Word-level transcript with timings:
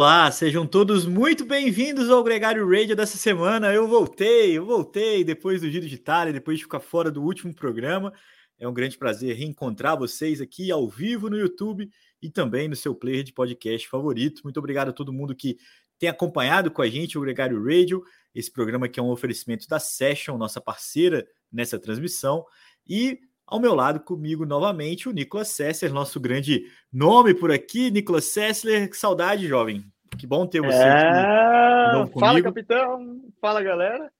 Olá, 0.00 0.30
sejam 0.30 0.66
todos 0.66 1.04
muito 1.04 1.44
bem-vindos 1.44 2.08
ao 2.08 2.24
Gregário 2.24 2.66
Radio 2.66 2.96
dessa 2.96 3.18
semana. 3.18 3.70
Eu 3.70 3.86
voltei, 3.86 4.56
eu 4.56 4.64
voltei 4.64 5.22
depois 5.22 5.60
do 5.60 5.70
Giro 5.70 5.86
de 5.86 5.94
Itália, 5.94 6.32
depois 6.32 6.56
de 6.56 6.64
ficar 6.64 6.80
fora 6.80 7.10
do 7.10 7.22
último 7.22 7.54
programa. 7.54 8.10
É 8.58 8.66
um 8.66 8.72
grande 8.72 8.96
prazer 8.96 9.36
reencontrar 9.36 9.98
vocês 9.98 10.40
aqui 10.40 10.70
ao 10.70 10.88
vivo 10.88 11.28
no 11.28 11.36
YouTube 11.36 11.86
e 12.22 12.30
também 12.30 12.66
no 12.66 12.74
seu 12.74 12.94
player 12.94 13.22
de 13.22 13.34
podcast 13.34 13.86
favorito. 13.90 14.40
Muito 14.42 14.56
obrigado 14.56 14.88
a 14.88 14.92
todo 14.94 15.12
mundo 15.12 15.36
que 15.36 15.58
tem 15.98 16.08
acompanhado 16.08 16.70
com 16.70 16.80
a 16.80 16.88
gente 16.88 17.18
o 17.18 17.20
Gregário 17.20 17.62
Radio, 17.62 18.02
esse 18.34 18.50
programa 18.50 18.88
que 18.88 18.98
é 18.98 19.02
um 19.02 19.10
oferecimento 19.10 19.68
da 19.68 19.78
Session, 19.78 20.38
nossa 20.38 20.62
parceira 20.62 21.28
nessa 21.52 21.78
transmissão. 21.78 22.46
E 22.88 23.20
ao 23.50 23.58
meu 23.58 23.74
lado, 23.74 23.98
comigo 23.98 24.46
novamente, 24.46 25.08
o 25.08 25.12
Nicolas 25.12 25.48
Sessler, 25.48 25.92
nosso 25.92 26.20
grande 26.20 26.64
nome 26.92 27.34
por 27.34 27.50
aqui. 27.50 27.90
Nicolas 27.90 28.26
Sessler, 28.26 28.88
que 28.88 28.96
saudade, 28.96 29.48
jovem. 29.48 29.84
Que 30.16 30.26
bom 30.26 30.46
ter 30.46 30.60
você 30.60 30.78
é... 30.78 30.90
aqui. 30.90 32.18
Fala, 32.18 32.42
capitão. 32.42 33.20
Fala, 33.40 33.62
galera. 33.62 34.10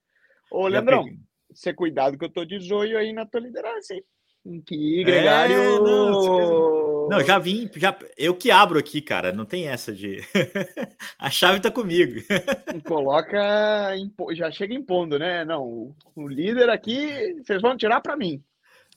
Ô, 0.51 0.67
Leandrão, 0.67 1.05
você 1.49 1.73
cuidado 1.73 2.17
que 2.17 2.25
eu 2.25 2.29
tô 2.29 2.43
de 2.43 2.59
joio 2.59 2.97
aí 2.97 3.13
na 3.13 3.25
tua 3.25 3.39
liderança, 3.39 3.93
hein? 3.93 4.03
Que 4.65 5.03
gregário. 5.03 5.55
É, 5.55 5.79
não, 5.79 7.07
não, 7.07 7.23
já 7.23 7.37
vim, 7.37 7.69
já 7.75 7.97
eu 8.17 8.35
que 8.35 8.49
abro 8.49 8.79
aqui, 8.79 8.99
cara. 8.99 9.31
Não 9.31 9.45
tem 9.45 9.67
essa 9.67 9.93
de. 9.93 10.19
a 11.17 11.29
chave 11.29 11.59
tá 11.59 11.69
comigo. 11.69 12.19
Coloca, 12.85 13.93
já 14.33 14.51
chega 14.51 14.73
impondo, 14.73 15.19
né? 15.19 15.45
Não, 15.45 15.95
o 16.15 16.27
líder 16.27 16.69
aqui, 16.69 17.35
vocês 17.43 17.61
vão 17.61 17.77
tirar 17.77 18.01
para 18.01 18.17
mim. 18.17 18.43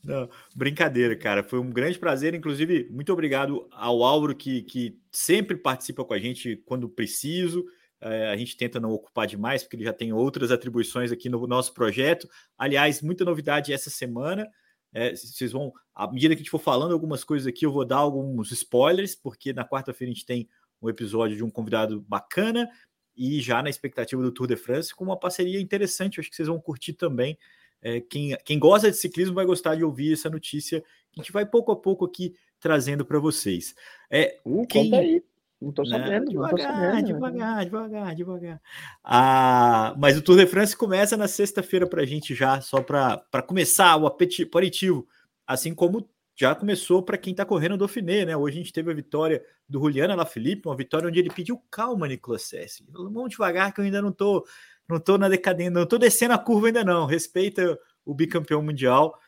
Não, 0.05 0.29
brincadeira, 0.55 1.17
cara. 1.17 1.43
Foi 1.43 1.59
um 1.59 1.71
grande 1.71 1.99
prazer. 1.99 2.35
Inclusive, 2.35 2.89
muito 2.91 3.13
obrigado 3.13 3.67
ao 3.73 4.03
Álvaro, 4.03 4.35
que, 4.35 4.63
que 4.63 5.01
sempre 5.11 5.57
participa 5.57 6.05
com 6.05 6.13
a 6.13 6.19
gente 6.19 6.57
quando 6.67 6.89
preciso. 6.89 7.65
É, 8.01 8.29
a 8.29 8.37
gente 8.37 8.57
tenta 8.57 8.79
não 8.79 8.93
ocupar 8.93 9.27
demais, 9.27 9.63
porque 9.63 9.77
ele 9.77 9.85
já 9.85 9.93
tem 9.93 10.13
outras 10.13 10.51
atribuições 10.51 11.11
aqui 11.11 11.31
no 11.31 11.47
nosso 11.47 11.73
projeto. 11.73 12.29
Aliás, 12.59 13.01
muita 13.01 13.25
novidade 13.25 13.73
essa 13.73 13.89
semana. 13.89 14.47
É, 14.93 15.17
vocês 15.17 15.53
vão, 15.53 15.73
à 15.95 16.07
medida 16.11 16.35
que 16.35 16.41
a 16.41 16.45
gente 16.45 16.51
for 16.51 16.61
falando 16.61 16.93
algumas 16.93 17.25
coisas 17.25 17.47
aqui, 17.47 17.65
eu 17.65 17.73
vou 17.73 17.85
dar 17.85 17.97
alguns 17.97 18.53
spoilers, 18.53 19.15
porque 19.15 19.53
na 19.53 19.67
quarta-feira 19.67 20.11
a 20.11 20.15
gente 20.15 20.27
tem 20.27 20.49
um 20.83 20.89
episódio 20.89 21.35
de 21.35 21.43
um 21.43 21.51
convidado 21.51 22.03
bacana 22.03 22.69
e 23.17 23.41
já 23.41 23.63
na 23.63 23.71
expectativa 23.71 24.21
do 24.23 24.31
Tour 24.31 24.47
de 24.47 24.57
France 24.57 24.95
com 24.95 25.05
uma 25.05 25.19
parceria 25.19 25.61
interessante. 25.61 26.21
Acho 26.21 26.29
que 26.29 26.37
vocês 26.37 26.49
vão 26.49 26.61
curtir 26.61 26.93
também. 26.93 27.39
É, 27.85 28.01
quem, 28.01 28.35
quem 28.45 28.59
gosta 28.59 28.91
de 28.91 28.97
ciclismo 28.97 29.35
vai 29.35 29.45
gostar 29.45 29.75
de 29.75 29.85
ouvir 29.85 30.15
essa 30.15 30.31
notícia 30.31 30.81
que 31.13 31.21
a 31.21 31.23
gente 31.23 31.31
vai 31.31 31.45
pouco 31.45 31.71
a 31.71 31.77
pouco 31.77 32.07
aqui 32.07 32.35
trazendo 32.59 33.05
para 33.05 33.19
vocês. 33.19 33.75
É, 34.11 34.41
uh, 34.45 34.67
quem... 34.67 34.91
Conta 34.91 35.03
aí. 35.03 35.23
Não 35.61 35.71
estou 35.71 35.85
né, 35.87 35.99
sabendo, 35.99 36.31
devagar, 36.31 36.51
não 36.51 36.59
tô 36.59 36.63
sabendo. 36.63 37.07
Devagar, 37.07 37.65
devagar, 37.65 38.15
devagar. 38.15 38.63
Ah, 39.03 39.95
mas 39.97 40.17
o 40.17 40.23
Tour 40.23 40.37
de 40.37 40.47
France 40.47 40.77
começa 40.77 41.17
na 41.17 41.27
sexta-feira 41.27 41.87
para 41.87 42.03
a 42.03 42.05
gente 42.05 42.35
já, 42.35 42.61
só 42.61 42.83
para 42.83 43.43
começar 43.47 43.97
o 43.97 44.07
aperitivo, 44.07 45.07
assim 45.47 45.75
como 45.75 46.07
já 46.37 46.55
começou 46.55 47.03
para 47.03 47.17
quem 47.17 47.31
está 47.31 47.45
correndo 47.45 47.75
o 47.75 47.79
Dauphiné, 47.79 48.27
né? 48.27 48.37
Hoje 48.37 48.59
a 48.59 48.63
gente 48.63 48.73
teve 48.73 48.91
a 48.91 48.95
vitória 48.95 49.43
do 49.69 49.79
Juliano 49.79 50.13
Alaphilippe, 50.13 50.69
uma 50.69 50.77
vitória 50.77 51.09
onde 51.09 51.19
ele 51.19 51.31
pediu 51.31 51.63
calma, 51.71 52.09
Nicolas 52.09 52.43
Sessi. 52.43 52.85
Vamos 52.91 53.31
devagar 53.31 53.73
que 53.73 53.81
eu 53.81 53.85
ainda 53.85 54.03
não 54.03 54.11
estou 54.11 54.45
não 54.89 55.01
tô 55.01 55.17
na 55.17 55.29
decadência, 55.29 55.71
não 55.71 55.87
tô 55.87 55.99
descendo 55.99 56.35
a 56.35 56.39
curva 56.39 56.67
ainda 56.67 56.85
não. 56.85 57.07
Respeita 57.07 57.79
o 58.05 58.15
bicampeão 58.15 58.63
mundial. 58.63 59.19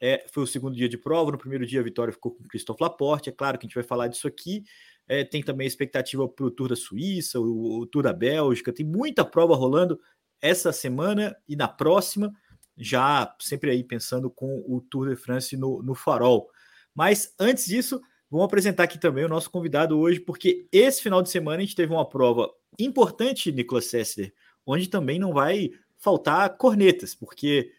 É, 0.00 0.24
foi 0.32 0.44
o 0.44 0.46
segundo 0.46 0.76
dia 0.76 0.88
de 0.88 0.98
prova. 0.98 1.32
No 1.32 1.38
primeiro 1.38 1.66
dia 1.66 1.80
a 1.80 1.82
vitória 1.84 2.12
ficou 2.12 2.32
com 2.32 2.44
Christophe 2.44 2.82
Laporte. 2.82 3.30
É 3.30 3.32
claro 3.32 3.58
que 3.58 3.66
a 3.66 3.68
gente 3.68 3.74
vai 3.74 3.84
falar 3.84 4.08
disso 4.08 4.28
aqui. 4.28 4.64
É, 5.08 5.24
tem 5.24 5.42
também 5.42 5.64
a 5.64 5.68
expectativa 5.68 6.28
para 6.28 6.44
o 6.44 6.50
Tour 6.50 6.68
da 6.68 6.76
Suíça, 6.76 7.40
o, 7.40 7.80
o, 7.80 7.86
Tour 7.86 8.02
da 8.02 8.12
Bélgica. 8.12 8.72
Tem 8.72 8.84
muita 8.84 9.24
prova 9.24 9.56
rolando 9.56 9.98
essa 10.40 10.70
semana 10.70 11.34
e 11.48 11.56
na 11.56 11.66
próxima, 11.66 12.32
já 12.76 13.34
sempre 13.40 13.70
aí 13.70 13.82
pensando 13.82 14.30
com 14.30 14.62
o 14.68 14.80
Tour 14.80 15.08
de 15.08 15.16
France 15.16 15.56
no, 15.56 15.82
no 15.82 15.94
farol. 15.94 16.48
Mas 16.94 17.34
antes 17.40 17.64
disso, 17.64 18.00
vamos 18.30 18.44
apresentar 18.44 18.84
aqui 18.84 18.98
também 18.98 19.24
o 19.24 19.28
nosso 19.28 19.50
convidado 19.50 19.98
hoje, 19.98 20.20
porque 20.20 20.68
esse 20.70 21.02
final 21.02 21.22
de 21.22 21.30
semana 21.30 21.56
a 21.56 21.60
gente 21.60 21.74
teve 21.74 21.92
uma 21.92 22.08
prova 22.08 22.50
importante, 22.78 23.50
Nicolas 23.50 23.86
Sessler, 23.86 24.32
onde 24.68 24.88
também 24.88 25.18
não 25.18 25.32
vai 25.32 25.70
faltar 25.96 26.56
cornetas, 26.58 27.14
porque 27.14 27.72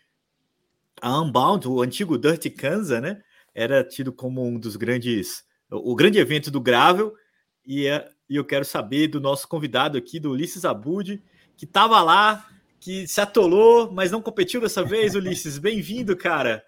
a 1.00 1.22
Unbound, 1.22 1.68
o 1.68 1.82
antigo 1.82 2.18
Dirty 2.18 2.50
Kansas, 2.50 3.00
né, 3.02 3.22
era 3.54 3.84
tido 3.84 4.12
como 4.12 4.44
um 4.44 4.60
dos 4.60 4.76
grandes, 4.76 5.44
o 5.70 5.96
grande 5.96 6.18
evento 6.18 6.50
do 6.50 6.60
Gravel, 6.60 7.14
e, 7.66 7.86
é, 7.86 8.10
e 8.28 8.36
eu 8.36 8.44
quero 8.44 8.66
saber 8.66 9.08
do 9.08 9.22
nosso 9.22 9.48
convidado 9.48 9.98
aqui, 9.98 10.20
do 10.20 10.32
Ulisses 10.32 10.66
Abud, 10.66 11.24
que 11.56 11.66
estava 11.66 12.02
lá, 12.02 12.50
que 12.80 13.08
se 13.08 13.22
atolou, 13.22 13.92
mas 13.92 14.12
não 14.12 14.22
competiu 14.22 14.60
dessa 14.60 14.84
vez, 14.84 15.14
Ulisses. 15.14 15.60
Bem-vindo, 15.60 16.18
cara. 16.18 16.64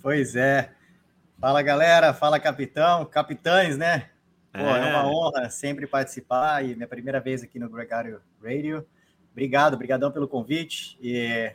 Pois 0.00 0.34
é. 0.34 0.72
Fala, 1.38 1.60
galera. 1.60 2.14
Fala, 2.14 2.40
capitão. 2.40 3.04
Capitães, 3.04 3.76
né? 3.76 4.08
Pô, 4.52 4.60
é. 4.60 4.88
é 4.88 4.96
uma 4.96 5.06
honra 5.06 5.50
sempre 5.50 5.86
participar 5.86 6.64
e 6.64 6.74
minha 6.74 6.88
primeira 6.88 7.20
vez 7.20 7.42
aqui 7.42 7.58
no 7.58 7.68
Gregário 7.68 8.22
Radio. 8.42 8.86
Obrigado, 9.36 9.74
obrigadão 9.74 10.10
pelo 10.10 10.26
convite 10.26 10.96
e 10.98 11.52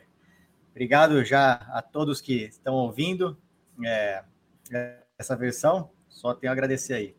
obrigado 0.70 1.24
já 1.24 1.54
a 1.72 1.82
todos 1.82 2.20
que 2.20 2.44
estão 2.44 2.74
ouvindo 2.74 3.36
é, 3.84 4.22
essa 5.18 5.34
versão. 5.34 5.90
Só 6.08 6.32
tenho 6.32 6.52
a 6.52 6.54
agradecer 6.54 6.94
aí. 6.94 7.16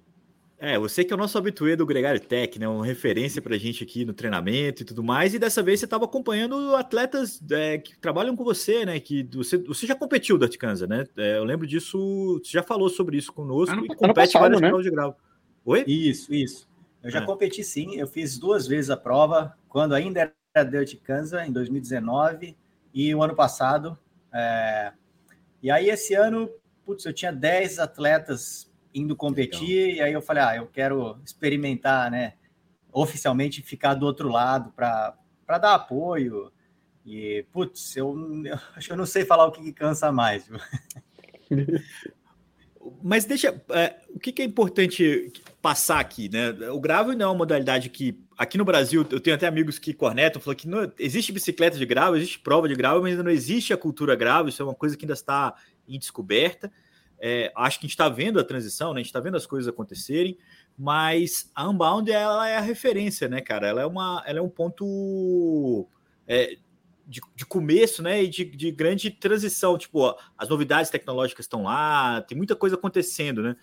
É, 0.57 0.79
você 0.79 1.03
que 1.03 1.11
é 1.11 1.17
o 1.17 1.19
nosso 1.19 1.37
habituê 1.37 1.75
do 1.75 1.85
Gregário 1.85 2.21
Tech, 2.21 2.57
né? 2.57 2.65
Uma 2.65 2.85
referência 2.85 3.41
para 3.41 3.55
a 3.55 3.57
gente 3.57 3.83
aqui 3.83 4.05
no 4.05 4.13
treinamento 4.13 4.83
e 4.83 4.85
tudo 4.85 5.03
mais. 5.03 5.33
E 5.33 5.39
dessa 5.39 5.61
vez 5.61 5.81
você 5.81 5.85
estava 5.85 6.05
acompanhando 6.05 6.73
atletas 6.77 7.41
é, 7.51 7.77
que 7.77 7.99
trabalham 7.99 8.33
com 8.33 8.45
você, 8.45 8.85
né? 8.85 8.97
Que 9.01 9.27
você, 9.33 9.57
você 9.57 9.85
já 9.85 9.95
competiu 9.95 10.37
da 10.37 10.45
Articanza, 10.45 10.87
né? 10.87 11.05
É, 11.17 11.39
eu 11.39 11.43
lembro 11.43 11.67
disso, 11.67 12.39
você 12.41 12.51
já 12.51 12.63
falou 12.63 12.87
sobre 12.87 13.17
isso 13.17 13.33
conosco 13.33 13.75
ano, 13.75 13.85
e 13.85 13.89
compete 13.89 14.31
passado, 14.31 14.43
várias 14.43 14.61
né? 14.61 14.69
provas 14.69 14.85
de 14.85 14.91
grau. 14.91 15.17
Oi? 15.65 15.83
Isso, 15.85 16.33
isso. 16.33 16.69
Eu 17.03 17.11
já 17.11 17.19
é. 17.19 17.25
competi 17.25 17.65
sim, 17.65 17.97
eu 17.97 18.07
fiz 18.07 18.37
duas 18.37 18.65
vezes 18.65 18.89
a 18.89 18.95
prova, 18.95 19.57
quando 19.67 19.93
ainda 19.93 20.33
era 20.53 20.63
Dirt 20.63 20.95
Kansas 21.01 21.47
em 21.47 21.51
2019 21.51 22.55
e 22.93 23.15
o 23.15 23.23
ano 23.23 23.35
passado. 23.35 23.97
É... 24.31 24.93
E 25.61 25.71
aí, 25.71 25.89
esse 25.89 26.13
ano, 26.13 26.49
putz, 26.85 27.05
eu 27.05 27.13
tinha 27.13 27.31
10 27.31 27.79
atletas 27.79 28.71
indo 28.93 29.15
competir, 29.15 29.95
e 29.95 30.01
aí 30.01 30.13
eu 30.13 30.21
falei, 30.21 30.43
ah, 30.43 30.55
eu 30.57 30.67
quero 30.67 31.19
experimentar, 31.25 32.11
né? 32.11 32.33
Oficialmente 32.91 33.63
ficar 33.63 33.95
do 33.95 34.05
outro 34.05 34.29
lado 34.29 34.71
para 34.71 35.17
dar 35.47 35.73
apoio. 35.73 36.51
E, 37.03 37.43
putz, 37.51 37.97
eu, 37.97 38.15
eu 38.45 38.59
acho 38.75 38.87
que 38.87 38.93
eu 38.93 38.97
não 38.97 39.05
sei 39.05 39.25
falar 39.25 39.47
o 39.47 39.51
que, 39.51 39.63
que 39.63 39.73
cansa 39.73 40.11
mais. 40.11 40.47
Mas 43.01 43.25
deixa. 43.25 43.61
É, 43.69 43.95
o 44.09 44.19
que, 44.19 44.31
que, 44.31 44.41
é 44.41 44.45
importante 44.45 45.31
passar 45.61 45.99
aqui, 45.99 46.29
né? 46.29 46.49
O 46.69 46.79
grave 46.79 47.15
não 47.15 47.25
é 47.25 47.29
uma 47.29 47.35
modalidade 47.35 47.89
que. 47.89 48.22
Aqui 48.37 48.57
no 48.57 48.65
Brasil, 48.65 49.05
eu 49.11 49.19
tenho 49.19 49.35
até 49.35 49.47
amigos 49.47 49.77
que 49.77 49.93
cornetam, 49.93 50.41
falam 50.41 50.55
que 50.55 50.67
não, 50.67 50.91
existe 50.97 51.31
bicicleta 51.31 51.77
de 51.77 51.85
grave, 51.85 52.17
existe 52.17 52.39
prova 52.39 52.67
de 52.67 52.75
grave, 52.75 52.99
mas 53.01 53.11
ainda 53.11 53.23
não 53.23 53.31
existe 53.31 53.73
a 53.73 53.77
cultura 53.77 54.15
grave, 54.15 54.49
isso 54.49 54.61
é 54.61 54.65
uma 54.65 54.73
coisa 54.73 54.97
que 54.97 55.05
ainda 55.05 55.13
está 55.13 55.55
em 55.87 55.99
descoberta. 55.99 56.71
É, 57.19 57.51
acho 57.55 57.79
que 57.79 57.85
a 57.85 57.87
gente 57.87 57.93
está 57.93 58.09
vendo 58.09 58.39
a 58.39 58.43
transição, 58.43 58.93
né? 58.93 58.99
A 58.99 59.03
gente 59.03 59.07
está 59.07 59.19
vendo 59.19 59.37
as 59.37 59.45
coisas 59.45 59.67
acontecerem, 59.67 60.37
mas 60.77 61.49
a 61.55 61.69
Unbound 61.69 62.11
ela 62.11 62.49
é 62.49 62.57
a 62.57 62.61
referência, 62.61 63.29
né, 63.29 63.39
cara? 63.39 63.67
Ela 63.67 63.81
é, 63.81 63.85
uma, 63.85 64.23
ela 64.25 64.39
é 64.39 64.41
um 64.41 64.49
ponto 64.49 65.87
é, 66.27 66.57
de, 67.07 67.21
de, 67.35 67.45
começo, 67.45 68.01
né, 68.01 68.23
e 68.23 68.27
de, 68.27 68.43
de, 68.43 68.71
grande 68.71 69.09
transição. 69.09 69.77
Tipo, 69.77 70.17
as 70.37 70.49
novidades 70.49 70.91
tecnológicas 70.91 71.45
estão 71.45 71.63
lá, 71.63 72.21
tem 72.21 72.37
muita 72.37 72.55
coisa 72.55 72.75
acontecendo, 72.75 73.41
né? 73.41 73.55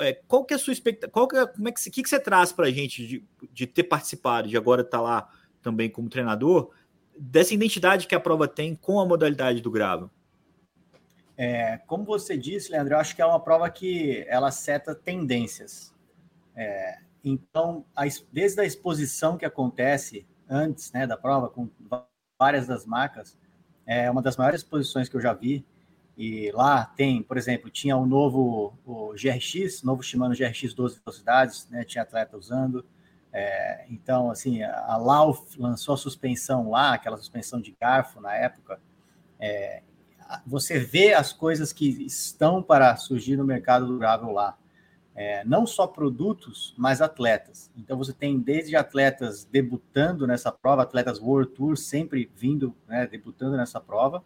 É, 0.00 0.12
qual 0.26 0.44
que 0.44 0.52
é 0.52 0.56
a 0.56 0.58
sua 0.58 0.72
expectativa? 0.72 1.28
Que 1.28 1.36
é, 1.36 1.46
como 1.46 1.68
é 1.68 1.72
que, 1.72 1.90
que, 1.90 2.02
que 2.02 2.08
você 2.08 2.20
traz 2.20 2.52
para 2.52 2.66
a 2.66 2.70
gente 2.70 3.06
de, 3.06 3.24
de 3.52 3.66
ter 3.66 3.84
participado, 3.84 4.48
de 4.48 4.56
agora 4.56 4.82
estar 4.82 4.98
tá 4.98 5.02
lá 5.02 5.30
também 5.62 5.90
como 5.90 6.08
treinador, 6.08 6.70
dessa 7.18 7.54
identidade 7.54 8.06
que 8.06 8.14
a 8.14 8.20
prova 8.20 8.46
tem 8.46 8.74
com 8.74 9.00
a 9.00 9.06
modalidade 9.06 9.60
do 9.60 9.70
gravo? 9.70 10.10
É, 11.36 11.78
como 11.86 12.04
você 12.04 12.36
disse, 12.36 12.70
Leandro, 12.70 12.94
eu 12.94 12.98
acho 12.98 13.14
que 13.14 13.22
é 13.22 13.26
uma 13.26 13.40
prova 13.40 13.70
que 13.70 14.24
ela 14.28 14.50
seta 14.50 14.94
tendências. 14.94 15.94
É, 16.54 16.98
então, 17.24 17.84
a, 17.94 18.02
desde 18.32 18.60
a 18.60 18.64
exposição 18.64 19.38
que 19.38 19.44
acontece 19.44 20.26
antes 20.48 20.90
né, 20.92 21.06
da 21.06 21.16
prova, 21.16 21.48
com 21.48 21.68
várias 22.38 22.66
das 22.66 22.86
marcas. 22.86 23.36
É 23.84 24.10
uma 24.10 24.22
das 24.22 24.36
maiores 24.36 24.60
exposições 24.60 25.08
que 25.08 25.16
eu 25.16 25.20
já 25.20 25.32
vi. 25.32 25.64
E 26.18 26.50
lá 26.52 26.84
tem, 26.84 27.22
por 27.22 27.36
exemplo, 27.36 27.70
tinha 27.70 27.96
o 27.96 28.04
novo 28.04 28.76
o 28.84 29.14
GRX, 29.14 29.84
novo 29.84 30.02
Shimano 30.02 30.34
GRX 30.34 30.74
12 30.74 31.00
velocidades, 31.04 31.68
né? 31.70 31.84
Tinha 31.84 32.02
atleta 32.02 32.36
usando. 32.36 32.84
É, 33.32 33.86
então, 33.88 34.28
assim, 34.28 34.62
a 34.64 34.96
Lauf 34.96 35.56
lançou 35.56 35.94
a 35.94 35.96
suspensão 35.96 36.70
lá, 36.70 36.94
aquela 36.94 37.16
suspensão 37.16 37.60
de 37.60 37.76
garfo 37.80 38.20
na 38.20 38.34
época. 38.34 38.80
É, 39.38 39.82
você 40.44 40.78
vê 40.80 41.14
as 41.14 41.32
coisas 41.32 41.72
que 41.72 41.88
estão 42.04 42.64
para 42.64 42.96
surgir 42.96 43.36
no 43.36 43.44
mercado 43.44 43.86
durável 43.86 44.32
lá. 44.32 44.58
é, 45.18 45.44
não 45.44 45.66
só 45.66 45.84
produtos, 45.84 46.72
mas 46.78 47.02
atletas. 47.02 47.72
Então 47.76 47.98
você 47.98 48.12
tem 48.12 48.38
desde 48.38 48.76
atletas 48.76 49.44
debutando 49.44 50.28
nessa 50.28 50.52
prova, 50.52 50.82
atletas 50.82 51.18
World 51.20 51.50
Tour 51.54 51.76
sempre 51.76 52.30
vindo, 52.36 52.72
né, 52.86 53.04
debutando 53.04 53.56
nessa 53.56 53.80
prova, 53.80 54.22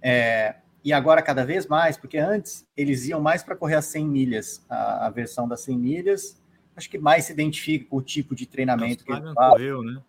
é, 0.00 0.56
e 0.84 0.92
agora 0.92 1.22
cada 1.22 1.44
vez 1.44 1.66
mais, 1.66 1.96
porque 1.96 2.18
antes 2.18 2.66
eles 2.76 3.06
iam 3.06 3.20
mais 3.20 3.42
para 3.42 3.56
correr 3.56 3.76
as 3.76 3.86
100 3.86 4.08
milhas, 4.08 4.64
a, 4.68 5.06
a, 5.06 5.10
versão 5.10 5.46
das 5.46 5.60
100 5.60 5.78
milhas, 5.78 6.42
acho 6.76 6.90
que 6.90 6.98
mais 6.98 7.26
se 7.26 7.32
identifica 7.32 7.86
com 7.88 7.96
o 7.96 8.02
tipo 8.02 8.34
de 8.34 8.46
treinamento 8.46 9.04
que 9.04 9.12
eles 9.12 9.32
correu, 9.34 9.82
né? 9.82 10.00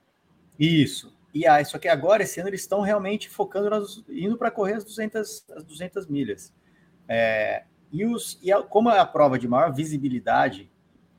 Isso. 0.59 1.13
E 1.33 1.47
aí, 1.47 1.65
só 1.65 1.79
que 1.79 1.87
agora, 1.87 2.23
esse 2.23 2.39
ano, 2.39 2.49
eles 2.49 2.61
estão 2.61 2.81
realmente 2.81 3.27
focando, 3.27 3.69
nas, 3.69 4.03
indo 4.07 4.37
para 4.37 4.51
correr 4.51 4.73
as 4.73 4.83
200, 4.83 5.45
as 5.55 5.63
200 5.63 6.07
milhas. 6.07 6.53
É, 7.07 7.63
e, 7.91 8.05
os, 8.05 8.39
e 8.41 8.51
a, 8.51 8.61
como 8.61 8.89
é 8.89 8.99
a 8.99 9.05
prova 9.05 9.37
de 9.37 9.47
maior 9.47 9.73
visibilidade 9.73 10.71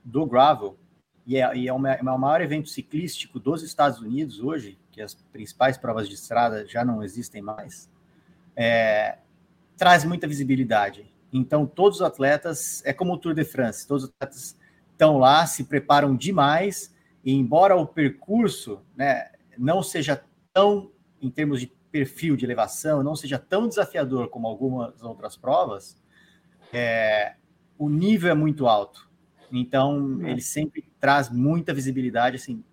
do 0.03 0.25
gravel, 0.25 0.77
e 1.25 1.37
é, 1.37 1.57
e 1.57 1.67
é, 1.67 1.73
uma, 1.73 1.91
é 1.91 2.01
o 2.01 2.19
maior 2.19 2.41
evento 2.41 2.69
ciclístico 2.69 3.39
dos 3.39 3.63
Estados 3.63 3.99
Unidos 3.99 4.39
hoje, 4.39 4.77
que 4.91 5.01
as 5.01 5.13
principais 5.13 5.77
provas 5.77 6.07
de 6.07 6.15
estrada 6.15 6.65
já 6.65 6.85
não 6.85 7.03
existem 7.03 7.41
mais, 7.41 7.89
é, 8.55 9.17
traz 9.77 10.03
muita 10.03 10.27
visibilidade. 10.27 11.11
Então, 11.31 11.65
todos 11.65 11.99
os 11.99 12.05
atletas, 12.05 12.81
é 12.85 12.93
como 12.93 13.13
o 13.13 13.17
Tour 13.17 13.33
de 13.33 13.43
France, 13.43 13.87
todos 13.87 14.05
os 14.05 14.09
atletas 14.09 14.57
estão 14.91 15.17
lá, 15.17 15.45
se 15.45 15.65
preparam 15.65 16.15
demais, 16.15 16.95
e 17.23 17.33
embora 17.33 17.75
o 17.75 17.85
percurso 17.85 18.81
né, 18.95 19.31
não 19.57 19.83
seja 19.83 20.23
tão, 20.53 20.91
em 21.21 21.29
termos 21.29 21.59
de 21.59 21.67
perfil 21.91 22.35
de 22.35 22.45
elevação, 22.45 23.03
não 23.03 23.15
seja 23.15 23.37
tão 23.37 23.67
desafiador 23.67 24.29
como 24.29 24.47
algumas 24.47 25.01
outras 25.01 25.35
provas, 25.35 25.97
é, 26.71 27.35
o 27.77 27.89
nível 27.89 28.31
é 28.31 28.33
muito 28.33 28.67
alto. 28.67 29.09
Então, 29.51 30.19
é. 30.23 30.31
ele 30.31 30.41
sempre 30.41 30.85
traz 30.99 31.29
muita 31.29 31.73
visibilidade. 31.73 32.37
Assim, 32.37 32.63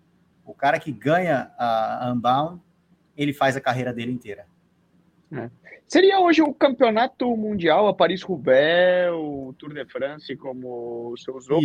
o 0.45 0.53
cara 0.53 0.79
que 0.79 0.91
ganha 0.91 1.51
a 1.57 2.11
Unbound, 2.13 2.61
ele 3.15 3.33
faz 3.33 3.55
a 3.55 3.61
carreira 3.61 3.93
dele 3.93 4.11
inteira. 4.11 4.45
É. 5.35 5.49
Seria 5.87 6.19
hoje 6.19 6.41
o 6.41 6.53
campeonato 6.53 7.35
mundial, 7.35 7.87
a 7.87 7.93
Paris-Roubaix, 7.93 9.11
o 9.13 9.53
Tour 9.57 9.73
de 9.73 9.85
France, 9.85 10.35
como 10.35 11.11
você 11.11 11.31
usou, 11.31 11.61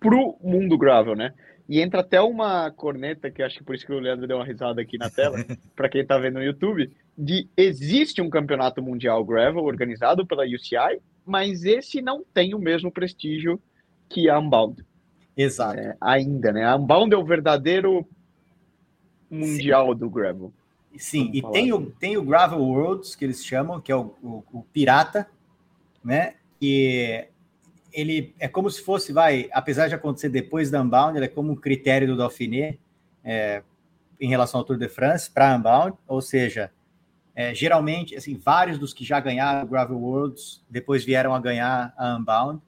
para 0.00 0.14
o 0.14 0.36
mundo 0.42 0.76
gravel, 0.76 1.14
né? 1.14 1.32
E 1.68 1.80
entra 1.80 2.00
até 2.00 2.20
uma 2.20 2.70
corneta, 2.70 3.30
que 3.30 3.42
acho 3.42 3.58
que 3.58 3.64
por 3.64 3.74
isso 3.74 3.86
que 3.86 3.92
o 3.92 3.98
Leandro 3.98 4.26
deu 4.26 4.36
uma 4.36 4.44
risada 4.44 4.82
aqui 4.82 4.98
na 4.98 5.08
tela, 5.08 5.36
para 5.76 5.88
quem 5.88 6.02
está 6.02 6.18
vendo 6.18 6.34
no 6.34 6.44
YouTube, 6.44 6.90
de 7.16 7.48
existe 7.56 8.20
um 8.20 8.28
campeonato 8.28 8.82
mundial 8.82 9.24
gravel 9.24 9.64
organizado 9.64 10.26
pela 10.26 10.44
UCI, 10.44 11.00
mas 11.24 11.64
esse 11.64 12.02
não 12.02 12.24
tem 12.34 12.54
o 12.54 12.58
mesmo 12.58 12.90
prestígio 12.90 13.60
que 14.08 14.28
a 14.28 14.38
Unbound. 14.38 14.84
Exato. 15.36 15.78
É, 15.78 15.96
ainda, 16.00 16.52
né? 16.52 16.64
A 16.64 16.76
Unbound 16.76 17.14
é 17.14 17.16
o 17.16 17.24
verdadeiro 17.24 18.06
mundial 19.30 19.92
Sim. 19.92 19.98
do 19.98 20.10
gravel. 20.10 20.52
Sim, 20.98 21.32
Vamos 21.40 21.56
e 21.56 21.60
tem 21.60 21.72
o, 21.72 21.90
tem 21.90 22.16
o 22.16 22.24
Gravel 22.24 22.60
Worlds, 22.60 23.14
que 23.14 23.24
eles 23.24 23.44
chamam, 23.44 23.80
que 23.80 23.90
é 23.90 23.96
o, 23.96 24.14
o, 24.22 24.44
o 24.52 24.62
Pirata, 24.72 25.28
né? 26.04 26.34
E 26.60 27.26
ele 27.92 28.34
é 28.38 28.48
como 28.48 28.70
se 28.70 28.82
fosse, 28.82 29.12
vai, 29.12 29.48
apesar 29.52 29.88
de 29.88 29.94
acontecer 29.94 30.28
depois 30.28 30.70
da 30.70 30.80
Unbound, 30.80 31.16
ele 31.16 31.26
é 31.26 31.28
como 31.28 31.52
um 31.52 31.56
critério 31.56 32.06
do 32.06 32.16
Dauphiné 32.16 32.78
é, 33.24 33.62
em 34.20 34.28
relação 34.28 34.60
ao 34.60 34.64
Tour 34.64 34.78
de 34.78 34.88
France 34.88 35.30
para 35.30 35.56
Unbound, 35.56 35.96
ou 36.06 36.20
seja, 36.20 36.70
é, 37.34 37.54
geralmente, 37.54 38.14
assim, 38.16 38.36
vários 38.36 38.78
dos 38.78 38.92
que 38.92 39.04
já 39.04 39.18
ganharam 39.20 39.64
o 39.64 39.66
Gravel 39.66 39.98
Worlds 39.98 40.64
depois 40.68 41.04
vieram 41.04 41.34
a 41.34 41.40
ganhar 41.40 41.94
a 41.96 42.16
Unbound, 42.16 42.60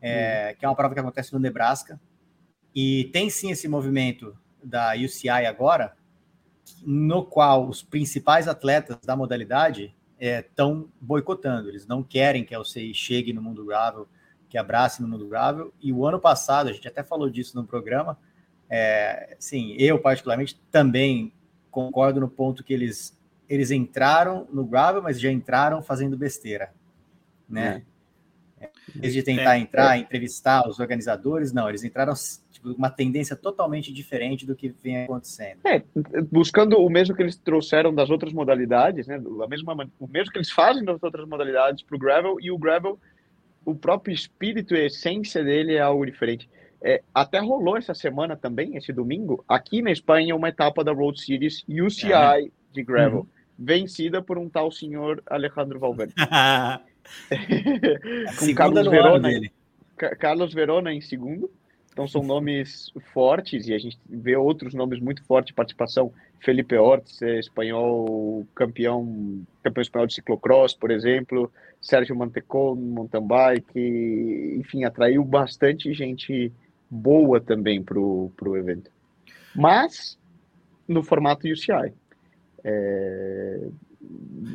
é, 0.00 0.48
uhum. 0.50 0.56
que 0.58 0.64
é 0.64 0.68
uma 0.68 0.76
prova 0.76 0.94
que 0.94 1.00
acontece 1.00 1.32
no 1.32 1.38
Nebraska, 1.38 2.00
e 2.74 3.10
tem 3.12 3.30
sim 3.30 3.50
esse 3.50 3.68
movimento 3.68 4.36
da 4.62 4.94
UCI 4.94 5.28
agora, 5.28 5.96
no 6.82 7.24
qual 7.24 7.68
os 7.68 7.82
principais 7.82 8.48
atletas 8.48 8.98
da 9.04 9.16
modalidade 9.16 9.94
estão 10.18 10.88
é, 10.88 10.94
boicotando, 11.00 11.68
eles 11.68 11.86
não 11.86 12.02
querem 12.02 12.44
que 12.44 12.54
a 12.54 12.60
UCI 12.60 12.94
chegue 12.94 13.32
no 13.32 13.42
mundo 13.42 13.64
gravel, 13.64 14.08
que 14.48 14.56
abrace 14.56 15.02
no 15.02 15.08
mundo 15.08 15.28
gravel. 15.28 15.72
E 15.80 15.92
o 15.92 16.06
ano 16.06 16.20
passado, 16.20 16.68
a 16.68 16.72
gente 16.72 16.86
até 16.86 17.02
falou 17.02 17.28
disso 17.28 17.56
no 17.56 17.66
programa, 17.66 18.18
é, 18.70 19.36
sim, 19.38 19.74
eu 19.78 19.98
particularmente 19.98 20.60
também 20.70 21.32
concordo 21.70 22.20
no 22.20 22.28
ponto 22.28 22.62
que 22.62 22.72
eles, 22.72 23.18
eles 23.48 23.70
entraram 23.70 24.46
no 24.52 24.64
gravel, 24.64 25.02
mas 25.02 25.20
já 25.20 25.30
entraram 25.30 25.82
fazendo 25.82 26.16
besteira, 26.16 26.72
né? 27.48 27.82
É. 28.60 28.70
Em 28.94 29.00
vez 29.00 29.12
de 29.12 29.22
tentar 29.22 29.56
é, 29.56 29.58
entrar, 29.58 29.98
entrevistar 29.98 30.66
os 30.68 30.78
organizadores, 30.78 31.52
não, 31.52 31.68
eles 31.68 31.84
entraram 31.84 32.14
uma 32.64 32.90
tendência 32.90 33.36
totalmente 33.36 33.92
diferente 33.92 34.46
do 34.46 34.54
que 34.54 34.68
vem 34.82 35.04
acontecendo. 35.04 35.58
É, 35.64 35.82
buscando 36.30 36.78
o 36.78 36.88
mesmo 36.88 37.14
que 37.14 37.22
eles 37.22 37.36
trouxeram 37.36 37.94
das 37.94 38.10
outras 38.10 38.32
modalidades, 38.32 39.06
né? 39.06 39.20
A 39.42 39.48
mesma, 39.48 39.88
o 40.00 40.06
mesmo 40.06 40.32
que 40.32 40.38
eles 40.38 40.50
fazem 40.50 40.84
das 40.84 41.02
outras 41.02 41.28
modalidades 41.28 41.82
para 41.82 41.96
o 41.96 41.98
gravel 41.98 42.36
e 42.40 42.50
o 42.50 42.58
gravel 42.58 42.98
o 43.64 43.74
próprio 43.74 44.14
espírito 44.14 44.74
e 44.74 44.80
a 44.80 44.86
essência 44.86 45.42
dele 45.42 45.74
é 45.74 45.80
algo 45.80 46.04
diferente. 46.04 46.48
É, 46.82 47.02
até 47.14 47.38
rolou 47.38 47.78
essa 47.78 47.94
semana 47.94 48.36
também, 48.36 48.76
esse 48.76 48.92
domingo, 48.92 49.42
aqui 49.48 49.80
na 49.80 49.90
Espanha, 49.90 50.36
uma 50.36 50.50
etapa 50.50 50.84
da 50.84 50.92
Road 50.92 51.18
Series 51.18 51.64
UCI 51.66 52.12
é. 52.12 52.46
de 52.72 52.82
gravel, 52.82 53.20
uhum. 53.20 53.26
vencida 53.58 54.20
por 54.20 54.36
um 54.36 54.50
tal 54.50 54.70
senhor 54.70 55.22
Alejandro 55.26 55.80
Valverde. 55.80 56.14
Com 58.38 58.54
Carlos 58.54 58.86
Verona, 58.86 59.30
Carlos 60.18 60.52
Verona 60.52 60.92
em 60.92 61.00
segundo. 61.00 61.50
Então 61.94 62.08
são 62.08 62.24
nomes 62.24 62.92
fortes 63.12 63.68
e 63.68 63.72
a 63.72 63.78
gente 63.78 63.96
vê 64.04 64.36
outros 64.36 64.74
nomes 64.74 64.98
muito 64.98 65.22
fortes 65.22 65.52
de 65.52 65.54
participação. 65.54 66.12
Felipe 66.40 66.76
Ortiz, 66.76 67.22
espanhol, 67.22 68.44
campeão, 68.52 69.46
campeão 69.62 69.80
espanhol 69.80 70.06
de 70.08 70.14
ciclocross, 70.14 70.74
por 70.74 70.90
exemplo. 70.90 71.50
Sérgio 71.80 72.16
Mantecon, 72.16 72.74
mountain 72.74 73.24
bike, 73.24 74.56
enfim, 74.58 74.82
atraiu 74.82 75.24
bastante 75.24 75.94
gente 75.94 76.52
boa 76.90 77.40
também 77.40 77.80
para 77.80 77.98
o 77.98 78.56
evento. 78.56 78.90
Mas 79.54 80.18
no 80.88 81.02
formato 81.02 81.46
UCI. 81.46 81.92
É, 82.64 83.60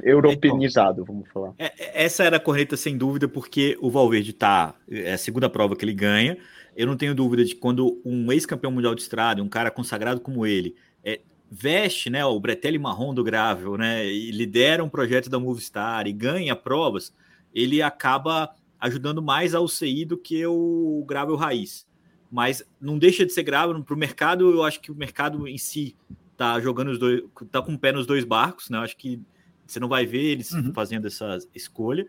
europeanizado, 0.04 1.06
vamos 1.06 1.28
falar. 1.30 1.54
É, 1.58 1.66
é, 1.78 2.04
essa 2.04 2.24
era 2.24 2.38
a 2.38 2.40
correta 2.40 2.76
sem 2.76 2.98
dúvida, 2.98 3.28
porque 3.28 3.78
o 3.82 3.90
Valverde 3.90 4.34
tá. 4.34 4.76
É 4.90 5.14
a 5.14 5.18
segunda 5.18 5.50
prova 5.50 5.76
que 5.76 5.86
ele 5.86 5.94
ganha. 5.94 6.38
Eu 6.76 6.88
não 6.88 6.96
tenho 6.96 7.16
dúvida 7.16 7.44
de 7.44 7.56
quando 7.56 8.02
um 8.06 8.32
ex-campeão 8.32 8.72
mundial 8.72 8.96
de 8.96 9.02
estrada, 9.02 9.44
um 9.44 9.50
cara 9.50 9.72
consagrado 9.72 10.22
como 10.22 10.46
ele, 10.46 10.76
é, 11.04 11.22
veste 11.52 12.10
né, 12.10 12.24
o 12.26 12.40
Bretelli 12.40 12.78
marrom 12.78 13.14
do 13.14 13.24
Gravel, 13.24 13.78
né, 13.78 14.08
e 14.08 14.32
lidera 14.32 14.84
um 14.84 14.90
projeto 14.90 15.30
da 15.30 15.40
Movistar 15.40 16.08
e 16.08 16.14
ganha 16.14 16.56
provas, 16.56 17.14
ele 17.54 17.82
acaba 17.82 18.54
ajudando 18.80 19.22
mais 19.22 19.54
a 19.54 19.60
UCI 19.60 20.06
do 20.06 20.18
que 20.18 20.46
o 20.46 21.04
Gravel 21.08 21.36
raiz. 21.36 21.88
Mas 22.32 22.64
não 22.80 22.98
deixa 22.98 23.26
de 23.26 23.34
ser 23.34 23.44
Gravel 23.44 23.84
para 23.84 23.94
o 23.94 23.98
mercado. 23.98 24.52
Eu 24.52 24.64
acho 24.64 24.80
que 24.80 24.92
o 24.92 24.96
mercado 24.96 25.48
em 25.48 25.58
si 25.58 25.96
tá 26.38 26.60
jogando 26.60 26.92
os 26.92 27.00
dois, 27.00 27.24
tá 27.52 27.62
com 27.62 27.74
o 27.74 27.80
pé 27.80 27.92
nos 27.92 28.06
dois 28.06 28.24
barcos, 28.24 28.70
né? 28.70 28.78
Eu 28.78 28.84
acho 28.84 28.96
que 28.96 29.20
você 29.66 29.80
não 29.80 29.88
vai 29.88 30.06
ver 30.06 30.24
eles 30.24 30.52
uhum. 30.52 30.72
fazendo 30.74 31.08
essa 31.08 31.38
escolha. 31.54 32.08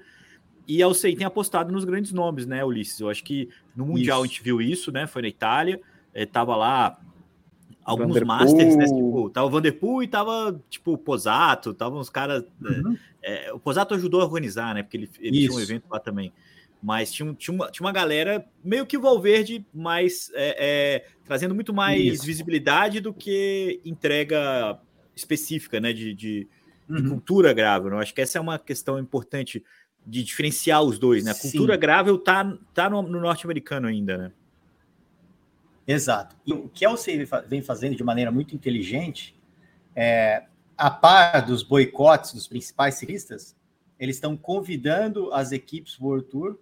E 0.70 0.84
a 0.84 0.86
UCI 0.86 1.16
tem 1.16 1.26
apostado 1.26 1.72
nos 1.72 1.84
grandes 1.84 2.12
nomes, 2.12 2.46
né, 2.46 2.64
Ulisses? 2.64 3.00
Eu 3.00 3.10
acho 3.10 3.24
que 3.24 3.48
no 3.74 3.84
Mundial 3.84 4.18
isso. 4.18 4.24
a 4.24 4.26
gente 4.28 4.42
viu 4.44 4.62
isso, 4.62 4.92
né? 4.92 5.04
Foi 5.04 5.20
na 5.20 5.26
Itália, 5.26 5.80
é, 6.14 6.24
tava 6.24 6.54
lá 6.54 6.96
alguns 7.82 8.06
Vanderpool. 8.06 8.28
Masters, 8.28 8.76
né? 8.76 8.84
Tipo, 8.84 9.30
tava 9.30 9.48
o 9.48 9.50
Vanderpool 9.50 10.00
e 10.00 10.06
tava, 10.06 10.62
tipo, 10.70 10.92
o 10.92 10.98
Posato, 10.98 11.74
tava 11.74 11.98
uns 11.98 12.08
caras. 12.08 12.44
Né, 12.60 12.82
uhum. 12.84 12.96
É, 13.20 13.48
é, 13.48 13.52
o 13.52 13.58
Posato 13.58 13.94
ajudou 13.94 14.20
a 14.20 14.24
organizar, 14.24 14.72
né? 14.72 14.84
Porque 14.84 14.96
ele, 14.96 15.10
ele 15.18 15.38
tinha 15.40 15.52
um 15.52 15.58
evento 15.58 15.86
lá 15.90 15.98
também. 15.98 16.32
Mas 16.80 17.10
tinha, 17.10 17.34
tinha, 17.34 17.52
uma, 17.52 17.68
tinha 17.68 17.84
uma 17.84 17.92
galera 17.92 18.46
meio 18.62 18.86
que 18.86 18.96
o 18.96 19.00
Valverde, 19.00 19.66
mas 19.74 20.30
é, 20.34 20.54
é, 20.56 21.06
trazendo 21.24 21.52
muito 21.52 21.74
mais 21.74 22.00
Isso. 22.00 22.24
visibilidade 22.24 23.00
do 23.00 23.12
que 23.12 23.80
entrega 23.84 24.78
específica, 25.16 25.80
né? 25.80 25.92
De, 25.92 26.14
de, 26.14 26.46
uhum. 26.88 26.96
de 26.96 27.08
cultura 27.08 27.52
grave. 27.52 27.90
Né? 27.90 27.96
Acho 27.96 28.14
que 28.14 28.20
essa 28.20 28.38
é 28.38 28.40
uma 28.40 28.56
questão 28.56 29.00
importante 29.00 29.64
de 30.06 30.22
diferenciar 30.22 30.82
os 30.82 30.98
dois, 30.98 31.24
né? 31.24 31.32
A 31.32 31.34
cultura 31.34 31.74
Sim. 31.74 31.80
grave 31.80 32.18
tá, 32.18 32.58
tá 32.74 32.90
no, 32.90 33.02
no 33.02 33.20
norte-americano 33.20 33.86
ainda, 33.86 34.16
né? 34.16 34.32
Exato. 35.86 36.36
E 36.46 36.52
o 36.52 36.68
que 36.68 36.84
a 36.84 36.90
UCI 36.90 37.26
vem 37.48 37.62
fazendo 37.62 37.96
de 37.96 38.04
maneira 38.04 38.30
muito 38.30 38.54
inteligente, 38.54 39.36
é, 39.94 40.46
a 40.76 40.90
par 40.90 41.44
dos 41.44 41.62
boicotes 41.62 42.32
dos 42.32 42.46
principais 42.46 42.94
ciclistas, 42.94 43.56
eles 43.98 44.16
estão 44.16 44.36
convidando 44.36 45.32
as 45.32 45.52
equipes 45.52 45.98
World 46.00 46.28
Tour 46.28 46.58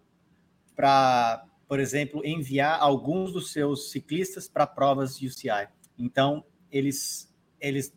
para, 0.74 1.44
por 1.68 1.78
exemplo, 1.78 2.24
enviar 2.24 2.80
alguns 2.80 3.32
dos 3.32 3.52
seus 3.52 3.90
ciclistas 3.90 4.48
para 4.48 4.66
provas 4.66 5.18
de 5.18 5.26
UCI. 5.26 5.68
Então, 5.98 6.44
eles 6.70 7.32
eles 7.60 7.92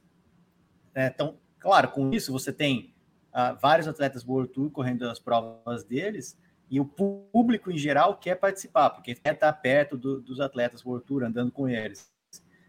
estão, 0.96 1.28
é, 1.30 1.34
claro, 1.60 1.90
com 1.90 2.12
isso 2.12 2.32
você 2.32 2.52
tem 2.52 2.94
uh, 3.34 3.58
vários 3.62 3.88
atletas 3.88 4.26
World 4.26 4.52
Tour 4.52 4.70
correndo 4.70 5.10
as 5.10 5.20
provas 5.20 5.84
deles, 5.84 6.38
E 6.70 6.80
o 6.80 6.86
público 6.86 7.70
em 7.70 7.78
geral 7.78 8.16
quer 8.18 8.36
participar, 8.36 8.92
porque 8.92 9.14
quer 9.14 9.34
estar 9.34 9.52
perto 9.52 9.98
do, 9.98 10.22
dos 10.22 10.40
atletas 10.40 10.86
World 10.86 11.06
Tour, 11.06 11.24
andando 11.24 11.52
com 11.52 11.68
eles. 11.68 12.10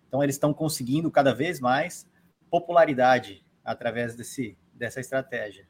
Então 0.08 0.22
eles 0.22 0.34
estão 0.34 0.52
conseguindo 0.52 1.08
cada 1.08 1.32
vez 1.32 1.60
mais 1.60 2.04
popularidade 2.50 3.44
através 3.64 4.16
desse, 4.16 4.58
dessa 4.74 4.98
estratégia. 4.98 5.68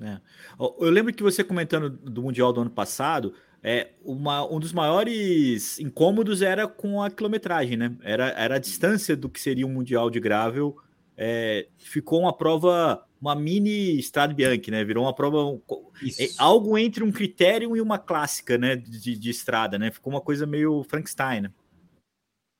É. 0.00 0.18
Eu 0.58 0.90
lembro 0.90 1.12
que 1.12 1.22
você 1.22 1.44
comentando 1.44 1.90
do 1.90 2.22
Mundial 2.22 2.54
do 2.54 2.62
ano 2.62 2.70
passado, 2.70 3.34
é, 3.62 3.90
uma, 4.02 4.50
um 4.50 4.58
dos 4.58 4.72
maiores 4.72 5.78
incômodos 5.78 6.40
era 6.40 6.66
com 6.66 7.02
a 7.02 7.10
quilometragem, 7.10 7.76
né? 7.76 7.94
Era, 8.02 8.30
era 8.30 8.54
a 8.54 8.58
distância 8.58 9.14
do 9.14 9.28
que 9.28 9.38
seria 9.38 9.66
um 9.66 9.72
Mundial 9.72 10.08
de 10.08 10.18
Gravel. 10.18 10.74
É, 11.22 11.68
ficou 11.76 12.20
uma 12.20 12.34
prova, 12.34 13.06
uma 13.20 13.34
mini 13.34 13.98
Strade 13.98 14.32
Bianchi, 14.32 14.70
né? 14.70 14.82
Virou 14.82 15.04
uma 15.04 15.14
prova, 15.14 15.60
é, 16.18 16.28
algo 16.38 16.78
entre 16.78 17.04
um 17.04 17.12
critério 17.12 17.76
e 17.76 17.80
uma 17.82 17.98
clássica, 17.98 18.56
né? 18.56 18.74
De, 18.74 19.18
de 19.18 19.28
estrada, 19.28 19.78
né? 19.78 19.90
Ficou 19.90 20.10
uma 20.10 20.22
coisa 20.22 20.46
meio 20.46 20.82
Frankenstein, 20.84 21.42
né? 21.42 21.52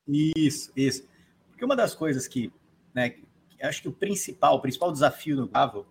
Isso, 0.07 0.71
isso. 0.77 1.09
Porque 1.49 1.65
uma 1.65 1.75
das 1.75 1.95
coisas 1.95 2.29
que, 2.29 2.53
né, 2.93 3.17
acho 3.63 3.81
que 3.81 3.89
o 3.89 3.93
principal, 3.93 4.57
o 4.57 4.61
principal 4.61 4.93
desafio 4.93 5.37
no 5.37 5.49
gravel 5.49 5.87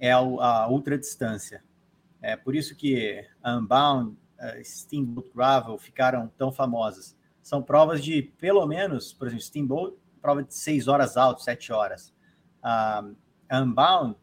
é 0.00 0.10
a, 0.10 0.18
a 0.18 0.68
ultradistância. 0.68 1.62
É 2.20 2.36
por 2.36 2.56
isso 2.56 2.74
que 2.74 3.24
Unbound, 3.46 4.16
uh, 4.40 4.64
Steamboat 4.64 5.30
Gravel 5.32 5.78
ficaram 5.78 6.26
tão 6.36 6.50
famosas. 6.50 7.16
São 7.40 7.62
provas 7.62 8.02
de 8.02 8.22
pelo 8.22 8.66
menos, 8.66 9.12
por 9.12 9.28
exemplo, 9.28 9.44
Steamboat, 9.44 9.96
prova 10.18 10.42
de 10.42 10.54
6 10.54 10.88
horas 10.88 11.16
alto, 11.16 11.42
7 11.42 11.72
horas. 11.72 12.12
Uh, 12.62 13.16
Unbound, 13.52 14.16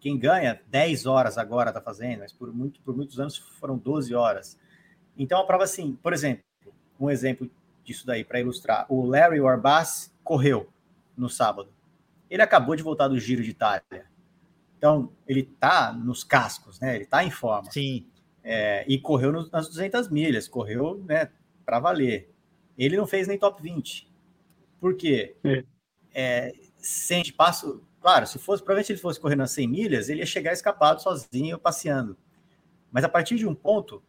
quem 0.00 0.18
ganha 0.18 0.60
10 0.68 1.06
horas 1.06 1.38
agora 1.38 1.70
está 1.70 1.80
fazendo, 1.80 2.20
mas 2.20 2.32
por, 2.32 2.52
muito, 2.52 2.80
por 2.82 2.94
muitos 2.94 3.18
anos 3.18 3.38
foram 3.38 3.78
12 3.78 4.14
horas. 4.14 4.58
Então, 5.16 5.40
a 5.40 5.46
prova 5.46 5.64
assim, 5.64 5.98
por 6.02 6.12
exemplo, 6.12 6.44
um 7.00 7.10
exemplo 7.10 7.50
disso 7.82 8.06
daí 8.06 8.24
para 8.24 8.40
ilustrar. 8.40 8.86
O 8.88 9.04
Larry 9.04 9.40
Warbas 9.40 10.14
correu 10.22 10.68
no 11.16 11.28
sábado. 11.28 11.70
Ele 12.28 12.42
acabou 12.42 12.74
de 12.74 12.82
voltar 12.82 13.08
do 13.08 13.18
Giro 13.18 13.42
de 13.42 13.50
Itália. 13.50 14.06
Então, 14.76 15.10
ele 15.26 15.44
tá 15.44 15.92
nos 15.92 16.24
cascos, 16.24 16.80
né? 16.80 16.96
Ele 16.96 17.06
tá 17.06 17.24
em 17.24 17.30
forma. 17.30 17.70
Sim. 17.70 18.06
É, 18.42 18.84
e 18.86 18.98
correu 18.98 19.32
nas 19.50 19.68
200 19.68 20.10
milhas, 20.10 20.46
correu, 20.46 21.02
né, 21.06 21.30
para 21.64 21.80
valer. 21.80 22.30
Ele 22.76 22.94
não 22.94 23.06
fez 23.06 23.26
nem 23.26 23.38
top 23.38 23.62
20. 23.62 24.06
Por 24.84 24.94
quê? 24.96 25.34
É. 25.42 25.64
É, 26.14 26.52
sente 26.76 27.32
passo. 27.32 27.82
Claro, 28.02 28.26
se 28.26 28.38
fosse, 28.38 28.62
provavelmente 28.62 28.92
ele 28.92 29.00
fosse 29.00 29.18
correndo 29.18 29.38
nas 29.38 29.52
100 29.52 29.66
milhas, 29.66 30.08
ele 30.10 30.20
ia 30.20 30.26
chegar 30.26 30.52
escapado 30.52 31.00
sozinho, 31.00 31.58
passeando. 31.58 32.18
Mas 32.92 33.02
a 33.02 33.08
partir 33.08 33.36
de 33.36 33.48
um 33.48 33.54
ponto, 33.54 34.02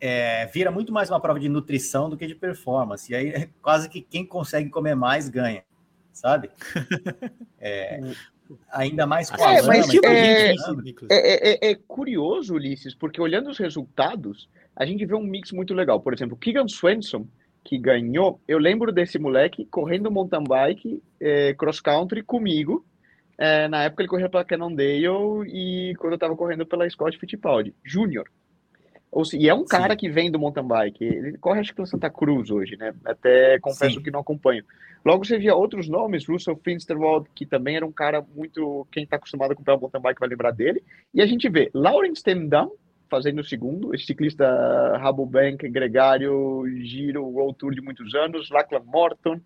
é, 0.00 0.46
vira 0.46 0.70
muito 0.70 0.92
mais 0.92 1.10
uma 1.10 1.18
prova 1.18 1.40
de 1.40 1.48
nutrição 1.48 2.08
do 2.08 2.16
que 2.16 2.28
de 2.28 2.36
performance. 2.36 3.10
E 3.10 3.16
aí 3.16 3.28
é 3.30 3.48
quase 3.60 3.88
que 3.88 4.00
quem 4.00 4.24
consegue 4.24 4.70
comer 4.70 4.94
mais 4.94 5.28
ganha, 5.28 5.64
sabe? 6.12 6.48
É, 7.62 8.00
ainda 8.70 9.06
mais 9.06 9.30
com 9.30 9.36
é, 9.44 9.60
mas, 9.60 9.86
tipo, 9.86 10.06
é, 10.06 10.54
é, 11.10 11.70
é, 11.70 11.74
curioso, 11.74 12.54
Ulisses, 12.54 12.94
porque 12.94 13.20
olhando 13.20 13.50
os 13.50 13.58
resultados, 13.58 14.48
a 14.74 14.86
gente 14.86 15.04
vê 15.04 15.14
um 15.14 15.22
mix 15.22 15.52
muito 15.52 15.74
legal. 15.74 16.00
Por 16.00 16.14
exemplo, 16.14 16.38
Keegan 16.38 16.66
Swenson, 16.68 17.28
que 17.64 17.78
ganhou, 17.78 18.40
eu 18.48 18.58
lembro 18.58 18.90
desse 18.90 19.18
moleque 19.18 19.64
correndo 19.66 20.10
mountain 20.10 20.44
bike, 20.44 21.02
cross 21.58 21.80
country 21.80 22.22
comigo. 22.22 22.84
na 23.70 23.84
época 23.84 24.02
ele 24.02 24.08
corria 24.08 24.28
pela 24.28 24.44
Cannondale 24.44 25.06
e 25.46 25.94
quando 25.98 26.12
eu 26.12 26.16
estava 26.16 26.36
correndo 26.36 26.66
pela 26.66 26.88
Scott 26.88 27.18
Fittipaldi, 27.18 27.74
Júnior. 27.84 28.28
Ou 29.12 29.24
se, 29.24 29.36
e 29.36 29.48
é 29.48 29.54
um 29.54 29.64
cara 29.64 29.94
Sim. 29.94 29.96
que 29.96 30.08
vem 30.08 30.30
do 30.30 30.38
mountain 30.38 30.66
bike. 30.66 31.04
Ele 31.04 31.38
corre, 31.38 31.60
acho 31.60 31.70
que 31.70 31.76
pela 31.76 31.86
Santa 31.86 32.08
Cruz 32.08 32.48
hoje, 32.50 32.76
né? 32.76 32.94
Até 33.04 33.58
confesso 33.58 33.96
Sim. 33.96 34.02
que 34.02 34.10
não 34.10 34.20
acompanho. 34.20 34.64
Logo 35.04 35.24
você 35.24 35.36
via 35.36 35.54
outros 35.54 35.88
nomes, 35.88 36.28
Russell 36.28 36.60
Finsterwald, 36.62 37.28
que 37.34 37.44
também 37.44 37.74
era 37.74 37.84
um 37.84 37.90
cara 37.90 38.24
muito. 38.34 38.86
Quem 38.92 39.02
está 39.02 39.16
acostumado 39.16 39.52
a 39.52 39.56
comprar 39.56 39.74
o 39.74 39.80
mountain 39.80 40.00
bike 40.00 40.20
vai 40.20 40.28
lembrar 40.28 40.52
dele. 40.52 40.82
E 41.12 41.20
a 41.20 41.26
gente 41.26 41.48
vê 41.48 41.70
Lawrence 41.74 42.22
Tendam 42.22 42.70
fazendo 43.10 43.40
o 43.40 43.44
segundo, 43.44 43.94
esse 43.94 44.06
ciclista 44.06 44.46
Rabobank, 44.98 45.68
gregário, 45.68 46.64
giro, 46.82 47.24
World 47.24 47.58
Tour 47.58 47.74
de 47.74 47.80
muitos 47.80 48.14
anos, 48.14 48.48
Lachlan 48.50 48.84
Morton, 48.84 49.40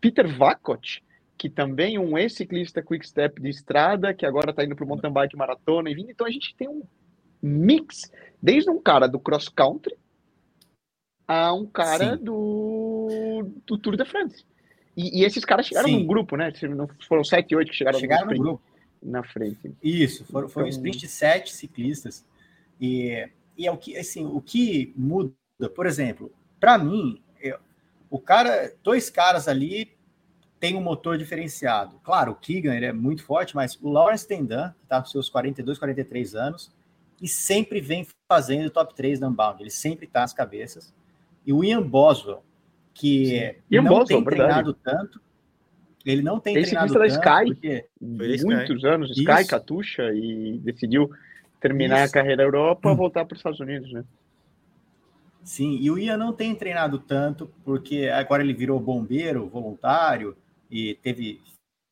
Peter 0.00 0.26
Vakot, 0.26 1.02
que 1.38 1.48
também 1.48 1.98
um 1.98 2.18
ex-ciclista 2.18 2.82
quick 2.82 3.06
step 3.06 3.40
de 3.40 3.48
estrada, 3.48 4.12
que 4.12 4.26
agora 4.26 4.50
está 4.50 4.64
indo 4.64 4.74
para 4.74 4.84
o 4.84 4.88
mountain 4.88 5.12
bike 5.12 5.36
maratona 5.36 5.88
e 5.88 5.94
vindo. 5.94 6.10
Então 6.10 6.26
a 6.26 6.30
gente 6.30 6.54
tem 6.56 6.68
um 6.68 6.82
mix, 7.40 8.10
desde 8.42 8.68
um 8.68 8.80
cara 8.80 9.06
do 9.06 9.20
cross 9.20 9.48
country 9.48 9.96
a 11.28 11.52
um 11.52 11.66
cara 11.66 12.16
do, 12.16 13.50
do 13.66 13.78
Tour 13.78 13.96
de 13.96 14.04
France. 14.04 14.44
E, 14.96 15.20
e 15.20 15.24
esses 15.24 15.44
caras 15.44 15.66
chegaram 15.66 15.88
Sim. 15.88 16.00
num 16.00 16.06
grupo, 16.06 16.36
né? 16.36 16.52
Foram 17.06 17.22
sete, 17.22 17.54
oito 17.54 17.70
que 17.70 17.76
chegaram, 17.76 17.98
chegaram 17.98 18.26
no, 18.26 18.32
no 18.32 18.42
grupo 18.42 18.62
na 19.02 19.22
frente. 19.22 19.72
Isso, 19.82 20.24
foram, 20.24 20.48
foi 20.48 20.64
um 20.64 20.66
então 20.66 20.76
sprint 20.76 20.98
de 20.98 21.08
sete 21.08 21.52
ciclistas. 21.52 22.24
E, 22.80 23.28
e 23.56 23.66
é 23.66 23.70
o 23.70 23.76
que, 23.76 23.96
assim, 23.96 24.26
o 24.26 24.40
que 24.40 24.92
muda, 24.96 25.34
por 25.74 25.86
exemplo, 25.86 26.32
para 26.60 26.78
mim, 26.78 27.22
eu, 27.40 27.58
o 28.10 28.18
cara, 28.18 28.72
dois 28.82 29.10
caras 29.10 29.48
ali 29.48 29.96
tem 30.58 30.76
um 30.76 30.80
motor 30.80 31.18
diferenciado. 31.18 32.00
Claro, 32.02 32.32
o 32.32 32.34
Keegan 32.34 32.74
ele 32.74 32.86
é 32.86 32.92
muito 32.92 33.22
forte, 33.22 33.54
mas 33.54 33.78
o 33.82 33.90
Lawrence 33.90 34.26
Tendan, 34.26 34.70
que 34.70 34.84
está 34.84 35.00
com 35.00 35.06
seus 35.06 35.28
42, 35.28 35.78
43 35.78 36.34
anos, 36.34 36.72
e 37.20 37.28
sempre 37.28 37.80
vem 37.80 38.06
fazendo 38.28 38.70
top 38.70 38.94
3 38.94 39.20
da 39.20 39.28
Unbound. 39.28 39.62
Ele 39.62 39.70
sempre 39.70 40.06
está 40.06 40.20
nas 40.20 40.32
cabeças. 40.32 40.94
E 41.44 41.52
o 41.52 41.62
Ian 41.62 41.82
Boswell, 41.82 42.42
que 42.92 43.54
Ian 43.70 43.82
não 43.82 43.90
Boswell, 43.90 44.06
tem 44.06 44.24
treinado 44.24 44.74
tanto, 44.74 45.20
ele 46.04 46.22
não 46.22 46.38
tem, 46.38 46.54
tem 46.54 46.62
treinado 46.64 46.92
tanto. 46.92 47.06
Sky, 47.06 47.44
porque... 47.46 47.86
muitos 48.00 48.76
Sky. 48.76 48.86
anos, 48.86 49.10
Sky, 49.10 49.40
Isso. 49.40 49.50
Katusha, 49.50 50.12
e 50.14 50.58
decidiu 50.58 51.10
terminar 51.60 52.04
Isso. 52.04 52.10
a 52.10 52.12
carreira 52.12 52.42
na 52.42 52.42
Europa 52.44 52.90
hum. 52.90 52.96
voltar 52.96 53.24
para 53.24 53.34
os 53.34 53.40
Estados 53.40 53.60
Unidos, 53.60 53.92
né? 53.92 54.04
Sim, 55.42 55.78
e 55.80 55.90
o 55.90 55.96
Ian 55.96 56.16
não 56.16 56.32
tem 56.32 56.54
treinado 56.54 56.98
tanto, 56.98 57.48
porque 57.64 58.08
agora 58.08 58.42
ele 58.42 58.52
virou 58.52 58.80
bombeiro 58.80 59.48
voluntário 59.48 60.36
e 60.68 60.94
teve 60.96 61.40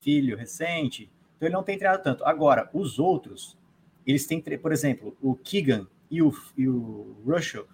filho 0.00 0.36
recente, 0.36 1.08
então 1.36 1.46
ele 1.46 1.54
não 1.54 1.62
tem 1.62 1.78
treinado 1.78 2.02
tanto. 2.02 2.24
Agora, 2.24 2.68
os 2.74 2.98
outros, 2.98 3.56
eles 4.04 4.26
têm, 4.26 4.40
por 4.40 4.72
exemplo, 4.72 5.16
o 5.22 5.36
Keegan 5.36 5.86
e 6.10 6.20
o, 6.20 6.32
e 6.56 6.68
o 6.68 7.16
Russell, 7.24 7.66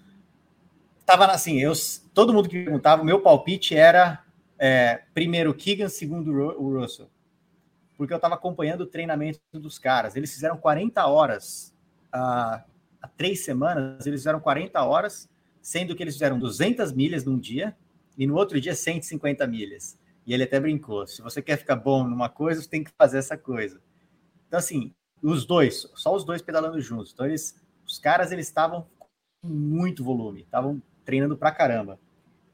tava 1.07 1.25
assim, 1.27 1.59
eu, 1.59 1.73
todo 2.13 2.33
mundo 2.33 2.49
que 2.49 2.63
perguntava, 2.63 3.01
o 3.01 3.05
meu 3.05 3.21
palpite 3.21 3.75
era 3.75 4.23
é, 4.59 5.03
primeiro 5.15 5.55
Keegan, 5.55 5.89
segundo 5.89 6.31
o 6.31 6.79
Russell, 6.79 7.09
porque 7.97 8.13
eu 8.13 8.17
estava 8.17 8.35
acompanhando 8.35 8.83
o 8.83 8.87
treinamento 8.87 9.41
dos 9.55 9.79
caras. 9.79 10.15
Eles 10.15 10.33
fizeram 10.33 10.59
40 10.59 11.07
horas 11.07 11.75
há, 12.13 12.65
três 13.17 13.45
semanas, 13.45 14.07
eles 14.07 14.21
fizeram 14.21 14.41
40 14.41 14.83
horas, 14.83 15.29
sendo 15.61 15.95
que 15.95 16.03
eles 16.03 16.15
fizeram 16.15 16.39
200 16.39 16.93
milhas 16.93 17.25
num 17.25 17.39
dia 17.39 17.77
e 18.17 18.27
no 18.27 18.35
outro 18.35 18.61
dia 18.61 18.75
150 18.75 19.47
milhas. 19.47 19.99
E 20.27 20.33
ele 20.33 20.45
até 20.45 20.59
brincou: 20.61 21.07
se 21.07 21.23
você 21.23 21.43
quer 21.43 21.57
ficar 21.57 21.77
bom 21.77 22.05
numa 22.05 22.29
coisa, 22.29 22.63
você 22.63 22.69
tem 22.69 22.85
que 22.85 22.91
fazer 22.97 23.19
essa 23.19 23.37
coisa. 23.37 23.81
Então, 24.47 24.59
assim, 24.59 24.93
os 25.23 25.45
dois, 25.45 25.89
só 25.95 26.15
os 26.15 26.25
dois 26.25 26.43
pedalando 26.43 26.81
juntos. 26.81 27.13
Então 27.13 27.27
eles, 27.27 27.61
os 27.87 27.99
caras 27.99 28.33
eles 28.33 28.47
estavam 28.47 28.87
com 28.99 29.49
muito 29.49 30.03
volume, 30.03 30.43
estavam 30.43 30.83
treinando 31.05 31.37
pra 31.37 31.53
caramba. 31.53 31.99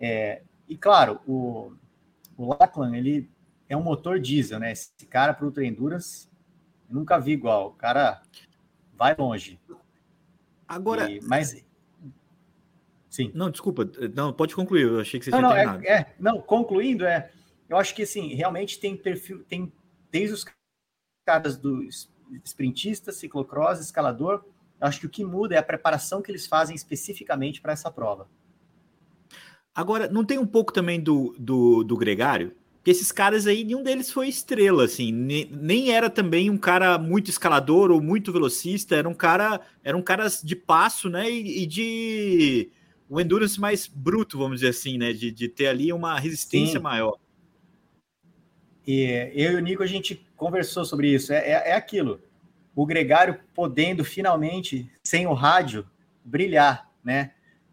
É, 0.00 0.42
e 0.68 0.76
claro, 0.76 1.20
o, 1.26 1.72
o 2.36 2.54
Lachlan, 2.54 2.96
ele 2.96 3.30
é 3.68 3.76
um 3.76 3.82
motor 3.82 4.18
diesel, 4.18 4.58
né? 4.58 4.72
Esse 4.72 4.90
cara 5.08 5.32
para 5.32 5.46
Ultra 5.46 5.64
Endurance, 5.64 6.28
nunca 6.88 7.18
vi 7.18 7.32
igual. 7.32 7.68
O 7.68 7.72
cara 7.72 8.22
vai 8.96 9.14
longe. 9.16 9.60
Agora, 10.66 11.10
e, 11.10 11.20
mas 11.22 11.64
sim. 13.08 13.30
Não, 13.34 13.50
desculpa, 13.50 13.88
não, 14.14 14.32
pode 14.32 14.54
concluir. 14.54 14.82
Eu 14.82 15.00
achei 15.00 15.20
que 15.20 15.24
você 15.24 15.30
não, 15.30 15.38
tinha 15.38 15.48
não, 15.48 15.54
terminado. 15.54 15.84
É, 15.84 15.92
é, 15.92 16.14
não, 16.18 16.40
concluindo 16.40 17.04
é, 17.04 17.30
eu 17.68 17.76
acho 17.76 17.94
que 17.94 18.02
assim, 18.02 18.34
realmente 18.34 18.78
tem 18.78 18.96
perfil, 18.96 19.44
tem 19.44 19.72
desde 20.10 20.34
os 20.34 20.44
caras 21.24 21.56
dos 21.56 22.10
sprintista, 22.44 23.12
ciclocross, 23.12 23.80
escalador. 23.80 24.44
Acho 24.80 25.00
que 25.00 25.06
o 25.06 25.10
que 25.10 25.24
muda 25.24 25.54
é 25.54 25.58
a 25.58 25.62
preparação 25.62 26.20
que 26.20 26.30
eles 26.30 26.46
fazem 26.46 26.76
especificamente 26.76 27.60
para 27.60 27.72
essa 27.72 27.90
prova. 27.90 28.28
Agora, 29.74 30.08
não 30.08 30.24
tem 30.24 30.38
um 30.38 30.46
pouco 30.46 30.72
também 30.72 31.00
do, 31.00 31.34
do, 31.38 31.84
do 31.84 31.96
Gregário? 31.96 32.54
Porque 32.86 32.92
esses 32.92 33.10
caras 33.10 33.48
aí, 33.48 33.64
nenhum 33.64 33.82
deles 33.82 34.12
foi 34.12 34.28
estrela, 34.28 34.84
assim, 34.84 35.10
nem, 35.10 35.50
nem 35.50 35.90
era 35.90 36.08
também 36.08 36.48
um 36.48 36.56
cara 36.56 36.96
muito 36.96 37.28
escalador 37.28 37.90
ou 37.90 38.00
muito 38.00 38.32
velocista, 38.32 38.94
era 38.94 39.08
um 39.08 39.12
cara, 39.12 39.60
eram 39.82 40.00
caras 40.00 40.40
de 40.40 40.54
passo, 40.54 41.10
né, 41.10 41.28
e, 41.28 41.64
e 41.64 41.66
de 41.66 42.70
o 43.08 43.20
endurance 43.20 43.60
mais 43.60 43.88
bruto, 43.88 44.38
vamos 44.38 44.60
dizer 44.60 44.68
assim, 44.68 44.98
né, 44.98 45.12
de, 45.12 45.32
de 45.32 45.48
ter 45.48 45.66
ali 45.66 45.92
uma 45.92 46.16
resistência 46.16 46.78
Sim. 46.78 46.84
maior. 46.84 47.18
E 48.86 49.32
eu 49.34 49.54
e 49.54 49.56
o 49.56 49.60
Nico, 49.60 49.82
a 49.82 49.86
gente 49.86 50.24
conversou 50.36 50.84
sobre 50.84 51.12
isso. 51.12 51.32
É, 51.32 51.38
é, 51.38 51.70
é 51.70 51.72
aquilo. 51.74 52.20
O 52.72 52.86
Gregário 52.86 53.40
podendo 53.52 54.04
finalmente, 54.04 54.88
sem 55.02 55.26
o 55.26 55.34
rádio, 55.34 55.84
brilhar, 56.24 56.88
né? 57.02 57.32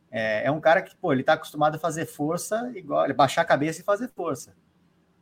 É, 0.10 0.48
é 0.48 0.52
um 0.52 0.60
cara 0.60 0.82
que, 0.82 0.96
pô, 0.96 1.14
ele 1.14 1.22
está 1.22 1.34
acostumado 1.34 1.76
a 1.76 1.80
fazer 1.80 2.08
força 2.08 2.74
igual, 2.76 3.14
baixar 3.14 3.44
a 3.44 3.46
cabeça 3.46 3.80
e 3.80 3.84
fazer 3.84 4.08
força, 4.08 4.56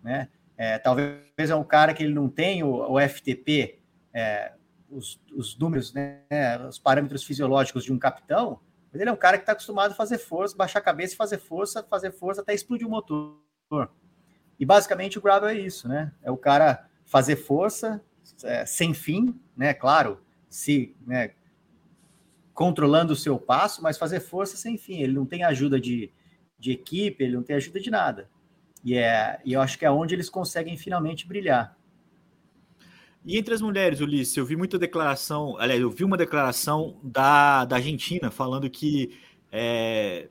né? 0.04 0.30
É, 0.58 0.78
talvez 0.78 1.50
é 1.50 1.56
um 1.56 1.64
cara 1.64 1.94
que 1.94 2.04
ele 2.04 2.14
não 2.14 2.30
tem 2.30 2.64
o, 2.64 2.94
o 2.94 3.00
FTP, 3.00 3.80
é, 4.14 4.54
os, 4.90 5.20
os, 5.36 5.58
números, 5.58 5.94
né, 5.94 6.22
os 6.68 6.78
parâmetros 6.78 7.24
fisiológicos 7.24 7.84
de 7.84 7.92
um 7.92 7.98
capitão, 7.98 8.60
mas 8.92 9.02
ele 9.02 9.10
é 9.10 9.14
um 9.14 9.18
cara 9.18 9.38
que 9.38 9.44
está 9.44 9.54
acostumado 9.54 9.92
a 9.92 9.96
fazer 9.96 10.18
força, 10.18 10.56
baixar 10.56 10.80
a 10.80 10.84
cabeça 10.84 11.14
e 11.14 11.18
fazer 11.18 11.40
força, 11.40 11.82
fazer 11.84 12.12
força 12.12 12.42
até 12.42 12.54
explodir 12.54 12.86
o 12.86 12.92
motor. 12.92 13.40
E 14.60 14.66
basicamente 14.66 15.18
o 15.18 15.22
Gravel 15.22 15.50
é 15.50 15.56
isso, 15.56 15.88
né? 15.88 16.12
É 16.22 16.30
o 16.30 16.38
cara 16.38 16.86
fazer 17.06 17.38
força 17.38 18.02
é, 18.44 18.66
sem 18.66 18.94
fim, 18.94 19.40
né? 19.56 19.74
Claro, 19.74 20.20
se 20.50 20.96
né, 21.08 21.32
controlando 22.54 23.14
o 23.14 23.16
seu 23.16 23.40
passo, 23.40 23.82
mas 23.82 23.98
fazer 23.98 24.20
força 24.20 24.58
sem 24.58 24.78
fim. 24.78 25.02
Ele 25.02 25.14
não 25.14 25.26
tem 25.26 25.44
ajuda 25.44 25.80
de, 25.80 26.12
de 26.60 26.72
equipe, 26.72 27.24
ele 27.24 27.36
não 27.36 27.44
tem 27.44 27.56
ajuda 27.56 27.80
de 27.80 27.90
nada. 27.90 28.30
E, 28.84 28.98
é, 28.98 29.40
e 29.46 29.54
eu 29.54 29.62
acho 29.62 29.78
que 29.78 29.86
é 29.86 29.92
onde 29.92 30.16
eles 30.16 30.30
conseguem 30.30 30.78
finalmente 30.78 31.28
brilhar. 31.28 31.78
E 33.24 33.38
entre 33.38 33.54
as 33.54 33.62
mulheres, 33.62 34.00
Ulisses, 34.00 34.36
eu 34.36 34.46
vi 34.46 34.56
muita 34.56 34.80
declaração, 34.80 35.56
aliás, 35.60 35.80
eu 35.80 35.92
vi 35.92 36.04
uma 36.04 36.18
declaração 36.18 37.00
da, 37.04 37.66
da 37.66 37.76
Argentina 37.76 38.32
falando 38.32 38.68
que, 38.68 39.16
é, 39.52 40.28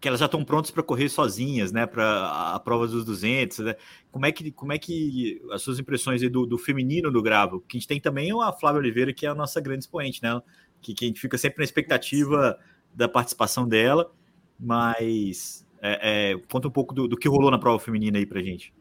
que 0.00 0.08
elas 0.08 0.20
já 0.20 0.26
estão 0.26 0.42
prontas 0.42 0.70
para 0.70 0.82
correr 0.82 1.10
sozinhas, 1.10 1.70
né, 1.70 1.86
para 1.86 2.54
a 2.54 2.58
prova 2.58 2.86
dos 2.86 3.04
200, 3.04 3.58
né? 3.58 3.74
Como 4.10 4.24
é 4.24 4.32
que, 4.32 4.50
como 4.50 4.72
é 4.72 4.78
que 4.78 5.42
as 5.52 5.60
suas 5.60 5.78
impressões 5.78 6.22
do, 6.30 6.46
do 6.46 6.56
feminino 6.56 7.12
do 7.12 7.22
gravo? 7.22 7.60
Que 7.60 7.76
a 7.76 7.80
gente 7.80 7.88
tem 7.88 8.00
também 8.00 8.32
a 8.32 8.52
Flávia 8.52 8.78
Oliveira, 8.80 9.12
que 9.12 9.26
é 9.26 9.28
a 9.28 9.34
nossa 9.34 9.60
grande 9.60 9.84
expoente, 9.84 10.22
né? 10.22 10.40
Que, 10.80 10.94
que 10.94 11.04
a 11.04 11.08
gente 11.08 11.20
fica 11.20 11.36
sempre 11.36 11.58
na 11.58 11.64
expectativa 11.64 12.58
da 12.94 13.06
participação 13.06 13.68
dela, 13.68 14.10
mas 14.58 15.66
é, 15.80 16.32
é, 16.32 16.38
conta 16.50 16.68
um 16.68 16.70
pouco 16.70 16.94
do, 16.94 17.08
do 17.08 17.16
que 17.16 17.28
rolou 17.28 17.50
na 17.50 17.58
prova 17.58 17.78
feminina 17.78 18.18
aí 18.18 18.26
para 18.26 18.42
gente. 18.42 18.72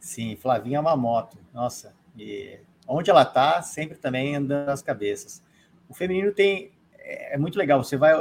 Sim, 0.00 0.36
Flavinha 0.36 0.78
é 0.78 0.80
uma 0.80 0.96
moto, 0.96 1.36
nossa 1.52 1.92
e 2.18 2.58
onde 2.86 3.10
ela 3.10 3.22
está, 3.22 3.62
sempre 3.62 3.96
também 3.96 4.34
andando 4.34 4.66
nas 4.66 4.82
cabeças. 4.82 5.42
O 5.88 5.94
feminino 5.94 6.32
tem 6.32 6.72
é, 6.98 7.34
é 7.34 7.38
muito 7.38 7.58
legal. 7.58 7.82
Você 7.82 7.96
vai 7.96 8.12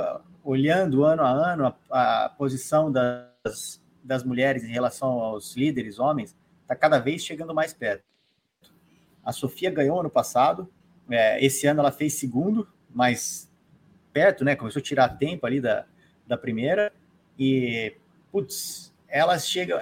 olhando 0.44 1.04
ano 1.04 1.24
a 1.24 1.30
ano 1.30 1.76
a, 1.90 2.26
a 2.26 2.30
posição 2.30 2.92
das, 2.92 3.82
das 4.04 4.24
mulheres 4.24 4.64
em 4.64 4.72
relação 4.72 5.10
aos 5.20 5.56
líderes 5.56 6.00
homens, 6.00 6.36
está 6.62 6.76
cada 6.76 7.00
vez 7.00 7.24
chegando 7.24 7.54
mais 7.54 7.74
perto. 7.74 8.04
A 9.24 9.32
Sofia 9.32 9.70
ganhou 9.70 10.00
ano 10.00 10.10
passado. 10.10 10.70
É, 11.10 11.44
esse 11.44 11.68
ano 11.68 11.80
ela 11.80 11.92
fez 11.92 12.14
segundo, 12.14 12.68
mas 12.90 13.52
perto, 14.14 14.46
né? 14.46 14.56
Começou 14.56 14.80
a 14.80 14.84
tirar 14.84 15.10
tempo 15.18 15.46
ali 15.46 15.60
da, 15.60 15.86
da 16.26 16.38
primeira. 16.38 16.94
E, 17.38 17.96
putz, 18.32 18.94
elas 19.08 19.48
chegam, 19.48 19.80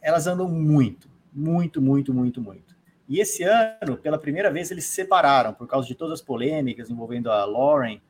elas 0.00 0.26
andam 0.26 0.48
muito, 0.48 1.08
muito, 1.32 1.80
muito, 1.80 2.12
muito, 2.12 2.40
muito. 2.40 2.76
E 3.08 3.20
esse 3.20 3.42
ano, 3.42 3.96
pela 3.96 4.18
primeira 4.18 4.50
vez, 4.50 4.70
eles 4.70 4.84
se 4.84 4.94
separaram 4.94 5.54
por 5.54 5.66
causa 5.66 5.88
de 5.88 5.94
todas 5.94 6.20
as 6.20 6.22
polêmicas 6.22 6.90
envolvendo 6.90 7.30
a 7.30 7.44
Lauren, 7.44 8.00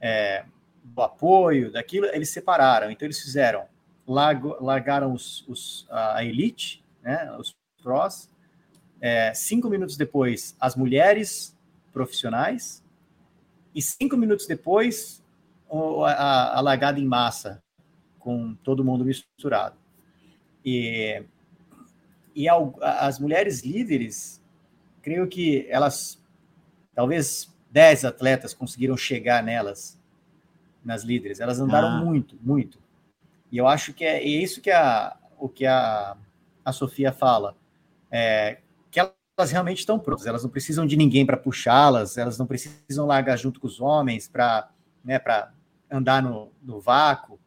é, 0.00 0.44
do 0.82 1.02
apoio, 1.02 1.70
daquilo, 1.70 2.06
eles 2.06 2.30
separaram. 2.30 2.90
Então, 2.90 3.06
eles 3.06 3.20
fizeram, 3.20 3.66
largaram 4.06 5.12
os, 5.12 5.46
os, 5.46 5.86
a 5.90 6.24
elite, 6.24 6.82
né, 7.02 7.30
os 7.38 7.54
pros, 7.82 8.28
é, 9.00 9.32
cinco 9.32 9.68
minutos 9.68 9.96
depois, 9.96 10.56
as 10.58 10.74
mulheres 10.74 11.56
profissionais, 11.92 12.82
e 13.74 13.80
cinco 13.80 14.16
minutos 14.16 14.46
depois, 14.46 15.22
a, 16.04 16.58
a 16.58 16.60
largada 16.60 16.98
em 16.98 17.04
massa, 17.04 17.62
com 18.28 18.54
todo 18.56 18.84
mundo 18.84 19.06
misturado. 19.06 19.74
E, 20.62 21.22
e 22.36 22.46
as 22.82 23.18
mulheres 23.18 23.62
líderes 23.62 24.44
creio 25.00 25.26
que 25.26 25.66
elas, 25.70 26.22
talvez 26.94 27.50
10 27.70 28.04
atletas 28.04 28.52
conseguiram 28.52 28.98
chegar 28.98 29.42
nelas, 29.42 29.98
nas 30.84 31.04
líderes. 31.04 31.40
Elas 31.40 31.58
andaram 31.58 31.88
ah. 31.88 32.04
muito, 32.04 32.36
muito. 32.42 32.78
E 33.50 33.56
eu 33.56 33.66
acho 33.66 33.94
que 33.94 34.04
é, 34.04 34.18
é 34.18 34.28
isso 34.28 34.60
que 34.60 34.70
a, 34.70 35.16
o 35.38 35.48
que 35.48 35.64
a, 35.64 36.14
a 36.62 36.70
Sofia 36.70 37.12
fala, 37.12 37.56
é, 38.10 38.58
que 38.90 39.00
elas 39.00 39.50
realmente 39.50 39.78
estão 39.78 39.98
prontas, 39.98 40.26
elas 40.26 40.42
não 40.42 40.50
precisam 40.50 40.86
de 40.86 40.98
ninguém 40.98 41.24
para 41.24 41.38
puxá-las, 41.38 42.18
elas 42.18 42.36
não 42.36 42.46
precisam 42.46 43.06
largar 43.06 43.38
junto 43.38 43.58
com 43.58 43.66
os 43.66 43.80
homens 43.80 44.28
para 44.28 44.68
né, 45.02 45.18
andar 45.90 46.22
no, 46.22 46.52
no 46.62 46.78
vácuo, 46.78 47.40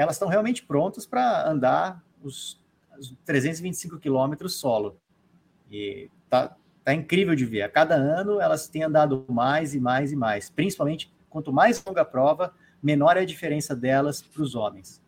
elas 0.00 0.14
estão 0.16 0.28
realmente 0.28 0.62
prontas 0.62 1.04
para 1.04 1.48
andar 1.48 2.02
os, 2.22 2.62
os 2.98 3.14
325 3.24 3.98
quilômetros 3.98 4.54
solo. 4.54 5.00
E 5.70 6.10
tá, 6.30 6.56
Tá 6.88 6.94
incrível 6.94 7.34
de 7.34 7.44
ver. 7.44 7.60
A 7.60 7.68
cada 7.68 7.94
ano 7.96 8.40
elas 8.40 8.66
têm 8.66 8.82
andado 8.82 9.22
mais 9.28 9.74
e 9.74 9.78
mais 9.78 10.10
e 10.10 10.16
mais. 10.16 10.48
Principalmente, 10.48 11.12
quanto 11.28 11.52
mais 11.52 11.84
longa 11.84 12.00
a 12.00 12.04
prova, 12.04 12.50
menor 12.82 13.18
é 13.18 13.20
a 13.20 13.24
diferença 13.26 13.76
delas 13.76 14.22
para 14.22 14.42
os 14.42 14.54
homens. 14.54 14.98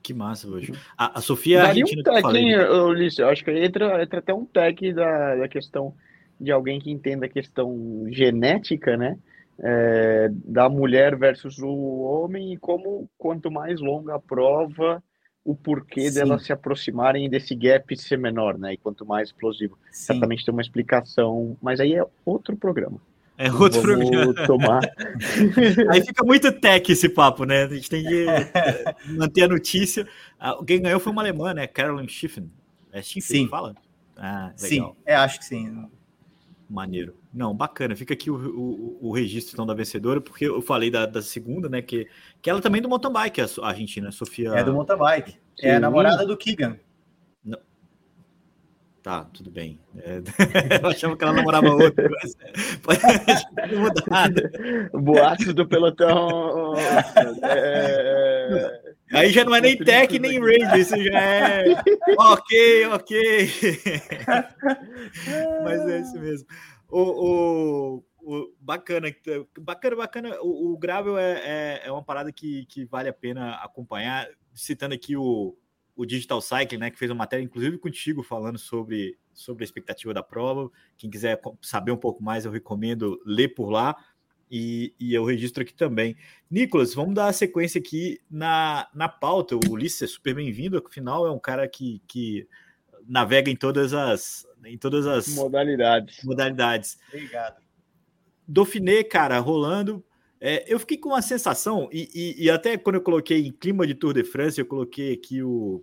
Que 0.00 0.14
massa, 0.14 0.46
hoje. 0.46 0.72
A, 0.96 1.18
a 1.18 1.20
Sofia 1.20 1.62
Daria 1.62 1.84
um 1.84 2.02
tag, 2.04 2.38
hein, 2.38 2.56
Ulisses? 2.56 3.18
Eu 3.18 3.30
acho 3.30 3.44
que 3.44 3.50
entra, 3.50 4.00
entra 4.00 4.20
até 4.20 4.32
um 4.32 4.44
tag 4.44 4.92
da, 4.92 5.34
da 5.34 5.48
questão 5.48 5.92
de 6.40 6.52
alguém 6.52 6.78
que 6.78 6.92
entenda 6.92 7.26
a 7.26 7.28
questão 7.28 8.04
genética, 8.08 8.96
né? 8.96 9.18
É, 9.64 10.28
da 10.32 10.68
mulher 10.68 11.16
versus 11.16 11.58
o 11.58 12.00
homem 12.00 12.52
e 12.52 12.56
como 12.56 13.08
quanto 13.16 13.50
mais 13.50 13.80
longa 13.80 14.16
a 14.16 14.18
prova, 14.18 15.02
o 15.44 15.54
porquê 15.54 16.10
Sim. 16.10 16.14
delas 16.18 16.44
se 16.44 16.52
aproximarem 16.52 17.28
desse 17.30 17.54
gap 17.54 17.96
ser 17.96 18.18
menor, 18.18 18.58
né? 18.58 18.74
E 18.74 18.76
quanto 18.76 19.06
mais 19.06 19.28
explosivo. 19.28 19.78
Sim. 19.90 20.06
Certamente 20.06 20.44
tem 20.44 20.52
uma 20.52 20.62
explicação, 20.62 21.56
mas 21.62 21.80
aí 21.80 21.94
é 21.94 22.04
outro 22.24 22.56
programa. 22.56 23.00
É 23.38 23.50
outro 23.50 23.80
programa. 23.80 24.34
Tomar. 24.46 24.82
aí 25.90 26.04
fica 26.04 26.24
muito 26.24 26.52
tech 26.52 26.92
esse 26.92 27.08
papo, 27.08 27.44
né? 27.44 27.64
A 27.64 27.68
gente 27.68 27.88
tem 27.88 28.04
que 28.04 28.26
manter 29.16 29.44
a 29.44 29.48
notícia. 29.48 30.06
Ah, 30.38 30.56
quem 30.66 30.80
ganhou 30.80 31.00
foi 31.00 31.12
uma 31.12 31.22
alemã, 31.22 31.52
né? 31.54 31.66
Carolyn 31.66 32.08
Schiffen. 32.08 32.50
É 32.92 33.02
Schiffen 33.02 33.44
sim. 33.44 33.48
fala? 33.48 33.74
Ah, 34.16 34.52
legal. 34.60 34.90
Sim, 34.90 34.96
é, 35.06 35.14
acho 35.14 35.38
que 35.38 35.44
sim. 35.44 35.88
Maneiro. 36.72 37.14
Não, 37.34 37.54
bacana. 37.54 37.94
Fica 37.94 38.14
aqui 38.14 38.30
o, 38.30 38.34
o, 38.34 39.08
o, 39.08 39.12
registro 39.12 39.52
então 39.52 39.66
da 39.66 39.74
vencedora, 39.74 40.22
porque 40.22 40.46
eu 40.46 40.62
falei 40.62 40.90
da, 40.90 41.04
da, 41.04 41.20
segunda, 41.20 41.68
né? 41.68 41.82
Que, 41.82 42.08
que 42.40 42.48
ela 42.48 42.62
também 42.62 42.78
é 42.78 42.82
do 42.82 42.88
mountain 42.88 43.12
bike, 43.12 43.42
a, 43.42 43.46
Argentina, 43.60 44.08
a 44.08 44.12
Sofia. 44.12 44.48
É 44.52 44.64
do 44.64 44.72
mountain 44.72 44.96
bike. 44.96 45.32
Sim. 45.54 45.66
É 45.66 45.76
a 45.76 45.80
namorada 45.80 46.24
do 46.24 46.34
Keegan. 46.34 46.78
Não. 47.44 47.58
Tá, 49.02 49.24
tudo 49.34 49.50
bem. 49.50 49.78
É... 49.98 50.22
eu 50.82 50.88
achava 50.88 51.14
que 51.14 51.22
ela 51.22 51.34
namorava 51.34 51.68
outro. 51.68 52.08
Mas... 52.10 52.36
Pode 52.80 53.76
mudado. 53.76 54.42
Boatos 54.94 55.52
do 55.52 55.68
pelotão. 55.68 56.74
É... 57.42 58.21
Aí 59.12 59.30
já 59.30 59.44
não 59.44 59.54
é 59.54 59.60
nem 59.60 59.76
tech 59.76 60.18
nem 60.18 60.40
ranger, 60.40 60.78
isso 60.78 60.96
já 60.96 61.20
é 61.20 61.64
ok, 62.18 62.86
ok. 62.86 63.50
Mas 65.64 65.88
é 65.88 66.00
isso 66.00 66.18
mesmo. 66.18 66.46
O, 66.88 67.00
o, 67.00 68.04
o 68.22 68.52
bacana, 68.60 69.08
bacana, 69.58 69.96
bacana. 69.96 70.36
O, 70.40 70.72
o 70.72 70.78
Gravel 70.78 71.18
é, 71.18 71.32
é, 71.32 71.82
é, 71.86 71.92
uma 71.92 72.02
parada 72.02 72.32
que, 72.32 72.66
que 72.66 72.84
vale 72.84 73.08
a 73.08 73.12
pena 73.12 73.56
acompanhar. 73.56 74.28
Citando 74.54 74.94
aqui 74.94 75.16
o, 75.16 75.56
o 75.96 76.04
Digital 76.04 76.40
Cycling, 76.40 76.78
né, 76.78 76.90
que 76.90 76.98
fez 76.98 77.10
uma 77.10 77.18
matéria, 77.18 77.42
inclusive 77.42 77.78
contigo, 77.78 78.22
falando 78.22 78.58
sobre, 78.58 79.18
sobre 79.32 79.64
a 79.64 79.66
expectativa 79.66 80.12
da 80.12 80.22
prova. 80.22 80.70
Quem 80.96 81.10
quiser 81.10 81.40
saber 81.60 81.92
um 81.92 81.96
pouco 81.96 82.22
mais, 82.22 82.44
eu 82.44 82.50
recomendo 82.50 83.20
ler 83.24 83.48
por 83.48 83.70
lá 83.70 83.96
e, 84.54 84.94
e 85.00 85.14
eu 85.14 85.24
registro 85.24 85.62
aqui 85.62 85.72
também. 85.72 86.14
Nicolas, 86.50 86.92
vamos 86.92 87.14
dar 87.14 87.28
a 87.28 87.32
sequência 87.32 87.78
aqui 87.78 88.20
na, 88.30 88.86
na 88.94 89.08
pauta. 89.08 89.56
O 89.56 89.60
Ulisses 89.70 90.02
é 90.02 90.06
super 90.06 90.34
bem-vindo, 90.34 90.76
afinal 90.76 91.26
é 91.26 91.30
um 91.30 91.38
cara 91.38 91.66
que, 91.66 92.02
que 92.06 92.46
navega 93.08 93.50
em 93.50 93.56
todas 93.56 93.94
as 93.94 94.46
em 94.66 94.76
todas 94.76 95.06
as 95.06 95.28
modalidades. 95.28 96.22
modalidades. 96.22 96.98
Obrigado. 97.08 97.62
Dauphiné, 98.46 99.02
cara, 99.02 99.38
rolando. 99.38 100.04
É, 100.38 100.70
eu 100.72 100.78
fiquei 100.78 100.98
com 100.98 101.08
uma 101.08 101.22
sensação, 101.22 101.88
e, 101.90 102.10
e, 102.14 102.44
e, 102.44 102.50
até 102.50 102.76
quando 102.76 102.96
eu 102.96 103.02
coloquei 103.02 103.46
em 103.46 103.52
clima 103.52 103.86
de 103.86 103.94
Tour 103.94 104.12
de 104.12 104.22
France, 104.22 104.60
eu 104.60 104.66
coloquei 104.66 105.14
aqui 105.14 105.42
o, 105.42 105.82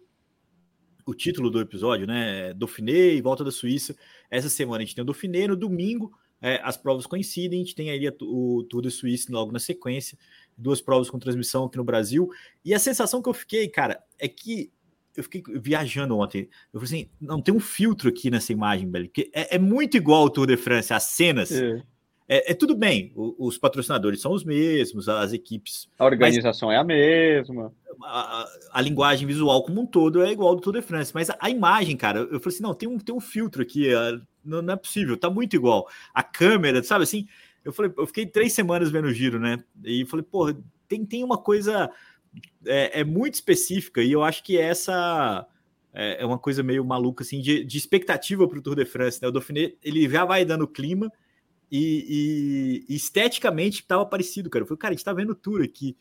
o 1.06 1.16
título 1.16 1.50
do 1.50 1.60
episódio, 1.60 2.06
né? 2.06 2.54
Dauphiné 2.54 3.14
e 3.16 3.22
volta 3.22 3.44
da 3.44 3.52
Suíça. 3.52 3.96
Essa 4.30 4.50
semana 4.50 4.84
a 4.84 4.86
gente 4.86 4.96
tem 4.96 5.02
o 5.02 5.06
Dauphiné, 5.06 5.48
no 5.48 5.56
domingo 5.56 6.14
é, 6.41 6.60
as 6.63 6.78
provas 6.78 7.06
coincidem, 7.06 7.62
a 7.62 7.63
gente 7.63 7.75
tem 7.75 7.89
aí 7.89 8.10
o 8.21 8.63
Tour 8.69 8.82
de 8.82 8.91
Suíça 8.91 9.32
logo 9.32 9.52
na 9.52 9.60
sequência, 9.60 10.17
duas 10.58 10.82
provas 10.82 11.10
com 11.10 11.19
transmissão 11.19 11.65
aqui 11.65 11.78
no 11.78 11.84
Brasil, 11.84 12.30
e 12.63 12.73
a 12.73 12.80
sensação 12.80 13.21
que 13.21 13.30
eu 13.30 13.34
fiquei, 13.34 13.67
cara, 13.67 14.02
é 14.17 14.28
que 14.28 14.71
eu 15.17 15.23
fiquei 15.23 15.43
viajando 15.56 16.17
ontem, 16.17 16.47
eu 16.73 16.80
falei 16.80 17.02
assim, 17.02 17.10
não, 17.19 17.41
tem 17.41 17.54
um 17.54 17.60
filtro 17.60 18.10
aqui 18.10 18.32
nessa 18.32 18.54
imagem, 18.54 18.89
velho, 18.89 19.10
que 19.10 19.30
é, 19.34 19.56
é 19.56 19.60
muito 19.60 19.97
igual 19.97 20.21
ao 20.21 20.30
Tour 20.30 20.47
de 20.47 20.56
France, 20.56 20.93
as 20.93 21.04
cenas, 21.04 21.52
é. 21.52 21.84
é, 22.28 22.52
é 22.52 22.54
tudo 22.54 22.75
bem, 22.75 23.12
o, 23.15 23.47
os 23.47 23.58
patrocinadores 23.58 24.21
são 24.21 24.32
os 24.32 24.45
mesmos, 24.45 25.10
as 25.10 25.34
equipes. 25.34 25.89
A 25.97 26.06
organização 26.06 26.71
é 26.71 26.78
a 26.78 26.84
mesma. 26.84 27.73
A, 28.02 28.47
a, 28.71 28.82
linguagem 28.82 29.28
visual 29.28 29.62
como 29.62 29.82
um 29.82 29.86
todo 29.86 30.23
é 30.23 30.32
igual 30.32 30.56
do 30.56 30.62
Tour 30.62 30.71
de 30.71 30.82
France, 30.82 31.12
mas 31.13 31.30
a, 31.30 31.38
a 31.38 31.49
imagem, 31.49 31.97
cara, 31.97 32.19
eu 32.19 32.39
falei 32.39 32.56
assim: 32.56 32.63
não, 32.63 32.73
tem 32.73 32.88
um, 32.88 32.97
tem 32.97 33.13
um 33.13 33.19
filtro 33.19 33.62
aqui, 33.62 33.89
não, 34.43 34.62
não, 34.62 34.73
é 34.73 34.78
possível, 34.78 35.17
tá 35.17 35.30
muito 35.30 35.56
igual. 35.56 35.88
A 36.13 36.23
câmera, 36.23 36.84
sabe 36.84 37.04
assim? 37.04 37.28
Eu 37.63 37.73
falei, 37.73 37.91
eu 37.97 38.08
fiquei 38.08 38.25
três 38.25 38.54
semanas 38.54 38.89
vendo 38.89 39.06
o 39.06 39.13
giro, 39.13 39.39
né? 39.39 39.63
E 39.84 40.06
falei, 40.06 40.23
porra, 40.23 40.58
tem, 40.88 41.06
tem 41.06 41.23
uma 41.23 41.38
coisa 41.38 41.91
é, 42.65 43.02
é 43.02 43.04
muito 43.04 43.36
específica, 43.36 44.02
e 44.02 44.12
eu 44.12 44.23
acho 44.23 44.43
que 44.43 44.58
essa 44.58 45.47
é, 45.93 46.21
é 46.21 46.25
uma 46.25 46.38
coisa 46.38 46.63
meio 46.63 46.84
maluca, 46.86 47.23
assim, 47.23 47.41
de, 47.41 47.63
de 47.63 47.78
expectativa 47.78 48.47
para 48.47 48.60
o 48.60 48.62
Tour 48.62 48.75
de 48.75 48.86
France, 48.86 49.21
né? 49.21 49.28
O 49.28 49.32
Dauphiné, 49.32 49.73
ele 49.84 50.08
já 50.10 50.25
vai 50.25 50.45
dando 50.45 50.67
clima 50.67 51.12
e, 51.71 52.86
e, 52.88 52.95
esteticamente 52.95 53.82
estava 53.82 54.06
parecido, 54.06 54.49
cara. 54.49 54.63
Eu 54.63 54.67
falei, 54.67 54.80
cara, 54.80 54.93
a 54.93 54.95
gente 54.95 55.06
tá 55.06 55.13
vendo 55.13 55.36
Tour 55.36 55.62
aqui. 55.62 55.97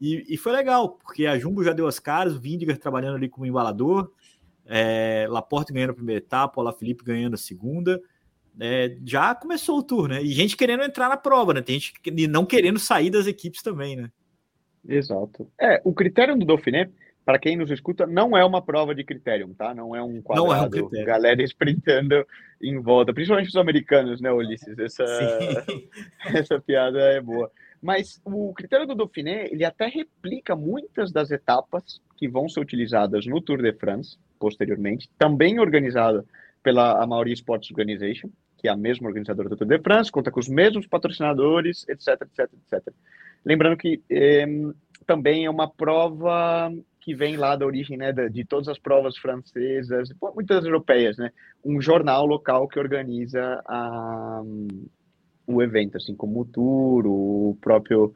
E, 0.00 0.34
e, 0.34 0.36
foi 0.36 0.52
legal, 0.52 0.90
porque 0.90 1.26
a 1.26 1.38
Jumbo 1.38 1.64
já 1.64 1.72
deu 1.72 1.86
as 1.86 1.98
caras, 1.98 2.34
o 2.34 2.40
Vindiger 2.40 2.78
trabalhando 2.78 3.16
ali 3.16 3.28
como 3.28 3.46
embalador, 3.46 4.12
é, 4.68 5.26
Laporte 5.28 5.72
ganhando 5.72 5.90
a 5.90 5.94
primeira 5.94 6.22
etapa, 6.22 6.60
o 6.60 6.72
Felipe 6.72 7.02
ganhando 7.02 7.34
a 7.34 7.38
segunda. 7.38 8.00
É, 8.60 8.96
já 9.04 9.34
começou 9.34 9.78
o 9.78 9.82
tour, 9.82 10.08
né? 10.08 10.22
E 10.22 10.28
gente 10.28 10.56
querendo 10.56 10.82
entrar 10.82 11.08
na 11.08 11.16
prova, 11.16 11.54
né? 11.54 11.62
Tem 11.62 11.78
gente 11.78 11.92
não 12.28 12.44
querendo 12.44 12.78
sair 12.78 13.10
das 13.10 13.26
equipes 13.26 13.62
também, 13.62 13.96
né? 13.96 14.10
Exato. 14.86 15.50
É, 15.60 15.80
o 15.84 15.92
critério 15.92 16.36
do 16.36 16.44
Dauphiné 16.44 16.90
para 17.28 17.38
quem 17.38 17.58
nos 17.58 17.70
escuta, 17.70 18.06
não 18.06 18.34
é 18.34 18.42
uma 18.42 18.62
prova 18.62 18.94
de 18.94 19.04
critério, 19.04 19.54
tá? 19.54 19.74
Não 19.74 19.94
é 19.94 20.02
um 20.02 20.22
quadrado, 20.22 20.74
não 20.78 20.88
é 20.88 21.02
um 21.02 21.04
galera 21.04 21.42
sprintando 21.42 22.26
em 22.58 22.80
volta, 22.80 23.12
principalmente 23.12 23.50
os 23.50 23.56
americanos, 23.56 24.18
né, 24.18 24.32
Ulisses? 24.32 24.78
Essa, 24.80 25.04
essa 26.34 26.58
piada 26.58 26.98
é 26.98 27.20
boa. 27.20 27.52
Mas 27.82 28.18
o 28.24 28.54
critério 28.54 28.86
do 28.86 28.94
Dauphiné, 28.94 29.46
ele 29.52 29.62
até 29.62 29.88
replica 29.88 30.56
muitas 30.56 31.12
das 31.12 31.30
etapas 31.30 32.00
que 32.16 32.26
vão 32.26 32.48
ser 32.48 32.60
utilizadas 32.60 33.26
no 33.26 33.42
Tour 33.42 33.60
de 33.60 33.74
France, 33.74 34.16
posteriormente, 34.38 35.10
também 35.18 35.58
organizado 35.58 36.24
pela 36.62 37.02
Amaury 37.02 37.32
Sports 37.32 37.70
Organization, 37.70 38.30
que 38.56 38.68
é 38.68 38.70
a 38.70 38.76
mesma 38.76 39.08
organizadora 39.08 39.48
do 39.48 39.56
Tour 39.56 39.68
de 39.68 39.78
France, 39.78 40.10
conta 40.10 40.30
com 40.30 40.40
os 40.40 40.48
mesmos 40.48 40.86
patrocinadores, 40.86 41.86
etc, 41.88 42.22
etc, 42.22 42.50
etc. 42.72 42.94
Lembrando 43.44 43.76
que 43.76 44.02
eh, 44.10 44.46
também 45.06 45.46
é 45.46 45.50
uma 45.50 45.70
prova 45.70 46.72
que 47.00 47.14
vem 47.14 47.36
lá 47.36 47.56
da 47.56 47.64
origem 47.64 47.96
né, 47.96 48.12
de 48.12 48.44
todas 48.44 48.68
as 48.68 48.78
provas 48.78 49.16
francesas, 49.16 50.12
muitas 50.34 50.64
europeias, 50.64 51.16
né? 51.16 51.30
Um 51.64 51.80
jornal 51.80 52.26
local 52.26 52.68
que 52.68 52.78
organiza 52.78 53.62
a, 53.66 54.42
o 55.46 55.62
evento, 55.62 55.96
assim 55.96 56.14
como 56.14 56.40
o 56.40 56.44
Tour, 56.44 57.06
o 57.06 57.56
próprio 57.62 58.12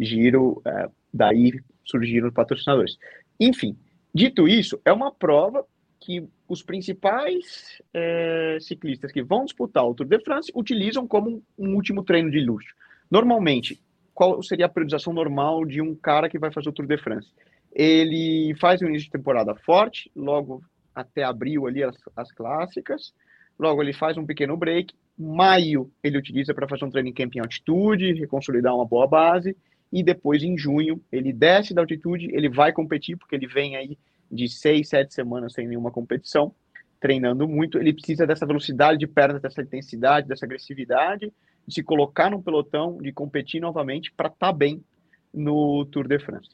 Giro, 0.00 0.60
é, 0.66 0.88
daí 1.14 1.52
surgiram 1.84 2.26
os 2.28 2.34
patrocinadores. 2.34 2.98
Enfim, 3.38 3.76
dito 4.14 4.46
isso, 4.48 4.80
é 4.84 4.92
uma 4.92 5.12
prova 5.12 5.64
que 6.00 6.28
os 6.48 6.62
principais 6.62 7.80
é, 7.94 8.58
ciclistas 8.60 9.12
que 9.12 9.22
vão 9.22 9.44
disputar 9.44 9.86
o 9.86 9.94
Tour 9.94 10.06
de 10.06 10.18
France 10.20 10.52
utilizam 10.54 11.06
como 11.06 11.42
um, 11.56 11.74
último 11.74 12.02
treino 12.02 12.30
de 12.30 12.40
luxo. 12.40 12.74
Normalmente, 13.10 13.80
qual 14.12 14.42
seria 14.42 14.66
a 14.66 14.68
periodização 14.68 15.12
normal 15.12 15.64
de 15.64 15.80
um 15.80 15.94
cara 15.94 16.28
que 16.28 16.38
vai 16.38 16.52
fazer 16.52 16.68
o 16.68 16.72
Tour 16.72 16.86
de 16.86 16.98
France? 16.98 17.28
Ele 17.72 18.54
faz 18.60 18.82
um 18.82 18.86
início 18.86 19.06
de 19.06 19.12
temporada 19.12 19.54
forte, 19.54 20.10
logo 20.14 20.62
até 20.94 21.22
abril 21.22 21.66
ali 21.66 21.82
as, 21.82 21.96
as 22.16 22.30
clássicas. 22.32 23.14
Logo 23.58 23.82
ele 23.82 23.92
faz 23.92 24.16
um 24.16 24.26
pequeno 24.26 24.56
break. 24.56 24.94
Maio 25.16 25.90
ele 26.02 26.18
utiliza 26.18 26.52
para 26.52 26.68
fazer 26.68 26.84
um 26.84 26.90
training 26.90 27.12
camp 27.12 27.34
em 27.36 27.40
altitude, 27.40 28.14
reconsolidar 28.14 28.74
uma 28.74 28.84
boa 28.84 29.06
base. 29.06 29.56
E 29.92 30.02
depois 30.02 30.42
em 30.42 30.56
junho 30.56 31.00
ele 31.12 31.32
desce 31.32 31.74
da 31.74 31.82
altitude, 31.82 32.30
ele 32.32 32.48
vai 32.48 32.72
competir 32.72 33.16
porque 33.16 33.36
ele 33.36 33.46
vem 33.46 33.76
aí 33.76 33.98
de 34.30 34.48
seis, 34.48 34.88
sete 34.88 35.12
semanas 35.12 35.52
sem 35.52 35.68
nenhuma 35.68 35.90
competição, 35.90 36.54
treinando 36.98 37.46
muito. 37.46 37.78
Ele 37.78 37.92
precisa 37.92 38.26
dessa 38.26 38.46
velocidade 38.46 38.98
de 38.98 39.06
perna, 39.06 39.38
dessa 39.38 39.60
intensidade, 39.60 40.26
dessa 40.26 40.46
agressividade, 40.46 41.30
de 41.66 41.74
se 41.74 41.82
colocar 41.82 42.30
no 42.30 42.42
pelotão, 42.42 42.96
de 42.96 43.12
competir 43.12 43.60
novamente 43.60 44.10
para 44.12 44.28
estar 44.28 44.46
tá 44.46 44.52
bem 44.52 44.82
no 45.32 45.84
Tour 45.86 46.08
de 46.08 46.18
France. 46.18 46.50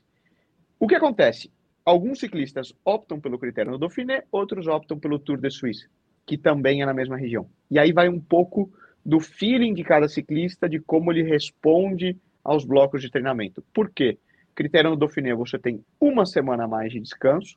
O 0.78 0.86
que 0.86 0.96
acontece? 0.96 1.50
Alguns 1.84 2.18
ciclistas 2.18 2.74
optam 2.84 3.20
pelo 3.20 3.38
critério 3.38 3.72
do 3.72 3.78
Dauphiné, 3.78 4.24
outros 4.30 4.66
optam 4.66 4.98
pelo 4.98 5.18
Tour 5.18 5.38
de 5.38 5.50
Suíça, 5.50 5.86
que 6.26 6.36
também 6.36 6.82
é 6.82 6.86
na 6.86 6.92
mesma 6.92 7.16
região. 7.16 7.48
E 7.70 7.78
aí 7.78 7.92
vai 7.92 8.08
um 8.08 8.20
pouco 8.20 8.70
do 9.04 9.20
feeling 9.20 9.72
de 9.72 9.82
cada 9.82 10.08
ciclista, 10.08 10.68
de 10.68 10.78
como 10.80 11.10
ele 11.10 11.22
responde 11.22 12.16
aos 12.48 12.64
blocos 12.64 13.02
de 13.02 13.10
treinamento. 13.10 13.62
Por 13.72 13.90
quê? 13.90 14.18
Critério 14.54 14.90
do 14.90 14.96
Dauphiné, 14.96 15.34
você 15.34 15.58
tem 15.58 15.84
uma 16.00 16.26
semana 16.26 16.64
a 16.64 16.68
mais 16.68 16.92
de 16.92 17.00
descanso 17.00 17.54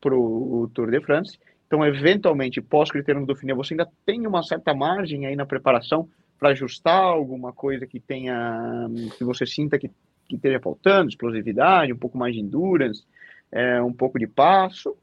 para 0.00 0.14
o 0.14 0.68
Tour 0.74 0.90
de 0.90 1.00
France. 1.00 1.38
Então, 1.66 1.84
eventualmente, 1.84 2.60
pós-critério 2.60 3.20
do 3.20 3.26
Dauphiné, 3.26 3.54
você 3.54 3.74
ainda 3.74 3.88
tem 4.04 4.26
uma 4.26 4.42
certa 4.42 4.74
margem 4.74 5.26
aí 5.26 5.36
na 5.36 5.46
preparação 5.46 6.08
para 6.38 6.48
ajustar 6.50 7.02
alguma 7.02 7.52
coisa 7.52 7.86
que 7.86 8.00
tenha, 8.00 8.88
que 9.16 9.22
você 9.22 9.46
sinta 9.46 9.78
que 9.78 9.90
que 10.30 10.36
esteja 10.36 10.60
faltando, 10.60 11.08
explosividade, 11.08 11.92
um 11.92 11.98
pouco 11.98 12.16
mais 12.16 12.34
de 12.34 12.40
endurance, 12.40 13.04
é, 13.50 13.82
um 13.82 13.92
pouco 13.92 14.18
de 14.18 14.28
passo, 14.28 14.96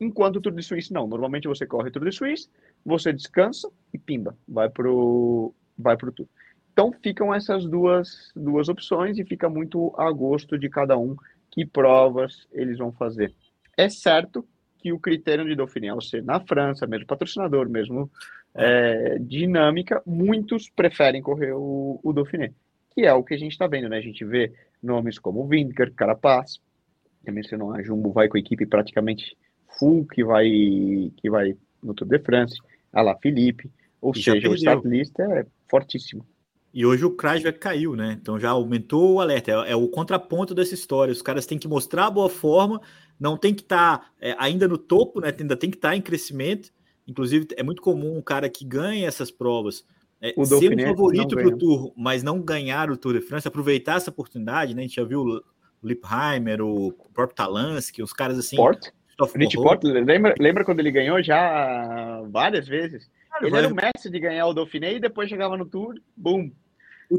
enquanto 0.00 0.36
o 0.36 0.40
Tour 0.40 0.52
de 0.52 0.62
Suíça 0.62 0.92
não. 0.92 1.06
Normalmente 1.06 1.46
você 1.46 1.64
corre 1.64 1.88
o 1.88 1.92
Tour 1.92 2.04
de 2.04 2.12
Suíça, 2.12 2.48
você 2.84 3.12
descansa 3.12 3.70
e 3.94 3.98
pimba, 3.98 4.36
vai 4.46 4.68
pro 4.68 5.54
vai 5.78 5.96
pro 5.96 6.10
Tour. 6.10 6.26
Então 6.72 6.92
ficam 7.02 7.34
essas 7.34 7.64
duas 7.66 8.30
duas 8.34 8.68
opções 8.68 9.18
e 9.18 9.24
fica 9.24 9.48
muito 9.48 9.94
a 9.96 10.10
gosto 10.10 10.58
de 10.58 10.68
cada 10.68 10.96
um 10.96 11.14
que 11.50 11.66
provas 11.66 12.48
eles 12.52 12.78
vão 12.78 12.90
fazer. 12.92 13.34
É 13.76 13.88
certo 13.88 14.46
que 14.78 14.92
o 14.92 14.98
critério 14.98 15.44
de 15.44 15.54
Dauphiné, 15.54 15.88
ao 15.88 16.00
ser 16.00 16.24
na 16.24 16.40
França, 16.40 16.86
mesmo 16.86 17.06
patrocinador, 17.06 17.68
mesmo 17.68 18.10
é, 18.54 19.18
dinâmica, 19.20 20.02
muitos 20.04 20.68
preferem 20.68 21.22
correr 21.22 21.52
o, 21.52 22.00
o 22.02 22.12
Dauphiné, 22.12 22.52
que 22.90 23.02
é 23.02 23.12
o 23.12 23.22
que 23.22 23.34
a 23.34 23.38
gente 23.38 23.52
está 23.52 23.66
vendo, 23.66 23.88
né? 23.88 23.98
A 23.98 24.02
gente 24.02 24.24
vê 24.24 24.52
nomes 24.82 25.18
como 25.18 25.46
Vinker, 25.46 25.92
Carapaz, 25.94 26.58
que 27.24 27.30
mencionou 27.30 27.72
a 27.72 27.82
Jumbo 27.82 28.12
vai 28.12 28.28
com 28.28 28.36
a 28.36 28.40
equipe 28.40 28.66
praticamente 28.66 29.36
full 29.78 30.06
que 30.06 30.24
vai 30.24 30.48
que 31.16 31.30
vai 31.30 31.54
no 31.82 31.94
Tour 31.94 32.08
de 32.08 32.18
France, 32.18 32.58
a 32.92 33.02
La 33.02 33.16
Felipe, 33.16 33.70
ou 34.00 34.12
e 34.14 34.22
seja, 34.22 34.48
o 34.48 34.54
start 34.54 34.84
list 34.84 35.18
é 35.20 35.46
fortíssimo. 35.68 36.26
E 36.72 36.86
hoje 36.86 37.04
o 37.04 37.10
Krajvek 37.10 37.58
caiu, 37.58 37.94
né? 37.94 38.16
Então 38.20 38.38
já 38.38 38.50
aumentou 38.50 39.14
o 39.14 39.20
alerta. 39.20 39.50
É, 39.50 39.72
é, 39.72 39.76
o 39.76 39.88
contraponto 39.88 40.54
dessa 40.54 40.74
história. 40.74 41.12
Os 41.12 41.20
caras 41.20 41.44
têm 41.44 41.58
que 41.58 41.68
mostrar 41.68 42.06
a 42.06 42.10
boa 42.10 42.28
forma, 42.28 42.80
não 43.20 43.36
tem 43.36 43.54
que 43.54 43.62
estar 43.62 43.98
tá, 43.98 44.06
é, 44.20 44.34
ainda 44.38 44.66
no 44.66 44.78
topo, 44.78 45.20
né? 45.20 45.34
Ainda 45.38 45.56
tem 45.56 45.70
que 45.70 45.76
estar 45.76 45.90
tá 45.90 45.96
em 45.96 46.00
crescimento. 46.00 46.70
Inclusive, 47.06 47.48
é 47.56 47.62
muito 47.62 47.82
comum 47.82 48.16
um 48.16 48.22
cara 48.22 48.48
que 48.48 48.64
ganha 48.64 49.06
essas 49.06 49.30
provas 49.30 49.84
é, 50.22 50.32
o 50.36 50.44
ser 50.46 50.72
um 50.72 50.86
favorito 50.86 51.34
para 51.34 51.48
o 51.48 51.58
Tour, 51.58 51.92
mas 51.96 52.22
não 52.22 52.40
ganhar 52.40 52.88
o 52.90 52.96
Tour 52.96 53.14
de 53.14 53.20
France, 53.20 53.48
aproveitar 53.48 53.96
essa 53.96 54.10
oportunidade, 54.10 54.72
né? 54.72 54.82
A 54.82 54.86
gente 54.86 54.94
já 54.94 55.04
viu 55.04 55.20
o 55.20 55.42
Lipheimer, 55.82 56.62
o 56.62 56.92
próprio 57.12 57.34
Talansky, 57.34 58.02
os 58.04 58.12
caras 58.12 58.38
assim. 58.38 58.54
Port? 58.54 58.86
Rich 59.34 59.56
Port, 59.56 59.82
lembra, 59.84 60.34
lembra 60.38 60.64
quando 60.64 60.80
ele 60.80 60.90
ganhou 60.90 61.22
já 61.22 62.22
várias 62.30 62.66
vezes? 62.66 63.10
Ele 63.40 63.56
era 63.56 63.68
o 63.68 63.74
mestre 63.74 64.10
de 64.10 64.20
ganhar 64.20 64.46
o 64.46 64.54
Dauphiné 64.54 64.94
e 64.94 65.00
depois 65.00 65.28
chegava 65.28 65.56
no 65.56 65.66
Tour, 65.66 65.94
boom, 66.16 66.50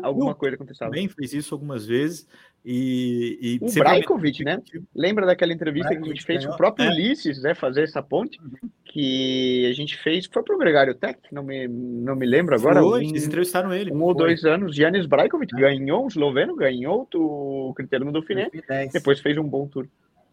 alguma 0.02 0.36
coisa 0.36 0.56
aconteceu. 0.56 0.88
Também 0.88 1.08
fez 1.08 1.34
isso 1.34 1.54
algumas 1.54 1.86
vezes. 1.86 2.28
E, 2.66 3.38
e 3.42 3.60
o 3.62 3.74
Braikovic, 3.74 4.44
né? 4.44 4.62
Lembra 4.96 5.26
daquela 5.26 5.52
entrevista 5.52 5.94
que 5.94 6.02
a 6.02 6.08
gente 6.08 6.24
fez 6.24 6.46
com 6.46 6.54
o 6.54 6.58
próprio 6.58 6.86
é. 6.86 6.90
Ulisses, 6.90 7.42
né? 7.42 7.54
Fazer 7.54 7.84
essa 7.84 8.02
ponte 8.02 8.40
uhum. 8.40 8.70
que 8.86 9.68
a 9.70 9.74
gente 9.74 9.98
fez. 9.98 10.28
Foi 10.32 10.42
pro 10.44 10.58
Gregário 10.58 10.96
Tech, 10.96 11.20
não 11.32 11.44
me, 11.44 11.68
não 11.68 12.16
me 12.16 12.26
lembro 12.26 12.56
agora. 12.56 12.82
Foi, 12.82 13.04
um, 13.04 13.10
eles 13.10 13.28
entrevistaram 13.28 13.74
ele. 13.74 13.92
Um 13.92 14.00
foi. 14.00 14.08
ou 14.08 14.14
dois 14.14 14.46
anos. 14.46 14.76
Janis 14.76 15.06
Braikovic 15.06 15.54
é. 15.56 15.60
ganhou, 15.60 16.06
um 16.06 16.08
esloveno, 16.08 16.56
ganhou 16.56 17.08
o 17.14 17.74
critério 17.76 18.06
do 18.06 18.14
Dauphiné. 18.14 18.50
Depois 18.94 19.20
fez 19.20 19.38
um 19.38 19.44
bom 19.44 19.68
tour. 19.68 19.88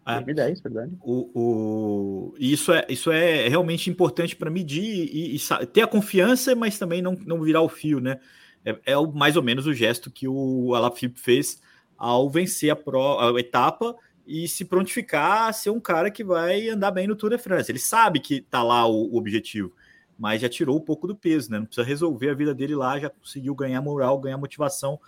É. 0.07 0.15
2010, 0.15 0.61
verdade. 0.61 0.93
O, 1.03 1.31
o, 1.35 2.35
isso, 2.39 2.73
é, 2.73 2.87
isso 2.89 3.11
é 3.11 3.49
realmente 3.49 3.91
importante 3.91 4.35
para 4.35 4.51
medir 4.51 4.83
e, 4.83 5.37
e, 5.37 5.67
ter 5.67 5.83
a 5.83 5.87
confiança, 5.87 6.55
mas 6.55 6.79
também 6.79 7.03
não, 7.03 7.17
não 7.27 7.41
virar 7.43 7.61
o 7.61 7.69
fio, 7.69 8.01
né? 8.01 8.19
É, 8.65 8.79
é 8.85 9.07
mais 9.15 9.37
ou 9.37 9.43
menos 9.43 9.67
o 9.67 9.75
gesto 9.75 10.11
que 10.11 10.29
o 10.29 10.75
Alaphilippe 10.75 11.21
fez 11.21 11.61
ao 11.97 12.29
vencer 12.31 12.71
a, 12.71 12.77
pro, 12.77 13.19
a 13.19 13.39
etapa 13.39 13.95
e 14.27 14.47
se 14.47 14.65
prontificar 14.65 15.49
a 15.49 15.53
ser 15.53 15.71
um 15.71 15.81
cara 15.81 16.11
que 16.11 16.23
vai 16.23 16.69
andar 16.69 16.91
bem 16.91 17.07
no 17.07 17.17
Tour 17.17 17.31
de 17.31 17.39
France. 17.39 17.71
Ele 17.71 17.79
sabe 17.79 18.21
que 18.21 18.41
tá 18.41 18.63
lá 18.63 18.87
o, 18.87 19.13
o, 19.13 19.17
objetivo, 19.17 19.73
mas 20.19 20.41
já 20.41 20.49
tirou 20.49 20.77
um 20.77 20.81
pouco 20.81 21.07
do 21.07 21.17
peso, 21.17 21.51
né? 21.51 21.59
Não 21.59 21.67
precisa 21.67 21.87
resolver 21.87 22.31
a 22.31 22.35
vida 22.35 22.55
dele 22.55 22.75
lá, 22.75 22.99
já 22.99 23.11
conseguiu 23.11 23.55
ganhar 23.55 23.83
moral, 23.83 24.21
ganhar 24.21 24.39
motivação. 24.39 25.01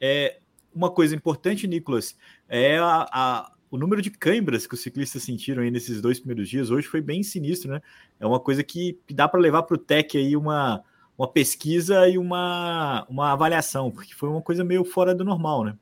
É 0.00 0.40
uma 0.74 0.90
coisa 0.90 1.14
importante, 1.14 1.66
Nicolas, 1.66 2.16
é 2.48 2.76
a, 2.78 3.06
a, 3.10 3.52
o 3.70 3.78
número 3.78 4.02
de 4.02 4.10
câimbras 4.10 4.66
que 4.66 4.74
os 4.74 4.80
ciclistas 4.80 5.22
sentiram 5.22 5.62
aí 5.62 5.70
nesses 5.70 6.02
dois 6.02 6.18
primeiros 6.18 6.48
dias. 6.48 6.70
Hoje 6.70 6.86
foi 6.86 7.00
bem 7.00 7.22
sinistro, 7.22 7.70
né? 7.70 7.80
É 8.18 8.26
uma 8.26 8.40
coisa 8.40 8.62
que 8.62 8.98
dá 9.10 9.28
para 9.28 9.40
levar 9.40 9.62
para 9.62 9.76
o 9.76 9.78
Tech 9.78 10.18
aí 10.18 10.36
uma 10.36 10.82
uma 11.18 11.28
pesquisa 11.28 12.08
e 12.08 12.18
uma, 12.18 13.06
uma 13.08 13.32
avaliação, 13.32 13.90
porque 13.90 14.14
foi 14.14 14.28
uma 14.28 14.42
coisa 14.42 14.62
meio 14.62 14.84
fora 14.84 15.14
do 15.14 15.24
normal, 15.24 15.64
né? 15.64 15.76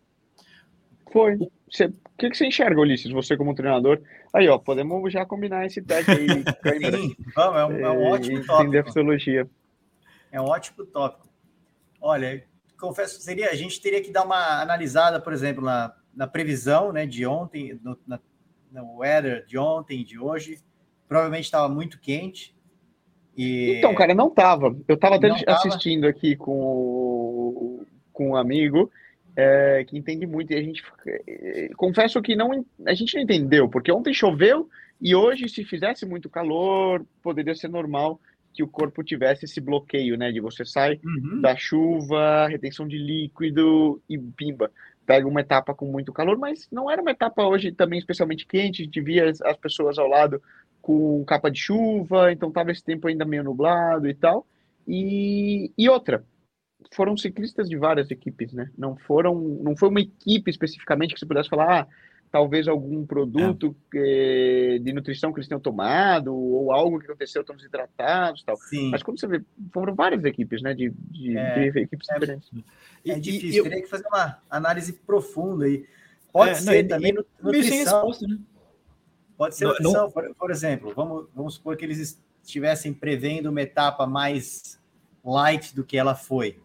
Foi. 1.12 1.36
Você, 1.70 1.86
o 1.86 1.92
que, 2.18 2.30
que 2.30 2.36
você 2.36 2.46
enxerga, 2.46 2.80
Ulisses, 2.80 3.10
você 3.10 3.36
como 3.36 3.54
treinador? 3.54 4.00
Aí, 4.32 4.48
ó, 4.48 4.58
podemos 4.58 5.12
já 5.12 5.24
combinar 5.24 5.66
esse 5.66 5.82
tag 5.82 6.04
aí. 6.10 6.26
Sim, 6.98 7.16
vamos, 7.34 7.58
é 7.58 7.64
um, 7.66 7.86
é 7.86 7.90
um 7.90 8.04
ótimo 8.04 8.44
tópico. 8.44 8.84
fisiologia. 8.84 9.48
É 10.30 10.40
um 10.40 10.44
ótimo 10.44 10.84
tópico. 10.86 11.28
Olha, 12.00 12.44
confesso 12.78 13.18
que 13.18 13.24
seria, 13.24 13.50
a 13.50 13.54
gente 13.54 13.80
teria 13.80 14.02
que 14.02 14.10
dar 14.10 14.24
uma 14.24 14.60
analisada, 14.60 15.20
por 15.20 15.32
exemplo, 15.32 15.64
na, 15.64 15.94
na 16.14 16.26
previsão 16.26 16.92
né, 16.92 17.06
de 17.06 17.26
ontem, 17.26 17.78
no, 17.82 17.98
na, 18.06 18.20
no 18.70 18.98
weather 18.98 19.46
de 19.46 19.56
ontem 19.58 20.00
e 20.00 20.04
de 20.04 20.18
hoje. 20.18 20.58
Provavelmente 21.08 21.44
estava 21.44 21.68
muito 21.68 22.00
quente. 22.00 22.54
E... 23.36 23.76
Então, 23.78 23.94
cara, 23.94 24.14
não 24.14 24.28
estava. 24.28 24.76
Eu 24.86 24.94
estava 24.94 25.16
até 25.16 25.28
assistindo 25.46 26.06
aqui 26.06 26.36
com, 26.36 27.84
com 28.12 28.30
um 28.30 28.36
amigo 28.36 28.90
é, 29.36 29.84
que 29.86 29.98
entende 29.98 30.26
muito 30.26 30.52
e 30.52 30.56
a 30.56 30.62
gente 30.62 30.82
é, 31.06 31.68
confesso 31.76 32.22
que 32.22 32.36
não 32.36 32.64
a 32.86 32.94
gente 32.94 33.14
não 33.14 33.22
entendeu 33.22 33.68
porque 33.68 33.90
ontem 33.90 34.14
choveu 34.14 34.68
e 35.00 35.14
hoje 35.14 35.48
se 35.48 35.64
fizesse 35.64 36.06
muito 36.06 36.30
calor 36.30 37.04
poderia 37.22 37.54
ser 37.54 37.68
normal 37.68 38.20
que 38.52 38.62
o 38.62 38.68
corpo 38.68 39.02
tivesse 39.02 39.44
esse 39.44 39.60
bloqueio 39.60 40.16
né 40.16 40.30
de 40.30 40.40
você 40.40 40.64
sai 40.64 41.00
uhum. 41.04 41.40
da 41.40 41.56
chuva 41.56 42.46
retenção 42.46 42.86
de 42.86 42.96
líquido 42.96 44.00
e 44.08 44.16
pimba 44.16 44.70
pega 45.04 45.26
uma 45.26 45.40
etapa 45.40 45.74
com 45.74 45.86
muito 45.86 46.12
calor 46.12 46.38
mas 46.38 46.68
não 46.70 46.88
era 46.88 47.02
uma 47.02 47.10
etapa 47.10 47.42
hoje 47.42 47.72
também 47.72 47.98
especialmente 47.98 48.46
quente 48.46 48.82
a 48.82 48.84
gente 48.84 49.00
via 49.00 49.30
as 49.30 49.56
pessoas 49.56 49.98
ao 49.98 50.06
lado 50.06 50.40
com 50.84 51.24
capa 51.24 51.50
de 51.50 51.58
chuva 51.58 52.30
então 52.30 52.52
tava 52.52 52.70
esse 52.70 52.84
tempo 52.84 53.08
ainda 53.08 53.24
meio 53.24 53.42
nublado 53.42 54.06
e 54.06 54.14
tal 54.14 54.46
e, 54.86 55.72
e 55.78 55.88
outra 55.88 56.22
foram 56.92 57.16
ciclistas 57.16 57.68
de 57.68 57.76
várias 57.76 58.10
equipes, 58.10 58.52
né? 58.52 58.70
Não 58.76 58.96
foram, 58.96 59.34
não 59.62 59.76
foi 59.76 59.88
uma 59.88 60.00
equipe 60.00 60.50
especificamente 60.50 61.14
que 61.14 61.20
você 61.20 61.26
pudesse 61.26 61.48
falar, 61.48 61.82
ah, 61.82 61.88
talvez 62.30 62.68
algum 62.68 63.06
produto 63.06 63.74
é. 63.94 64.78
de 64.78 64.92
nutrição 64.92 65.32
que 65.32 65.38
eles 65.38 65.48
tenham 65.48 65.60
tomado 65.60 66.34
ou 66.34 66.72
algo 66.72 66.98
que 66.98 67.06
aconteceu, 67.06 67.40
estão 67.40 67.56
desidratados, 67.56 68.42
tal. 68.42 68.56
Sim. 68.56 68.90
Mas 68.90 69.02
quando 69.02 69.18
você 69.18 69.26
vê, 69.26 69.42
foram 69.72 69.94
várias 69.94 70.24
equipes, 70.24 70.62
né? 70.62 70.74
De, 70.74 70.90
de, 71.10 71.36
é, 71.36 71.70
de 71.70 71.78
equipes 71.80 72.08
é, 72.10 72.14
diferentes. 72.14 72.50
É 73.06 73.18
difícil. 73.18 73.58
Eu... 73.58 73.64
Teria 73.64 73.82
que 73.82 73.88
fazer 73.88 74.06
uma 74.08 74.38
análise 74.50 74.92
profunda 74.92 75.64
aí. 75.64 75.86
Pode 76.32 76.50
é, 76.50 76.54
ser 76.54 76.82
não, 76.82 76.88
também 76.88 77.12
e, 77.12 77.14
nutrição. 77.14 77.78
Resposta, 77.78 78.26
né? 78.26 78.38
Pode 79.36 79.56
ser 79.56 79.66
nutrição, 79.66 79.92
não... 79.92 80.10
Por, 80.10 80.34
por 80.34 80.50
exemplo, 80.50 80.92
vamos, 80.94 81.28
vamos 81.34 81.54
supor 81.54 81.76
que 81.76 81.84
eles 81.84 82.20
estivessem 82.42 82.92
prevendo 82.92 83.50
uma 83.50 83.62
etapa 83.62 84.06
mais 84.06 84.80
light 85.24 85.74
do 85.74 85.84
que 85.84 85.96
ela 85.96 86.14
foi. 86.14 86.60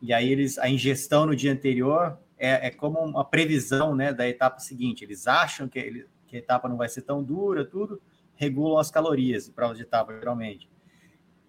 E 0.00 0.12
aí 0.12 0.30
eles 0.30 0.58
a 0.58 0.68
ingestão 0.68 1.26
no 1.26 1.36
dia 1.36 1.52
anterior 1.52 2.18
é, 2.36 2.66
é 2.66 2.70
como 2.70 2.98
uma 2.98 3.24
previsão 3.24 3.94
né, 3.94 4.12
da 4.12 4.28
etapa 4.28 4.58
seguinte. 4.58 5.04
Eles 5.04 5.26
acham 5.26 5.68
que, 5.68 5.78
ele, 5.78 6.06
que 6.26 6.36
a 6.36 6.38
etapa 6.40 6.68
não 6.68 6.76
vai 6.76 6.88
ser 6.88 7.02
tão 7.02 7.22
dura, 7.22 7.64
tudo, 7.64 8.02
regulam 8.34 8.78
as 8.78 8.90
calorias 8.90 9.48
para 9.48 9.72
de 9.72 9.82
etapa, 9.82 10.12
geralmente. 10.12 10.68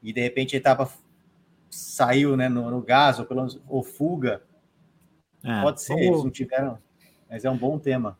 E 0.03 0.13
de 0.13 0.21
repente 0.21 0.55
a 0.55 0.59
etapa 0.59 0.89
saiu 1.69 2.37
né, 2.37 2.47
no, 2.47 2.69
no 2.69 2.81
gás 2.81 3.17
ou, 3.19 3.25
pelo, 3.25 3.47
ou 3.67 3.83
fuga. 3.83 4.43
É, 5.43 5.61
Pode 5.61 5.81
ser, 5.81 5.95
vamos... 5.95 6.07
eles 6.07 6.23
não 6.23 6.31
tiveram, 6.31 6.79
mas 7.27 7.43
é 7.43 7.49
um 7.49 7.57
bom 7.57 7.79
tema. 7.79 8.17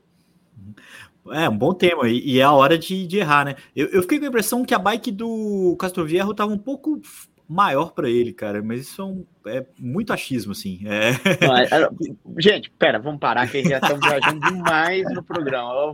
É, 1.32 1.48
um 1.48 1.58
bom 1.58 1.74
tema, 1.74 2.10
e, 2.10 2.20
e 2.20 2.39
é 2.39 2.44
a 2.44 2.52
hora 2.52 2.78
de, 2.78 3.08
de 3.08 3.18
errar, 3.18 3.46
né? 3.46 3.56
Eu, 3.76 3.88
eu, 3.88 4.02
fiquei 4.02 4.20
com 4.20 4.26
a 4.26 4.28
impressão 4.28 4.66
que 4.66 4.74
a 4.74 4.80
bike 4.80 5.12
do 5.12 5.76
Castroviejo 5.80 6.32
estava 6.32 6.52
um 6.52 6.58
pouco 6.58 7.02
maior 7.48 7.92
para 7.94 8.10
ele, 8.10 8.34
cara, 8.34 8.62
mas 8.62 8.82
isso 8.82 9.02
é, 9.02 9.06
um, 9.06 9.26
é 9.48 9.66
muito 9.80 10.12
achismo, 10.12 10.52
assim. 10.52 10.82
É... 10.86 11.12
é 11.12 11.89
gente, 12.39 12.70
pera, 12.72 13.00
vamos 13.00 13.20
parar 13.20 13.50
que 13.50 13.63
já 13.63 13.78
estamos 13.78 14.06
viajando 14.06 14.39
demais 14.39 15.04
no 15.13 15.24
programa. 15.24 15.94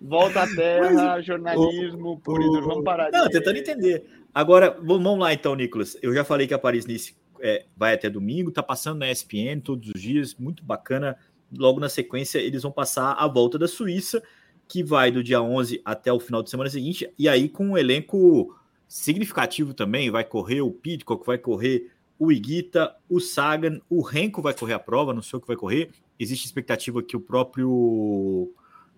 Volta 0.00 0.42
à 0.42 0.46
terra, 0.46 0.92
mas, 0.92 1.26
jornalismo, 1.26 2.12
o, 2.12 2.18
por 2.18 2.40
isso, 2.40 2.62
vamos 2.62 2.84
parar. 2.84 3.10
Não, 3.10 3.28
tentando 3.28 3.58
entender. 3.58 4.04
Agora, 4.32 4.78
vamos 4.82 5.18
lá 5.18 5.32
então, 5.32 5.54
Nicolas. 5.54 5.96
Eu 6.02 6.14
já 6.14 6.24
falei 6.24 6.46
que 6.46 6.54
a 6.54 6.58
Paris-Nice 6.58 7.16
é, 7.40 7.64
vai 7.76 7.94
até 7.94 8.08
domingo, 8.08 8.50
tá 8.50 8.62
passando 8.62 8.98
na 8.98 9.10
ESPN 9.10 9.60
todos 9.62 9.90
os 9.94 10.00
dias, 10.00 10.34
muito 10.34 10.64
bacana. 10.64 11.16
Logo 11.56 11.80
na 11.80 11.88
sequência, 11.88 12.38
eles 12.38 12.62
vão 12.62 12.72
passar 12.72 13.12
a 13.12 13.26
volta 13.26 13.58
da 13.58 13.68
Suíça, 13.68 14.22
que 14.68 14.82
vai 14.82 15.10
do 15.10 15.22
dia 15.22 15.40
11 15.40 15.80
até 15.84 16.12
o 16.12 16.18
final 16.18 16.42
de 16.42 16.50
semana 16.50 16.68
seguinte, 16.68 17.08
e 17.18 17.28
aí 17.28 17.48
com 17.48 17.68
um 17.68 17.78
elenco 17.78 18.56
significativo 18.88 19.74
também. 19.74 20.10
Vai 20.10 20.24
correr 20.24 20.60
o 20.60 20.70
Pitcock, 20.70 21.26
vai 21.26 21.38
correr 21.38 21.90
o 22.18 22.32
Iguita, 22.32 22.94
o 23.08 23.20
Sagan, 23.20 23.80
o 23.90 24.00
Renko 24.00 24.40
vai 24.40 24.54
correr 24.54 24.74
a 24.74 24.78
prova, 24.78 25.12
não 25.12 25.22
sei 25.22 25.36
o 25.36 25.40
que 25.40 25.46
vai 25.46 25.56
correr. 25.56 25.90
Existe 26.18 26.46
expectativa 26.46 27.02
que 27.02 27.16
o 27.16 27.20
próprio 27.20 28.52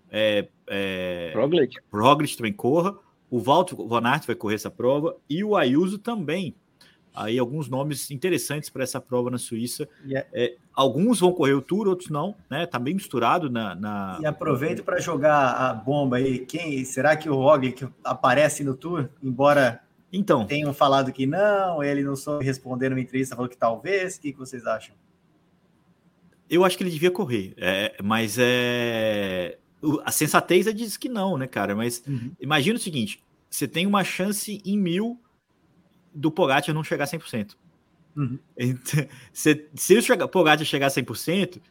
é, 0.09 0.47
é, 0.67 1.33
Roglic. 1.35 1.77
Roglic 1.91 2.37
também 2.37 2.53
corra. 2.53 2.97
O 3.29 3.39
Walter 3.39 3.75
Van 3.75 4.07
Aert 4.07 4.25
vai 4.25 4.35
correr 4.35 4.55
essa 4.55 4.71
prova 4.71 5.15
e 5.29 5.43
o 5.43 5.55
Ayuso 5.55 5.99
também. 5.99 6.55
Aí 7.13 7.37
alguns 7.37 7.67
nomes 7.67 8.11
interessantes 8.11 8.69
para 8.69 8.83
essa 8.83 9.01
prova 9.01 9.29
na 9.29 9.37
Suíça. 9.37 9.87
Yeah. 10.05 10.29
É, 10.33 10.45
é, 10.45 10.55
alguns 10.73 11.19
vão 11.19 11.31
correr 11.31 11.53
o 11.53 11.61
Tour, 11.61 11.87
outros 11.87 12.09
não, 12.09 12.35
né? 12.49 12.65
Tá 12.65 12.79
bem 12.79 12.93
misturado 12.93 13.49
na. 13.49 13.75
na... 13.75 14.19
E 14.21 14.25
aproveito 14.25 14.83
para 14.83 14.99
jogar 14.99 15.51
a 15.51 15.73
bomba 15.73 16.17
aí. 16.17 16.39
Quem 16.39 16.83
será 16.85 17.15
que 17.15 17.29
o 17.29 17.35
Roglic 17.35 17.87
aparece 18.03 18.63
no 18.63 18.75
Tour? 18.75 19.09
Embora 19.21 19.81
então 20.11 20.45
tenham 20.45 20.73
falado 20.73 21.11
que 21.11 21.25
não, 21.25 21.83
ele 21.83 22.03
não 22.03 22.15
soube 22.15 22.43
responder 22.43 22.89
numa 22.89 23.01
entrevista, 23.01 23.35
falou 23.35 23.49
que 23.49 23.57
talvez. 23.57 24.17
O 24.17 24.21
que, 24.21 24.31
que 24.31 24.39
vocês 24.39 24.65
acham? 24.65 24.95
Eu 26.49 26.65
acho 26.65 26.77
que 26.77 26.83
ele 26.83 26.91
devia 26.91 27.11
correr, 27.11 27.53
é, 27.57 27.95
mas 28.01 28.37
é 28.39 29.57
a 30.03 30.11
sensatez 30.11 30.67
é 30.67 30.73
diz 30.73 30.97
que 30.97 31.07
não, 31.07 31.37
né, 31.37 31.47
cara? 31.47 31.75
Mas 31.75 32.03
uhum. 32.07 32.31
imagina 32.39 32.77
o 32.77 32.81
seguinte: 32.81 33.23
você 33.49 33.67
tem 33.67 33.85
uma 33.85 34.03
chance 34.03 34.61
em 34.65 34.77
mil 34.77 35.19
do 36.19 36.31
Pogacar 36.31 36.73
não 36.73 36.83
chegar 36.83 37.05
a 37.05 37.07
100%. 37.07 37.55
Uhum. 38.15 38.37
Então, 38.57 39.07
se, 39.31 39.67
se 39.73 39.97
o 39.97 40.27
Pogacar 40.27 40.65
chegar 40.65 40.87
a 40.87 40.89
100%, 40.89 41.61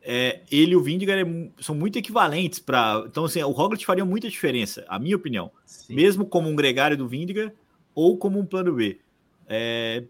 é, 0.00 0.40
ele 0.50 0.72
e 0.72 0.76
o 0.76 0.82
Vindigar 0.82 1.18
é, 1.18 1.50
são 1.60 1.74
muito 1.74 1.98
equivalentes 1.98 2.58
para. 2.58 3.04
Então, 3.06 3.24
assim, 3.24 3.42
o 3.42 3.50
Roglic 3.50 3.84
faria 3.84 4.04
muita 4.04 4.28
diferença, 4.28 4.84
a 4.88 4.98
minha 4.98 5.16
opinião. 5.16 5.50
Sim. 5.66 5.94
Mesmo 5.94 6.24
como 6.24 6.48
um 6.48 6.56
gregário 6.56 6.96
do 6.96 7.06
Vindigar 7.06 7.52
ou 7.94 8.16
como 8.16 8.38
um 8.38 8.46
plano 8.46 8.74
B. 8.74 8.98
É, 9.46 10.04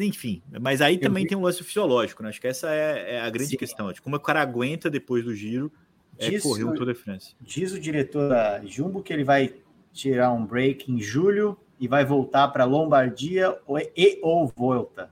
enfim, 0.00 0.42
mas 0.60 0.80
aí 0.80 0.98
também 0.98 1.26
tem 1.26 1.36
um 1.36 1.42
lance 1.42 1.62
fisiológico, 1.62 2.22
né? 2.22 2.28
Acho 2.28 2.40
que 2.40 2.46
essa 2.46 2.70
é, 2.70 3.14
é 3.14 3.20
a 3.20 3.30
grande 3.30 3.50
Sim. 3.50 3.56
questão. 3.56 3.92
De 3.92 4.02
como 4.02 4.16
o 4.16 4.20
cara 4.20 4.42
aguenta 4.42 4.90
depois 4.90 5.24
do 5.24 5.34
giro 5.34 5.72
é 6.18 6.30
diz, 6.30 6.42
correr 6.42 6.64
um 6.64 6.74
Tour 6.74 6.86
de 6.86 6.94
France. 6.94 7.34
Diz 7.40 7.72
o 7.72 7.80
diretor 7.80 8.28
da 8.28 8.64
Jumbo 8.66 9.02
que 9.02 9.12
ele 9.12 9.24
vai 9.24 9.54
tirar 9.92 10.32
um 10.32 10.44
break 10.44 10.90
em 10.90 11.00
julho 11.00 11.56
e 11.78 11.86
vai 11.86 12.04
voltar 12.04 12.48
para 12.48 12.64
Lombardia 12.64 13.56
e 13.96 14.18
ou 14.22 14.46
Volta. 14.48 15.10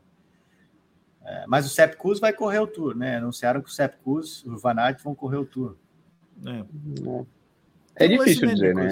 É, 1.24 1.44
mas 1.46 1.66
o 1.66 1.68
Sepp 1.68 1.96
Kuss 1.96 2.20
vai 2.20 2.32
correr 2.32 2.60
o 2.60 2.66
Tour, 2.66 2.96
né? 2.96 3.16
Anunciaram 3.16 3.60
que 3.60 3.68
o 3.68 3.72
Sepp 3.72 3.96
Kuss 4.04 4.44
e 4.46 4.48
o 4.48 4.56
Van 4.56 4.76
Aert 4.78 5.02
vão 5.02 5.14
correr 5.14 5.38
o 5.38 5.44
Tour. 5.44 5.76
É, 7.96 8.04
é 8.04 8.08
difícil 8.08 8.48
dizer, 8.48 8.74
né? 8.74 8.88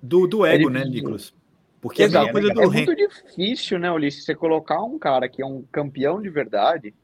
Do, 0.00 0.26
do 0.26 0.46
ego, 0.46 0.70
é 0.70 0.72
né, 0.72 0.84
Nicolas? 0.84 1.34
Porque 1.80 2.02
é 2.02 2.06
Exato, 2.06 2.28
é, 2.28 2.32
coisa 2.32 2.48
do 2.50 2.62
é 2.62 2.66
muito 2.66 2.94
difícil, 2.94 3.78
né, 3.78 3.90
Ulisses, 3.90 4.24
você 4.24 4.34
colocar 4.34 4.82
um 4.82 4.98
cara 4.98 5.28
que 5.28 5.42
é 5.42 5.46
um 5.46 5.62
campeão 5.70 6.20
de 6.20 6.30
verdade 6.30 6.94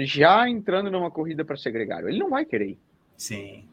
já 0.00 0.48
entrando 0.48 0.90
numa 0.90 1.10
corrida 1.10 1.44
para 1.44 1.56
ser 1.56 1.70
gregário. 1.70 2.08
Ele 2.08 2.18
não 2.18 2.30
vai 2.30 2.44
querer. 2.44 2.78
Sim. 3.16 3.68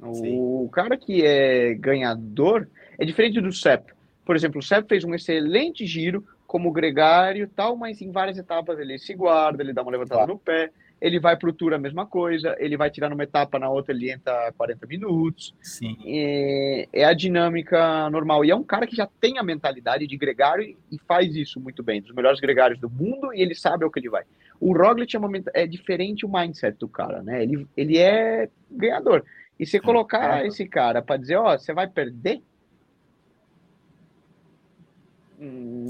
O 0.00 0.14
Sim. 0.14 0.68
cara 0.72 0.96
que 0.96 1.24
é 1.24 1.74
ganhador 1.74 2.68
é 2.98 3.04
diferente 3.04 3.40
do 3.40 3.52
Sepp. 3.52 3.90
Por 4.30 4.36
exemplo, 4.36 4.60
o 4.60 4.62
Seb 4.62 4.86
fez 4.88 5.02
um 5.02 5.12
excelente 5.12 5.84
giro 5.84 6.24
como 6.46 6.70
gregário 6.70 7.48
tal, 7.48 7.74
mas 7.74 8.00
em 8.00 8.12
várias 8.12 8.38
etapas 8.38 8.78
ele 8.78 8.96
se 8.96 9.12
guarda, 9.12 9.60
ele 9.60 9.72
dá 9.72 9.82
uma 9.82 9.90
levantada 9.90 10.24
no 10.24 10.38
pé, 10.38 10.70
ele 11.00 11.18
vai 11.18 11.36
para 11.36 11.50
o 11.50 11.52
tour 11.52 11.74
a 11.74 11.78
mesma 11.78 12.06
coisa, 12.06 12.54
ele 12.60 12.76
vai 12.76 12.92
tirar 12.92 13.08
numa 13.08 13.24
etapa, 13.24 13.58
na 13.58 13.68
outra 13.68 13.92
ele 13.92 14.08
entra 14.08 14.54
40 14.56 14.86
minutos. 14.86 15.52
Sim. 15.60 15.96
É, 16.06 16.88
é, 16.92 17.04
a 17.06 17.12
dinâmica 17.12 18.08
normal. 18.08 18.44
E 18.44 18.52
é 18.52 18.54
um 18.54 18.62
cara 18.62 18.86
que 18.86 18.94
já 18.94 19.08
tem 19.20 19.36
a 19.36 19.42
mentalidade 19.42 20.06
de 20.06 20.16
gregário 20.16 20.62
e 20.62 20.98
faz 21.08 21.34
isso 21.34 21.58
muito 21.58 21.82
bem, 21.82 22.00
dos 22.00 22.14
melhores 22.14 22.38
gregários 22.38 22.78
do 22.78 22.88
mundo, 22.88 23.34
e 23.34 23.42
ele 23.42 23.56
sabe 23.56 23.82
ao 23.82 23.90
que 23.90 23.98
ele 23.98 24.10
vai. 24.10 24.22
O 24.60 24.72
Roglic 24.72 25.16
é, 25.16 25.18
uma, 25.18 25.28
é 25.52 25.66
diferente 25.66 26.24
o 26.24 26.32
mindset 26.32 26.78
do 26.78 26.86
cara, 26.86 27.20
né? 27.20 27.42
Ele, 27.42 27.66
ele 27.76 27.98
é 27.98 28.48
ganhador. 28.70 29.24
E 29.58 29.66
você 29.66 29.80
colocar 29.80 30.44
é. 30.44 30.46
esse 30.46 30.68
cara 30.68 31.02
para 31.02 31.16
dizer, 31.16 31.34
ó, 31.34 31.52
oh, 31.52 31.58
você 31.58 31.74
vai 31.74 31.88
perder, 31.88 32.40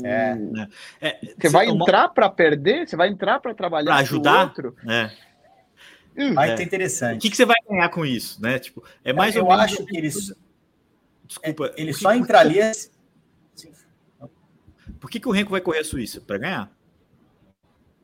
é. 0.05 0.39
é. 1.01 1.21
Você 1.39 1.49
vai 1.49 1.67
entrar 1.67 2.09
para 2.09 2.29
perder? 2.29 2.89
Você 2.89 2.97
vai 2.97 3.09
entrar 3.09 3.41
para 3.41 3.55
trabalhar 3.55 3.93
para 3.93 4.01
ajudar? 4.01 4.45
Outro? 4.45 4.77
É. 4.89 5.11
Vai 6.35 6.55
ter 6.55 6.65
interessante. 6.65 7.19
O 7.19 7.21
que, 7.21 7.31
que, 7.31 7.37
você 7.37 7.45
vai 7.45 7.57
ganhar 7.69 7.89
com 7.89 8.05
isso, 8.05 8.41
né? 8.43 8.59
Tipo, 8.59 8.85
é 9.05 9.13
mais 9.13 9.35
eu, 9.35 9.45
ou 9.45 9.49
menos. 9.49 9.65
acho 9.65 9.85
que 9.85 9.97
eles. 9.97 10.33
Desculpa. 11.25 11.67
É, 11.67 11.81
ele 11.81 11.93
só 11.93 12.15
entraria. 12.15 12.73
Por 14.99 15.11
que, 15.11 15.19
que 15.19 15.29
o 15.29 15.31
Renko 15.31 15.51
vai 15.51 15.61
correr 15.61 15.79
a 15.79 15.85
Suíça? 15.85 16.21
Para 16.21 16.39
ganhar. 16.39 16.73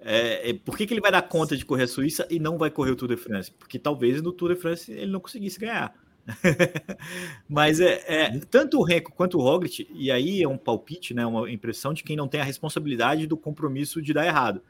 É, 0.01 0.51
é, 0.51 0.55
por 0.55 0.77
que, 0.77 0.87
que 0.87 0.95
ele 0.95 1.01
vai 1.01 1.11
dar 1.11 1.23
conta 1.23 1.57
de 1.57 1.65
correr 1.65 1.83
a 1.83 1.89
Suíça 1.89 2.27
e 2.31 2.39
não 2.39 2.57
vai 2.57 2.71
correr 2.71 2.93
o 2.93 2.97
Tour 2.97 3.09
de 3.09 3.17
France? 3.17 3.51
Porque 3.51 3.79
talvez 3.79 4.23
no 4.23 4.33
Tour 4.33 4.55
de 4.55 4.61
France 4.61 4.91
ele 4.91 5.11
não 5.11 5.21
conseguisse 5.21 5.59
ganhar. 5.59 5.95
Mas 7.49 7.81
é, 7.81 8.03
é, 8.07 8.39
tanto 8.51 8.79
o 8.79 8.83
Renko 8.83 9.13
quanto 9.13 9.39
o 9.39 9.43
Roglic, 9.43 9.89
e 9.93 10.11
aí 10.11 10.43
é 10.43 10.49
um 10.49 10.59
palpite, 10.59 11.15
né, 11.15 11.25
uma 11.25 11.51
impressão 11.51 11.95
de 11.95 12.03
quem 12.03 12.17
não 12.17 12.29
tem 12.29 12.41
a 12.41 12.45
responsabilidade 12.45 13.27
do 13.27 13.37
compromisso 13.37 14.03
de 14.03 14.13
dar 14.13 14.27
errado, 14.27 14.61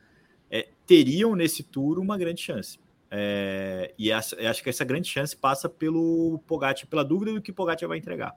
é, 0.50 0.68
teriam 0.86 1.34
nesse 1.34 1.62
tour 1.62 1.98
uma 1.98 2.18
grande 2.18 2.42
chance. 2.42 2.78
É, 3.10 3.94
e 3.98 4.10
essa, 4.10 4.36
acho 4.48 4.62
que 4.62 4.68
essa 4.68 4.84
grande 4.84 5.08
chance 5.08 5.36
passa 5.36 5.68
pelo 5.68 6.40
Pogacar, 6.46 6.86
pela 6.88 7.04
dúvida 7.04 7.32
do 7.32 7.40
que 7.40 7.50
o 7.50 7.54
Pogacar 7.54 7.88
vai 7.88 7.98
entregar, 7.98 8.34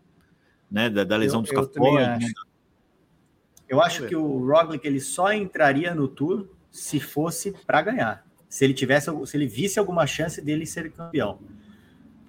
né, 0.71 0.89
da, 0.89 1.03
da 1.03 1.17
lesão 1.17 1.43
eu, 1.45 1.65
dos 1.65 1.75
eu, 1.75 1.97
acho. 1.97 2.33
eu 3.67 3.81
acho 3.81 4.07
que 4.07 4.15
o 4.15 4.45
Roglic 4.45 4.85
ele 4.87 4.99
só 4.99 5.33
entraria 5.33 5.93
no 5.93 6.07
tour 6.07 6.47
se 6.71 6.99
fosse 6.99 7.51
para 7.65 7.81
ganhar, 7.81 8.25
se 8.47 8.63
ele 8.63 8.73
tivesse, 8.73 9.09
se 9.25 9.35
ele 9.35 9.47
visse 9.47 9.79
alguma 9.79 10.05
chance 10.05 10.39
dele 10.39 10.65
ser 10.67 10.91
campeão, 10.91 11.39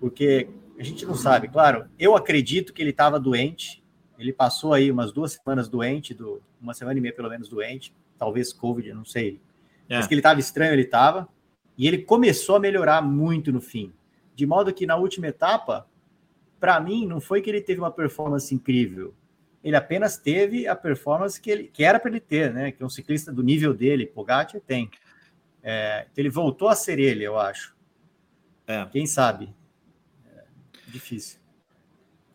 porque 0.00 0.48
a 0.80 0.84
gente 0.84 1.04
não 1.04 1.14
sabe, 1.14 1.46
claro. 1.46 1.86
Eu 1.98 2.16
acredito 2.16 2.72
que 2.72 2.80
ele 2.80 2.90
estava 2.90 3.20
doente. 3.20 3.84
Ele 4.18 4.32
passou 4.32 4.72
aí 4.72 4.90
umas 4.90 5.12
duas 5.12 5.32
semanas 5.32 5.68
doente, 5.68 6.14
do, 6.14 6.42
uma 6.60 6.72
semana 6.72 6.98
e 6.98 7.02
meia 7.02 7.14
pelo 7.14 7.28
menos 7.28 7.48
doente, 7.48 7.94
talvez 8.18 8.50
Covid, 8.50 8.92
não 8.94 9.04
sei. 9.04 9.40
É. 9.88 9.96
Mas 9.96 10.06
que 10.06 10.14
ele 10.14 10.20
estava 10.20 10.40
estranho, 10.40 10.72
ele 10.72 10.82
estava. 10.82 11.28
E 11.76 11.86
ele 11.86 11.98
começou 11.98 12.56
a 12.56 12.60
melhorar 12.60 13.02
muito 13.02 13.52
no 13.52 13.60
fim. 13.60 13.92
De 14.34 14.46
modo 14.46 14.72
que 14.72 14.86
na 14.86 14.96
última 14.96 15.26
etapa, 15.26 15.86
para 16.58 16.80
mim, 16.80 17.06
não 17.06 17.20
foi 17.20 17.42
que 17.42 17.50
ele 17.50 17.60
teve 17.60 17.80
uma 17.80 17.90
performance 17.90 18.54
incrível. 18.54 19.14
Ele 19.62 19.76
apenas 19.76 20.16
teve 20.16 20.66
a 20.66 20.74
performance 20.74 21.38
que, 21.38 21.50
ele, 21.50 21.64
que 21.64 21.84
era 21.84 22.00
para 22.00 22.10
ele 22.10 22.20
ter, 22.20 22.54
né? 22.54 22.72
Que 22.72 22.82
um 22.82 22.88
ciclista 22.88 23.30
do 23.30 23.42
nível 23.42 23.74
dele, 23.74 24.06
Pogacar, 24.06 24.62
tem. 24.62 24.90
É, 25.62 26.06
então 26.10 26.22
ele 26.22 26.30
voltou 26.30 26.68
a 26.68 26.74
ser 26.74 26.98
ele, 26.98 27.22
eu 27.22 27.38
acho. 27.38 27.76
É. 28.66 28.86
Quem 28.86 29.04
sabe? 29.04 29.54
Difícil. 30.92 31.38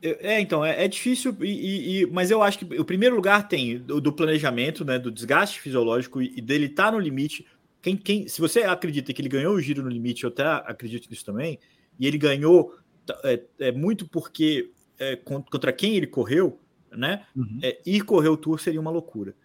É, 0.02 0.40
então, 0.40 0.64
é, 0.64 0.84
é 0.84 0.88
difícil, 0.88 1.36
e, 1.42 2.02
e, 2.02 2.06
mas 2.08 2.30
eu 2.30 2.44
acho 2.44 2.60
que 2.60 2.80
o 2.80 2.86
primeiro 2.86 3.16
lugar 3.16 3.48
tem 3.48 3.80
do, 3.80 4.00
do 4.00 4.14
planejamento, 4.14 4.86
né, 4.86 5.00
do 5.00 5.10
desgaste 5.10 5.60
fisiológico 5.60 6.22
e, 6.22 6.34
e 6.38 6.42
dele 6.42 6.66
estar 6.66 6.86
tá 6.86 6.92
no 6.92 7.00
limite. 7.00 7.46
Quem, 7.82 7.98
quem, 7.98 8.28
se 8.28 8.40
você 8.40 8.62
acredita 8.62 9.14
que 9.14 9.22
ele 9.22 9.30
ganhou 9.30 9.56
o 9.56 9.62
giro 9.62 9.82
no 9.82 9.90
limite, 9.90 10.24
eu 10.24 10.30
até 10.30 10.44
acredito 10.44 11.10
nisso 11.10 11.26
também, 11.26 11.60
e 12.00 12.06
ele 12.06 12.18
ganhou 12.18 12.78
é, 13.24 13.42
é 13.60 13.72
muito 13.72 14.08
porque 14.08 14.72
é, 15.00 15.16
contra 15.16 15.72
quem 15.74 15.96
ele 15.96 16.08
correu, 16.08 16.60
né? 16.92 17.26
Uhum. 17.36 17.60
É, 17.62 17.80
ir 17.86 18.02
correr 18.02 18.30
o 18.30 18.38
tour 18.38 18.60
seria 18.60 18.82
uma 18.82 18.92
loucura. 18.92 19.36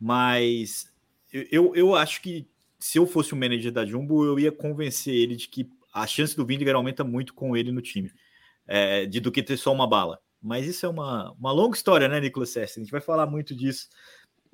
Mas 0.00 0.92
eu, 1.50 1.74
eu 1.74 1.94
acho 1.94 2.22
que 2.22 2.46
se 2.78 2.98
eu 2.98 3.06
fosse 3.06 3.32
o 3.32 3.36
manager 3.36 3.72
da 3.72 3.84
Jumbo, 3.84 4.24
eu 4.24 4.38
ia 4.38 4.52
convencer 4.52 5.14
ele 5.14 5.36
de 5.36 5.48
que 5.48 5.68
a 5.92 6.06
chance 6.06 6.36
do 6.36 6.44
Vindiger 6.44 6.74
aumenta 6.74 7.02
muito 7.02 7.32
com 7.32 7.56
ele 7.56 7.72
no 7.72 7.80
time 7.80 8.10
é, 8.66 9.06
de 9.06 9.20
do 9.20 9.32
que 9.32 9.42
ter 9.42 9.56
só 9.56 9.72
uma 9.72 9.88
bala. 9.88 10.18
Mas 10.42 10.66
isso 10.66 10.86
é 10.86 10.88
uma, 10.88 11.32
uma 11.32 11.52
longa 11.52 11.76
história, 11.76 12.08
né, 12.08 12.20
Nicolas 12.20 12.50
Sessi? 12.50 12.78
A 12.78 12.82
gente 12.82 12.92
vai 12.92 13.00
falar 13.00 13.26
muito 13.26 13.54
disso 13.54 13.88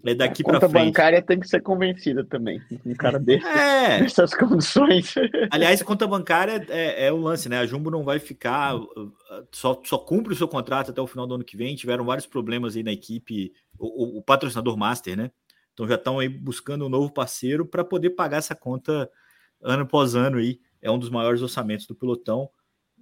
é 0.05 0.15
daqui 0.15 0.43
para 0.43 0.59
frente. 0.59 0.65
A 0.65 0.69
conta 0.69 0.85
bancária 0.85 1.23
tem 1.23 1.39
que 1.39 1.47
ser 1.47 1.61
convencida 1.63 2.25
também. 2.25 2.61
Um 2.85 2.95
cara 2.95 3.19
desse, 3.21 3.47
é. 3.47 4.01
dessas 4.01 4.35
condições. 4.35 5.15
Aliás, 5.51 5.81
a 5.81 5.85
conta 5.85 6.07
bancária 6.07 6.65
é, 6.69 7.07
é 7.07 7.13
o 7.13 7.17
lance, 7.17 7.49
né? 7.49 7.59
A 7.59 7.67
Jumbo 7.67 7.91
não 7.91 8.03
vai 8.03 8.19
ficar, 8.19 8.75
só, 9.53 9.81
só 9.85 9.99
cumpre 9.99 10.33
o 10.33 10.37
seu 10.37 10.49
contrato 10.49 10.91
até 10.91 11.01
o 11.01 11.07
final 11.07 11.27
do 11.27 11.37
ano 11.37 11.45
que 11.45 11.57
vem. 11.57 11.77
Tiveram 11.77 12.05
vários 12.05 12.27
problemas 12.27 12.77
aí 12.77 12.83
na 12.83 12.93
equipe, 12.93 13.53
o, 13.79 14.17
o, 14.17 14.19
o 14.19 14.23
patrocinador 14.23 14.77
Master, 14.77 15.17
né? 15.17 15.31
Então 15.73 15.87
já 15.87 15.95
estão 15.95 16.19
aí 16.19 16.29
buscando 16.29 16.85
um 16.85 16.89
novo 16.89 17.13
parceiro 17.13 17.65
para 17.65 17.85
poder 17.85 18.11
pagar 18.11 18.39
essa 18.39 18.55
conta 18.55 19.09
ano 19.63 19.85
após 19.85 20.15
ano 20.15 20.39
aí. 20.39 20.61
É 20.81 20.91
um 20.91 20.99
dos 20.99 21.11
maiores 21.11 21.43
orçamentos 21.43 21.87
do 21.87 21.95
pelotão. 21.95 22.51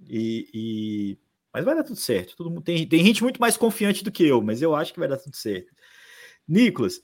E, 0.07 0.49
e, 0.53 1.17
Mas 1.53 1.65
vai 1.65 1.75
dar 1.75 1.83
tudo 1.83 1.99
certo. 1.99 2.35
Todo 2.35 2.49
mundo 2.49 2.61
tem, 2.61 2.87
tem 2.87 3.03
gente 3.05 3.23
muito 3.23 3.39
mais 3.39 3.57
confiante 3.57 4.03
do 4.03 4.11
que 4.11 4.25
eu, 4.25 4.41
mas 4.41 4.61
eu 4.61 4.75
acho 4.75 4.93
que 4.93 4.99
vai 4.99 5.07
dar 5.07 5.17
tudo 5.17 5.35
certo. 5.35 5.73
Nicolas, 6.47 7.01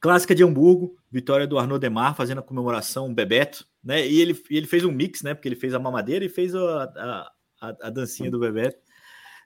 clássica 0.00 0.34
de 0.34 0.44
Hamburgo, 0.44 0.96
vitória 1.10 1.46
do 1.46 1.58
Arnaud 1.58 1.80
Demar 1.80 2.14
fazendo 2.14 2.38
a 2.38 2.42
comemoração, 2.42 3.12
Bebeto, 3.12 3.66
né? 3.82 4.06
E 4.06 4.20
ele, 4.20 4.40
ele 4.50 4.66
fez 4.66 4.84
um 4.84 4.92
mix, 4.92 5.22
né? 5.22 5.34
Porque 5.34 5.48
ele 5.48 5.56
fez 5.56 5.74
a 5.74 5.78
mamadeira 5.78 6.24
e 6.24 6.28
fez 6.28 6.54
a, 6.54 7.30
a, 7.60 7.76
a, 7.82 7.90
dancinha 7.90 8.30
do 8.30 8.38
Bebeto. 8.38 8.78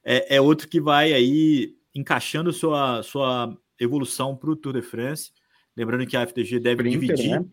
É, 0.04 0.36
é, 0.36 0.40
outro 0.40 0.68
que 0.68 0.80
vai 0.80 1.12
aí 1.12 1.76
encaixando 1.94 2.52
sua, 2.52 3.02
sua 3.02 3.56
evolução 3.78 4.36
para 4.36 4.50
o 4.50 4.56
Tour 4.56 4.74
de 4.74 4.82
France. 4.82 5.32
Lembrando 5.76 6.06
que 6.06 6.16
a 6.16 6.22
FDG 6.22 6.58
deve 6.58 6.82
dividir. 6.88 7.40
Né? 7.40 7.46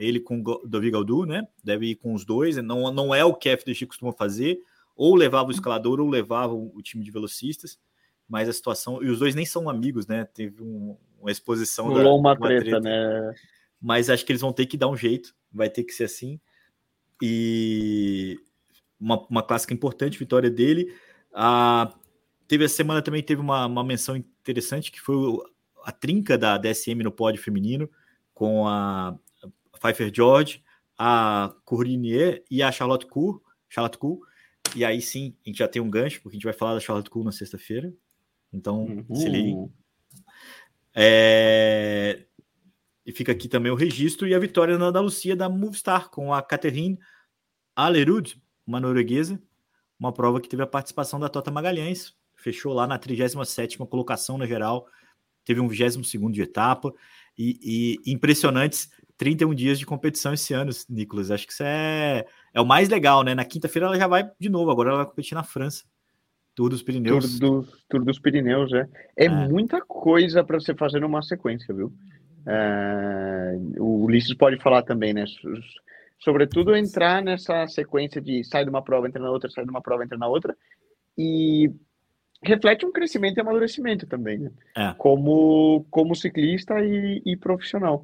Ele 0.00 0.20
com 0.20 0.40
o 0.40 0.66
Davi 0.66 0.90
Galdu, 0.90 1.26
né? 1.26 1.46
Deve 1.62 1.90
ir 1.90 1.96
com 1.96 2.14
os 2.14 2.24
dois. 2.24 2.56
Não, 2.56 2.92
não 2.92 3.14
é 3.14 3.24
o 3.24 3.34
que 3.34 3.48
a 3.48 3.52
FDX 3.52 3.84
costuma 3.84 4.12
fazer, 4.12 4.60
ou 4.96 5.14
levava 5.14 5.48
o 5.48 5.52
escalador 5.52 6.00
ou 6.00 6.08
levava 6.08 6.54
o 6.54 6.80
time 6.82 7.04
de 7.04 7.10
velocistas. 7.10 7.78
Mas 8.28 8.48
a 8.48 8.52
situação. 8.52 9.02
E 9.02 9.08
os 9.08 9.18
dois 9.18 9.34
nem 9.34 9.44
são 9.44 9.68
amigos, 9.68 10.06
né? 10.06 10.24
Teve 10.24 10.62
um, 10.62 10.96
uma 11.20 11.30
exposição. 11.30 11.88
Rolou 11.88 12.18
uma, 12.18 12.32
uma 12.32 12.36
treta, 12.36 12.62
treta, 12.62 12.80
né? 12.80 13.34
Mas 13.80 14.08
acho 14.08 14.24
que 14.24 14.32
eles 14.32 14.42
vão 14.42 14.52
ter 14.52 14.66
que 14.66 14.76
dar 14.76 14.88
um 14.88 14.96
jeito, 14.96 15.34
vai 15.52 15.68
ter 15.68 15.84
que 15.84 15.92
ser 15.92 16.04
assim. 16.04 16.38
E 17.22 18.38
uma, 19.00 19.26
uma 19.28 19.42
clássica 19.42 19.74
importante, 19.74 20.18
vitória 20.18 20.50
dele. 20.50 20.94
Ah, 21.32 21.92
teve 22.46 22.64
a 22.64 22.68
semana 22.68 23.02
também 23.02 23.22
teve 23.22 23.40
uma, 23.40 23.66
uma 23.66 23.84
menção 23.84 24.16
interessante 24.16 24.92
que 24.92 25.00
foi 25.00 25.16
a 25.84 25.92
trinca 25.92 26.36
da 26.36 26.58
DSM 26.58 27.02
no 27.02 27.10
pódio 27.10 27.42
feminino 27.42 27.90
com 28.34 28.66
a 28.66 29.18
Pfeiffer 29.80 30.12
George, 30.14 30.62
a 30.96 31.54
Cournier 31.64 32.44
e 32.50 32.62
a 32.62 32.70
Charlotte 32.70 33.06
Cour, 33.06 33.40
Charlotte 33.68 33.98
Cour. 33.98 34.20
E 34.76 34.84
aí 34.84 35.00
sim, 35.00 35.34
a 35.44 35.48
gente 35.48 35.58
já 35.58 35.66
tem 35.66 35.80
um 35.80 35.90
gancho, 35.90 36.20
porque 36.20 36.36
a 36.36 36.38
gente 36.38 36.44
vai 36.44 36.52
falar 36.52 36.74
da 36.74 36.80
Charlotte 36.80 37.10
Cour 37.10 37.24
na 37.24 37.32
sexta-feira. 37.32 37.92
Então, 38.52 38.84
uhum. 38.84 39.14
se 39.14 39.28
ligue. 39.28 39.70
É... 40.94 42.24
E 43.06 43.12
fica 43.12 43.32
aqui 43.32 43.48
também 43.48 43.72
o 43.72 43.76
registro 43.76 44.28
e 44.28 44.34
a 44.34 44.38
vitória 44.38 44.76
na 44.76 44.86
Andalucia 44.86 45.34
da 45.34 45.48
Movistar 45.48 46.10
com 46.10 46.34
a 46.34 46.42
Catherine 46.42 46.98
Alerud, 47.74 48.40
uma 48.66 48.78
norueguesa, 48.78 49.40
uma 49.98 50.12
prova 50.12 50.40
que 50.40 50.48
teve 50.48 50.62
a 50.62 50.66
participação 50.66 51.18
da 51.18 51.28
Tota 51.28 51.50
Magalhães, 51.50 52.14
fechou 52.36 52.72
lá 52.72 52.86
na 52.86 52.98
37ª 52.98 53.88
colocação 53.88 54.36
na 54.36 54.46
geral, 54.46 54.86
teve 55.44 55.60
um 55.60 55.68
22º 55.68 56.30
de 56.30 56.42
etapa 56.42 56.92
e, 57.36 57.98
e 58.04 58.12
impressionantes 58.12 58.90
31 59.20 59.54
dias 59.54 59.78
de 59.78 59.84
competição 59.84 60.32
esse 60.32 60.54
ano, 60.54 60.70
Nicolas. 60.88 61.30
Acho 61.30 61.46
que 61.46 61.52
isso 61.52 61.62
é, 61.62 62.24
é 62.54 62.60
o 62.60 62.64
mais 62.64 62.88
legal, 62.88 63.22
né? 63.22 63.34
Na 63.34 63.44
quinta-feira 63.44 63.86
ela 63.86 63.98
já 63.98 64.06
vai 64.06 64.26
de 64.40 64.48
novo, 64.48 64.70
agora 64.70 64.88
ela 64.88 64.98
vai 65.00 65.06
competir 65.06 65.34
na 65.34 65.42
França. 65.42 65.84
Tour 66.54 66.70
dos 66.70 66.82
Pirineus. 66.82 67.38
Tour, 67.38 67.60
do, 67.60 67.68
Tour 67.86 68.02
dos 68.02 68.18
Pirineus, 68.18 68.72
é. 68.72 68.88
É, 69.18 69.26
é. 69.26 69.28
muita 69.28 69.82
coisa 69.82 70.42
para 70.42 70.58
você 70.58 70.74
fazer 70.74 71.00
numa 71.00 71.20
sequência, 71.20 71.74
viu? 71.74 71.92
É, 72.46 73.58
o 73.78 74.06
Ulisses 74.06 74.32
pode 74.32 74.56
falar 74.56 74.84
também, 74.84 75.12
né? 75.12 75.26
Sobretudo 76.18 76.74
entrar 76.74 77.22
nessa 77.22 77.66
sequência 77.66 78.22
de 78.22 78.42
sai 78.42 78.64
de 78.64 78.70
uma 78.70 78.80
prova, 78.80 79.06
entra 79.06 79.22
na 79.22 79.30
outra, 79.30 79.50
sai 79.50 79.64
de 79.64 79.70
uma 79.70 79.82
prova, 79.82 80.02
entra 80.02 80.16
na 80.16 80.28
outra. 80.28 80.56
E 81.18 81.70
reflete 82.42 82.86
um 82.86 82.92
crescimento 82.92 83.36
e 83.36 83.42
amadurecimento 83.42 84.06
também, 84.06 84.38
né? 84.38 84.50
É. 84.74 84.94
Como, 84.96 85.84
como 85.90 86.14
ciclista 86.14 86.80
e, 86.82 87.20
e 87.26 87.36
profissional 87.36 88.02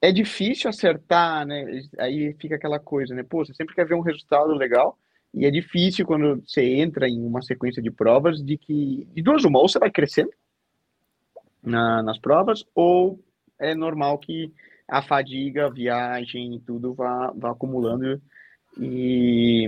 é 0.00 0.12
difícil 0.12 0.70
acertar, 0.70 1.46
né? 1.46 1.64
Aí 1.98 2.34
fica 2.40 2.54
aquela 2.54 2.78
coisa, 2.78 3.14
né? 3.14 3.22
Pô, 3.22 3.44
você 3.44 3.52
sempre 3.54 3.74
quer 3.74 3.86
ver 3.86 3.94
um 3.94 4.00
resultado 4.00 4.52
legal 4.52 4.98
e 5.34 5.44
é 5.44 5.50
difícil 5.50 6.06
quando 6.06 6.42
você 6.46 6.62
entra 6.62 7.08
em 7.08 7.20
uma 7.20 7.42
sequência 7.42 7.82
de 7.82 7.90
provas 7.90 8.42
de 8.42 8.56
que 8.56 9.06
de 9.12 9.22
duas 9.22 9.44
uma 9.44 9.58
ou 9.58 9.68
você 9.68 9.78
vai 9.78 9.90
crescendo 9.90 10.30
na, 11.62 12.02
nas 12.02 12.18
provas 12.18 12.64
ou 12.74 13.20
é 13.58 13.74
normal 13.74 14.18
que 14.18 14.52
a 14.88 15.02
fadiga, 15.02 15.66
a 15.66 15.70
viagem 15.70 16.54
e 16.54 16.60
tudo 16.60 16.94
vá, 16.94 17.30
vá 17.36 17.50
acumulando 17.50 18.20
e, 18.80 19.66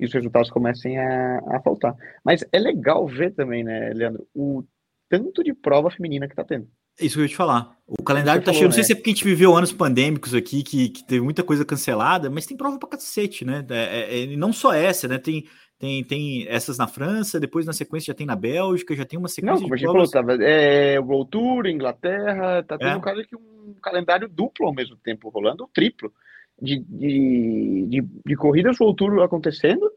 e 0.00 0.04
os 0.06 0.12
resultados 0.12 0.50
comecem 0.50 0.98
a, 0.98 1.38
a 1.48 1.60
faltar. 1.60 1.94
Mas 2.24 2.44
é 2.52 2.58
legal 2.58 3.06
ver 3.06 3.34
também, 3.34 3.62
né, 3.62 3.92
Leandro, 3.92 4.26
o 4.34 4.64
tanto 5.08 5.42
de 5.42 5.52
prova 5.52 5.90
feminina 5.90 6.28
que 6.28 6.34
tá 6.34 6.44
tendo. 6.44 6.68
Isso 7.00 7.14
que 7.14 7.20
eu 7.20 7.24
ia 7.24 7.28
te 7.28 7.36
falar. 7.36 7.76
O 7.86 8.02
calendário 8.02 8.42
tá 8.42 8.52
cheio. 8.52 8.66
Não 8.66 8.72
sei 8.72 8.82
né? 8.82 8.86
se 8.86 8.92
é 8.92 8.94
porque 8.94 9.10
a 9.10 9.14
gente 9.14 9.24
viveu 9.24 9.56
anos 9.56 9.72
pandêmicos 9.72 10.34
aqui, 10.34 10.62
que, 10.62 10.90
que 10.90 11.04
teve 11.04 11.22
muita 11.22 11.42
coisa 11.42 11.64
cancelada, 11.64 12.28
mas 12.28 12.44
tem 12.44 12.56
prova 12.56 12.78
pra 12.78 12.88
cacete, 12.88 13.44
né? 13.44 13.64
É, 13.70 14.20
é, 14.20 14.24
é 14.24 14.36
não 14.36 14.52
só 14.52 14.74
essa, 14.74 15.08
né? 15.08 15.16
Tem, 15.16 15.44
tem, 15.78 16.04
tem 16.04 16.46
essas 16.48 16.76
na 16.76 16.86
França, 16.86 17.38
depois 17.38 17.64
na 17.64 17.72
sequência 17.72 18.12
já 18.12 18.14
tem 18.16 18.26
na 18.26 18.34
Bélgica, 18.34 18.96
já 18.96 19.04
tem 19.04 19.18
uma 19.18 19.28
sequência. 19.28 19.54
Não, 19.54 19.62
como 19.62 19.74
a 19.74 19.76
gente 19.76 20.12
falou, 20.12 20.42
é 20.42 20.98
World 20.98 21.30
Tour, 21.30 21.66
Inglaterra, 21.66 22.62
tá 22.64 22.76
tendo 22.76 22.90
é. 22.90 22.96
um, 22.96 23.00
caso 23.00 23.22
que 23.22 23.36
um 23.36 23.74
calendário 23.80 24.28
duplo 24.28 24.66
ao 24.66 24.74
mesmo 24.74 24.96
tempo 24.96 25.28
rolando, 25.30 25.70
triplo, 25.72 26.12
de, 26.60 26.80
de, 26.80 27.86
de, 27.88 28.08
de 28.26 28.36
corridas 28.36 28.78
World 28.80 28.96
Tour 28.96 29.22
acontecendo 29.22 29.88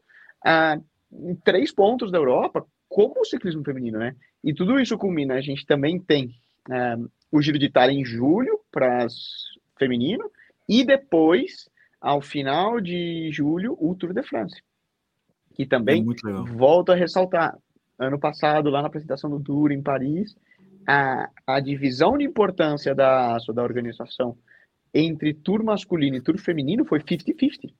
ah, 0.44 0.78
em 1.12 1.34
três 1.34 1.72
pontos 1.72 2.12
da 2.12 2.18
Europa, 2.18 2.64
como 2.88 3.20
o 3.20 3.24
ciclismo 3.24 3.64
feminino, 3.64 3.98
né? 3.98 4.14
E 4.44 4.54
tudo 4.54 4.78
isso 4.78 4.96
culmina, 4.96 5.34
a 5.34 5.40
gente 5.40 5.66
também 5.66 5.98
tem 5.98 6.32
é, 6.70 6.96
o 7.30 7.40
Giro 7.40 7.58
de 7.58 7.66
Itália 7.66 7.98
em 7.98 8.04
julho 8.04 8.60
para 8.70 9.06
feminino 9.78 10.30
e 10.68 10.84
depois, 10.84 11.68
ao 12.00 12.20
final 12.20 12.80
de 12.80 13.30
julho, 13.32 13.76
o 13.80 13.94
Tour 13.94 14.12
de 14.12 14.22
France. 14.22 14.62
Que 15.54 15.66
também 15.66 16.02
é 16.02 16.32
volto 16.52 16.92
a 16.92 16.94
ressaltar. 16.94 17.56
Ano 17.98 18.18
passado, 18.18 18.70
lá 18.70 18.80
na 18.80 18.88
apresentação 18.88 19.30
do 19.30 19.40
Tour 19.40 19.70
em 19.70 19.82
Paris, 19.82 20.36
a, 20.86 21.30
a 21.46 21.60
divisão 21.60 22.16
de 22.16 22.24
importância 22.24 22.94
da, 22.94 23.36
da 23.36 23.62
organização 23.62 24.36
entre 24.94 25.32
tour 25.32 25.62
masculino 25.64 26.16
e 26.16 26.20
tour 26.20 26.38
feminino 26.38 26.84
foi 26.84 27.00
50-50. 27.00 27.72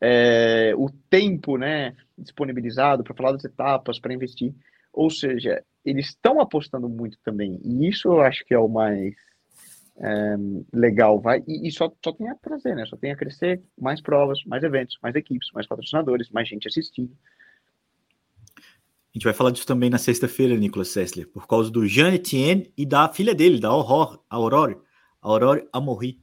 É, 0.00 0.72
o 0.76 0.90
tempo 1.10 1.56
né, 1.56 1.94
disponibilizado 2.16 3.02
para 3.02 3.14
falar 3.14 3.32
das 3.32 3.44
etapas, 3.44 3.98
para 3.98 4.14
investir. 4.14 4.54
Ou 4.92 5.10
seja, 5.10 5.62
eles 5.88 6.08
estão 6.08 6.40
apostando 6.40 6.88
muito 6.88 7.18
também. 7.24 7.60
E 7.64 7.88
isso 7.88 8.08
eu 8.08 8.20
acho 8.20 8.44
que 8.44 8.54
é 8.54 8.58
o 8.58 8.68
mais 8.68 9.14
é, 9.96 10.36
legal. 10.72 11.20
Vai, 11.20 11.42
e, 11.46 11.68
e, 11.68 11.72
só, 11.72 11.92
só 12.02 12.12
tem 12.12 12.28
a 12.28 12.34
trazer, 12.34 12.74
né? 12.74 12.84
Só 12.86 12.96
tem 12.96 13.10
a 13.10 13.16
crescer 13.16 13.62
mais 13.80 14.00
provas, 14.00 14.44
mais 14.44 14.62
eventos, 14.62 14.98
mais 15.02 15.14
equipes, 15.14 15.50
mais 15.52 15.66
patrocinadores, 15.66 16.30
mais 16.30 16.48
gente 16.48 16.68
assistindo. 16.68 17.16
A 18.56 18.60
gente 19.14 19.24
vai 19.24 19.32
falar 19.32 19.50
disso 19.50 19.66
também 19.66 19.90
na 19.90 19.98
sexta-feira, 19.98 20.54
Nicolas 20.54 20.88
Sessler, 20.88 21.26
por 21.28 21.46
causa 21.46 21.70
do 21.70 21.86
Jean 21.86 22.12
Etienne 22.12 22.72
e 22.76 22.84
da 22.84 23.08
filha 23.08 23.34
dele, 23.34 23.58
da 23.58 23.68
Aurore, 23.68 24.18
Aurore, 24.28 24.76
Aurore 25.20 25.68
Amorri. 25.72 26.20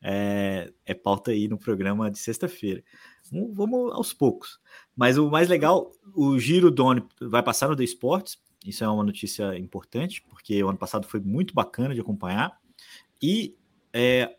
É, 0.00 0.72
é 0.84 0.94
pauta 0.94 1.30
aí 1.30 1.48
no 1.48 1.58
programa 1.58 2.10
de 2.10 2.18
sexta-feira. 2.18 2.82
Vamos, 3.30 3.54
vamos, 3.54 3.92
aos 3.92 4.12
poucos. 4.12 4.60
Mas 4.94 5.16
o 5.18 5.30
mais 5.30 5.48
legal, 5.48 5.92
o 6.14 6.38
Giro 6.38 6.70
Doni 6.70 7.02
vai 7.20 7.42
passar 7.42 7.68
no 7.68 7.76
The 7.76 7.84
Sports. 7.84 8.38
Isso 8.68 8.84
é 8.84 8.88
uma 8.88 9.04
notícia 9.04 9.58
importante, 9.58 10.22
porque 10.28 10.62
o 10.62 10.68
ano 10.68 10.78
passado 10.78 11.06
foi 11.06 11.20
muito 11.20 11.54
bacana 11.54 11.94
de 11.94 12.00
acompanhar. 12.00 12.58
E 13.22 13.56
é, 13.92 14.36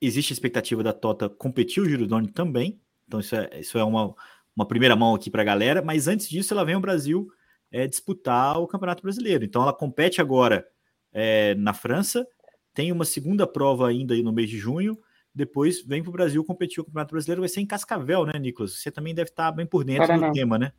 existe 0.00 0.32
a 0.32 0.34
expectativa 0.34 0.82
da 0.82 0.92
Tota 0.92 1.28
competir 1.28 1.82
o 1.82 1.88
Giro 1.88 2.06
Doni 2.06 2.28
também. 2.28 2.80
Então, 3.06 3.20
isso 3.20 3.36
é, 3.36 3.60
isso 3.60 3.78
é 3.78 3.84
uma, 3.84 4.14
uma 4.56 4.66
primeira 4.66 4.96
mão 4.96 5.14
aqui 5.14 5.30
para 5.30 5.42
a 5.42 5.44
galera, 5.44 5.82
mas 5.82 6.08
antes 6.08 6.28
disso 6.28 6.54
ela 6.54 6.64
vem 6.64 6.74
ao 6.74 6.80
Brasil 6.80 7.28
é, 7.70 7.86
disputar 7.86 8.58
o 8.58 8.66
Campeonato 8.66 9.02
Brasileiro. 9.02 9.44
Então 9.44 9.62
ela 9.62 9.72
compete 9.72 10.20
agora 10.20 10.66
é, 11.12 11.54
na 11.54 11.72
França, 11.72 12.26
tem 12.74 12.92
uma 12.92 13.04
segunda 13.04 13.46
prova 13.46 13.88
ainda 13.88 14.14
no 14.22 14.32
mês 14.32 14.50
de 14.50 14.58
junho, 14.58 14.98
depois 15.34 15.82
vem 15.82 16.02
para 16.02 16.10
o 16.10 16.12
Brasil 16.12 16.44
competir 16.44 16.80
o 16.80 16.84
Campeonato 16.84 17.12
Brasileiro, 17.12 17.42
vai 17.42 17.48
ser 17.48 17.60
em 17.60 17.66
Cascavel, 17.66 18.26
né, 18.26 18.38
Nicolas? 18.38 18.80
Você 18.80 18.90
também 18.90 19.14
deve 19.14 19.30
estar 19.30 19.52
bem 19.52 19.66
por 19.66 19.84
dentro 19.84 20.06
Paraná. 20.06 20.28
do 20.28 20.32
tema, 20.32 20.58
né? 20.58 20.72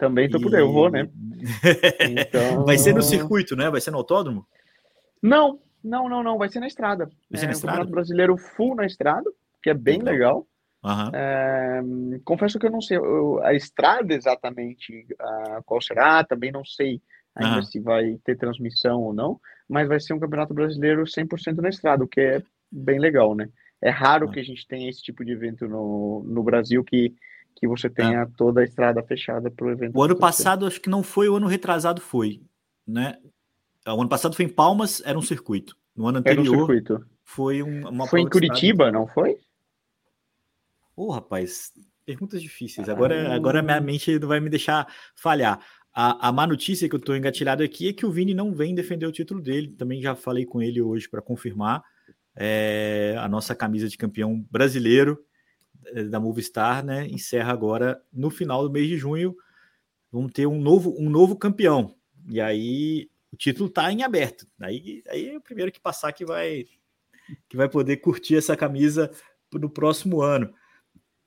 Também 0.00 0.24
estou 0.24 0.40
por 0.40 0.50
dentro, 0.50 0.66
eu 0.66 0.72
vou, 0.72 0.90
né? 0.90 1.06
então... 2.00 2.64
Vai 2.64 2.78
ser 2.78 2.94
no 2.94 3.02
circuito, 3.02 3.54
né? 3.54 3.68
Vai 3.68 3.82
ser 3.82 3.90
no 3.90 3.98
autódromo? 3.98 4.46
Não, 5.22 5.60
não, 5.84 6.08
não, 6.08 6.22
não, 6.22 6.38
vai 6.38 6.48
ser 6.48 6.58
na 6.58 6.66
estrada. 6.66 7.10
Vai 7.30 7.38
ser 7.38 7.46
na 7.46 7.52
é, 7.52 7.54
estrada? 7.54 7.76
Campeonato 7.76 7.94
Brasileiro 7.94 8.36
full 8.38 8.74
na 8.74 8.86
estrada, 8.86 9.30
que 9.62 9.68
é 9.68 9.74
bem 9.74 10.00
legal. 10.00 10.12
legal. 10.12 10.46
Uhum. 10.82 11.10
É, 11.12 11.82
confesso 12.24 12.58
que 12.58 12.66
eu 12.66 12.70
não 12.70 12.80
sei 12.80 12.98
a 13.42 13.52
estrada 13.52 14.14
exatamente 14.14 15.06
a, 15.18 15.60
qual 15.66 15.82
será, 15.82 16.24
também 16.24 16.50
não 16.50 16.64
sei 16.64 17.02
ainda 17.34 17.56
uhum. 17.56 17.62
se 17.62 17.78
vai 17.78 18.18
ter 18.24 18.38
transmissão 18.38 19.02
ou 19.02 19.12
não, 19.12 19.38
mas 19.68 19.86
vai 19.86 20.00
ser 20.00 20.14
um 20.14 20.18
campeonato 20.18 20.54
brasileiro 20.54 21.04
100% 21.04 21.56
na 21.56 21.68
estrada, 21.68 22.02
o 22.02 22.08
que 22.08 22.20
é 22.20 22.42
bem 22.72 22.98
legal, 22.98 23.34
né? 23.34 23.50
É 23.82 23.90
raro 23.90 24.26
uhum. 24.26 24.32
que 24.32 24.40
a 24.40 24.44
gente 24.44 24.66
tenha 24.66 24.88
esse 24.88 25.02
tipo 25.02 25.22
de 25.24 25.32
evento 25.32 25.68
no, 25.68 26.24
no 26.26 26.42
Brasil 26.42 26.82
que, 26.82 27.14
que 27.56 27.68
você 27.68 27.90
tenha 27.90 28.26
toda 28.36 28.60
a 28.60 28.64
estrada 28.64 29.02
fechada 29.02 29.50
para 29.50 29.66
o 29.66 29.70
evento. 29.70 29.96
O 29.96 30.02
ano 30.02 30.16
passado, 30.16 30.66
acho 30.66 30.80
que 30.80 30.90
não 30.90 31.02
foi, 31.02 31.28
o 31.28 31.36
ano 31.36 31.46
retrasado 31.46 32.00
foi, 32.00 32.42
né? 32.86 33.18
O 33.86 34.00
ano 34.00 34.08
passado 34.08 34.34
foi 34.34 34.44
em 34.44 34.48
Palmas, 34.48 35.02
era 35.04 35.18
um 35.18 35.22
circuito. 35.22 35.76
No 35.94 36.06
ano 36.06 36.18
anterior, 36.18 36.54
um 36.54 36.58
circuito. 36.58 37.06
foi 37.24 37.62
um, 37.62 37.88
uma 37.88 38.06
Foi 38.06 38.20
em 38.20 38.28
Curitiba, 38.28 38.90
não 38.90 39.06
foi? 39.06 39.38
Ô, 40.96 41.06
oh, 41.06 41.10
rapaz, 41.10 41.72
perguntas 42.04 42.42
difíceis. 42.42 42.88
Agora, 42.88 43.34
agora 43.34 43.62
minha 43.62 43.80
mente 43.80 44.18
não 44.18 44.28
vai 44.28 44.40
me 44.40 44.50
deixar 44.50 44.86
falhar. 45.14 45.60
A, 45.92 46.28
a 46.28 46.32
má 46.32 46.46
notícia 46.46 46.88
que 46.88 46.94
eu 46.94 46.98
estou 46.98 47.16
engatilhado 47.16 47.62
aqui 47.62 47.88
é 47.88 47.92
que 47.92 48.06
o 48.06 48.10
Vini 48.10 48.32
não 48.32 48.54
vem 48.54 48.74
defender 48.74 49.06
o 49.06 49.12
título 49.12 49.40
dele. 49.40 49.74
Também 49.76 50.00
já 50.00 50.14
falei 50.14 50.44
com 50.44 50.62
ele 50.62 50.80
hoje 50.80 51.08
para 51.08 51.22
confirmar. 51.22 51.82
É, 52.36 53.16
a 53.18 53.28
nossa 53.28 53.54
camisa 53.54 53.88
de 53.88 53.98
campeão 53.98 54.46
brasileiro 54.50 55.18
é, 55.18 55.29
da 56.08 56.20
Movistar, 56.20 56.84
né? 56.84 57.06
Encerra 57.06 57.52
agora 57.52 58.02
no 58.12 58.30
final 58.30 58.62
do 58.62 58.70
mês 58.70 58.88
de 58.88 58.96
junho. 58.96 59.34
Vamos 60.10 60.32
ter 60.32 60.46
um 60.46 60.60
novo, 60.60 60.94
um 60.98 61.08
novo 61.08 61.36
campeão. 61.36 61.94
E 62.28 62.40
aí 62.40 63.08
o 63.32 63.36
título 63.36 63.68
está 63.68 63.90
em 63.92 64.02
aberto. 64.02 64.46
Aí, 64.60 65.02
aí 65.08 65.28
é 65.30 65.36
o 65.36 65.40
primeiro 65.40 65.72
que 65.72 65.80
passar 65.80 66.12
que 66.12 66.24
vai 66.24 66.66
que 67.48 67.56
vai 67.56 67.68
poder 67.68 67.98
curtir 67.98 68.36
essa 68.36 68.56
camisa 68.56 69.10
no 69.52 69.70
próximo 69.70 70.20
ano. 70.20 70.52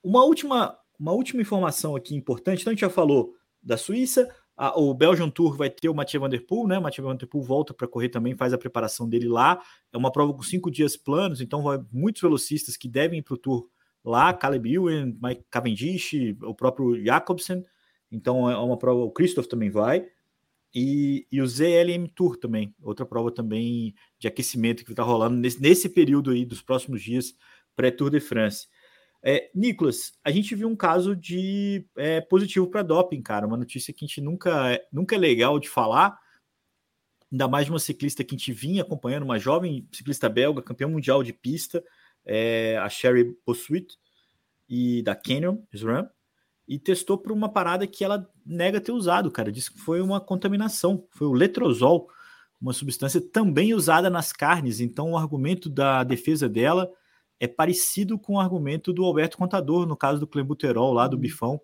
Uma 0.02 0.22
última, 0.24 0.78
uma 0.98 1.12
última 1.12 1.40
informação 1.40 1.96
aqui 1.96 2.14
importante. 2.14 2.60
Então, 2.60 2.70
a 2.70 2.74
gente 2.74 2.82
já 2.82 2.90
falou 2.90 3.34
da 3.62 3.78
Suíça, 3.78 4.28
a, 4.56 4.78
o 4.78 4.92
Belgian 4.94 5.30
Tour 5.30 5.56
vai 5.56 5.70
ter 5.70 5.88
o 5.88 5.94
Mathieu 5.94 6.20
Van 6.20 6.28
Der 6.28 6.44
Poel, 6.46 6.66
né? 6.66 6.78
O 6.78 6.82
Mathieu 6.82 7.04
Van 7.04 7.16
Der 7.16 7.26
Poel 7.26 7.44
volta 7.44 7.72
para 7.72 7.88
correr 7.88 8.08
também, 8.08 8.36
faz 8.36 8.52
a 8.52 8.58
preparação 8.58 9.08
dele 9.08 9.28
lá. 9.28 9.62
É 9.92 9.96
uma 9.96 10.12
prova 10.12 10.32
com 10.34 10.42
cinco 10.42 10.70
dias 10.70 10.96
planos, 10.96 11.40
então 11.40 11.62
vai 11.62 11.80
muitos 11.90 12.20
velocistas 12.20 12.76
que 12.76 12.88
devem 12.88 13.20
ir 13.20 13.22
para 13.22 13.34
o 13.34 13.38
Tour 13.38 13.68
lá, 14.04 14.32
Caleb 14.34 14.72
Ewan, 14.72 15.14
Mike 15.20 15.44
Cavendish, 15.50 16.36
o 16.42 16.54
próprio 16.54 17.02
Jacobsen. 17.02 17.64
Então 18.12 18.48
é 18.50 18.56
uma 18.56 18.76
prova, 18.76 19.00
o 19.00 19.10
Christoph 19.10 19.46
também 19.46 19.70
vai. 19.70 20.06
E, 20.74 21.26
e 21.30 21.40
o 21.40 21.46
ZLM 21.46 22.08
Tour 22.14 22.36
também, 22.36 22.74
outra 22.82 23.06
prova 23.06 23.30
também 23.30 23.94
de 24.18 24.26
aquecimento 24.26 24.84
que 24.84 24.90
está 24.90 25.04
rolando 25.04 25.36
nesse, 25.36 25.62
nesse 25.62 25.88
período 25.88 26.32
aí 26.32 26.44
dos 26.44 26.60
próximos 26.60 27.00
dias 27.00 27.34
pré-Tour 27.76 28.10
de 28.10 28.18
France. 28.18 28.66
É, 29.22 29.50
Nicolas, 29.54 30.12
a 30.22 30.30
gente 30.30 30.54
viu 30.54 30.68
um 30.68 30.76
caso 30.76 31.14
de 31.16 31.86
é, 31.96 32.20
positivo 32.20 32.66
para 32.66 32.82
doping, 32.82 33.22
cara. 33.22 33.46
Uma 33.46 33.56
notícia 33.56 33.94
que 33.94 34.04
a 34.04 34.06
gente 34.06 34.20
nunca, 34.20 34.78
nunca 34.92 35.14
é 35.14 35.18
legal 35.18 35.58
de 35.58 35.68
falar, 35.68 36.18
ainda 37.32 37.48
mais 37.48 37.66
de 37.66 37.72
uma 37.72 37.78
ciclista 37.78 38.22
que 38.22 38.34
a 38.34 38.38
gente 38.38 38.52
vinha 38.52 38.82
acompanhando, 38.82 39.22
uma 39.22 39.38
jovem 39.38 39.88
ciclista 39.92 40.28
belga, 40.28 40.60
campeã 40.60 40.88
mundial 40.88 41.22
de 41.22 41.32
pista, 41.32 41.82
é, 42.24 42.78
a 42.78 42.88
Sherry 42.88 43.36
Bossuit, 43.46 43.96
e 44.68 45.02
da 45.02 45.14
Canyon 45.14 45.58
SRAM, 45.72 46.08
e 46.66 46.78
testou 46.78 47.18
por 47.18 47.30
uma 47.32 47.48
parada 47.48 47.86
que 47.86 48.02
ela 48.02 48.26
nega 48.44 48.80
ter 48.80 48.92
usado, 48.92 49.30
cara. 49.30 49.52
Disse 49.52 49.72
que 49.72 49.78
foi 49.78 50.00
uma 50.00 50.20
contaminação, 50.20 51.06
foi 51.10 51.26
o 51.26 51.32
letrozol, 51.32 52.08
uma 52.60 52.72
substância 52.72 53.20
também 53.20 53.74
usada 53.74 54.08
nas 54.08 54.32
carnes. 54.32 54.80
Então, 54.80 55.12
o 55.12 55.18
argumento 55.18 55.68
da 55.68 56.02
defesa 56.02 56.48
dela 56.48 56.90
é 57.38 57.46
parecido 57.46 58.18
com 58.18 58.34
o 58.34 58.40
argumento 58.40 58.92
do 58.92 59.04
Alberto 59.04 59.36
Contador, 59.36 59.86
no 59.86 59.96
caso 59.96 60.18
do 60.18 60.26
clenbuterol 60.26 60.92
lá 60.92 61.06
do 61.06 61.16
uhum. 61.16 61.20
bifão. 61.20 61.60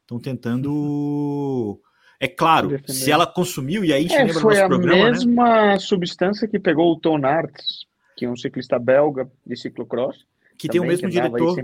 Estão 0.00 0.18
tentando. 0.18 1.78
É 2.18 2.26
claro, 2.26 2.80
se 2.88 3.12
ela 3.12 3.26
consumiu, 3.26 3.84
e 3.84 3.92
aí 3.92 4.06
a 4.06 4.08
gente 4.08 4.14
é, 4.14 4.24
lembra 4.24 4.40
foi 4.40 4.42
do 4.42 4.48
nosso 4.48 4.64
a 4.64 4.68
programa, 4.68 5.04
né? 5.04 5.10
mesma 5.10 5.66
né? 5.66 5.78
substância 5.78 6.48
que 6.48 6.58
pegou 6.58 6.92
o 6.92 6.98
Ton 6.98 7.24
Arts, 7.24 7.86
que 8.18 8.24
é 8.24 8.30
um 8.30 8.36
ciclista 8.36 8.78
belga 8.78 9.30
de 9.46 9.56
ciclocross. 9.56 10.26
Que 10.58 10.68
tem 10.68 10.80
o 10.80 10.84
mesmo 10.84 11.08
diretor. 11.08 11.56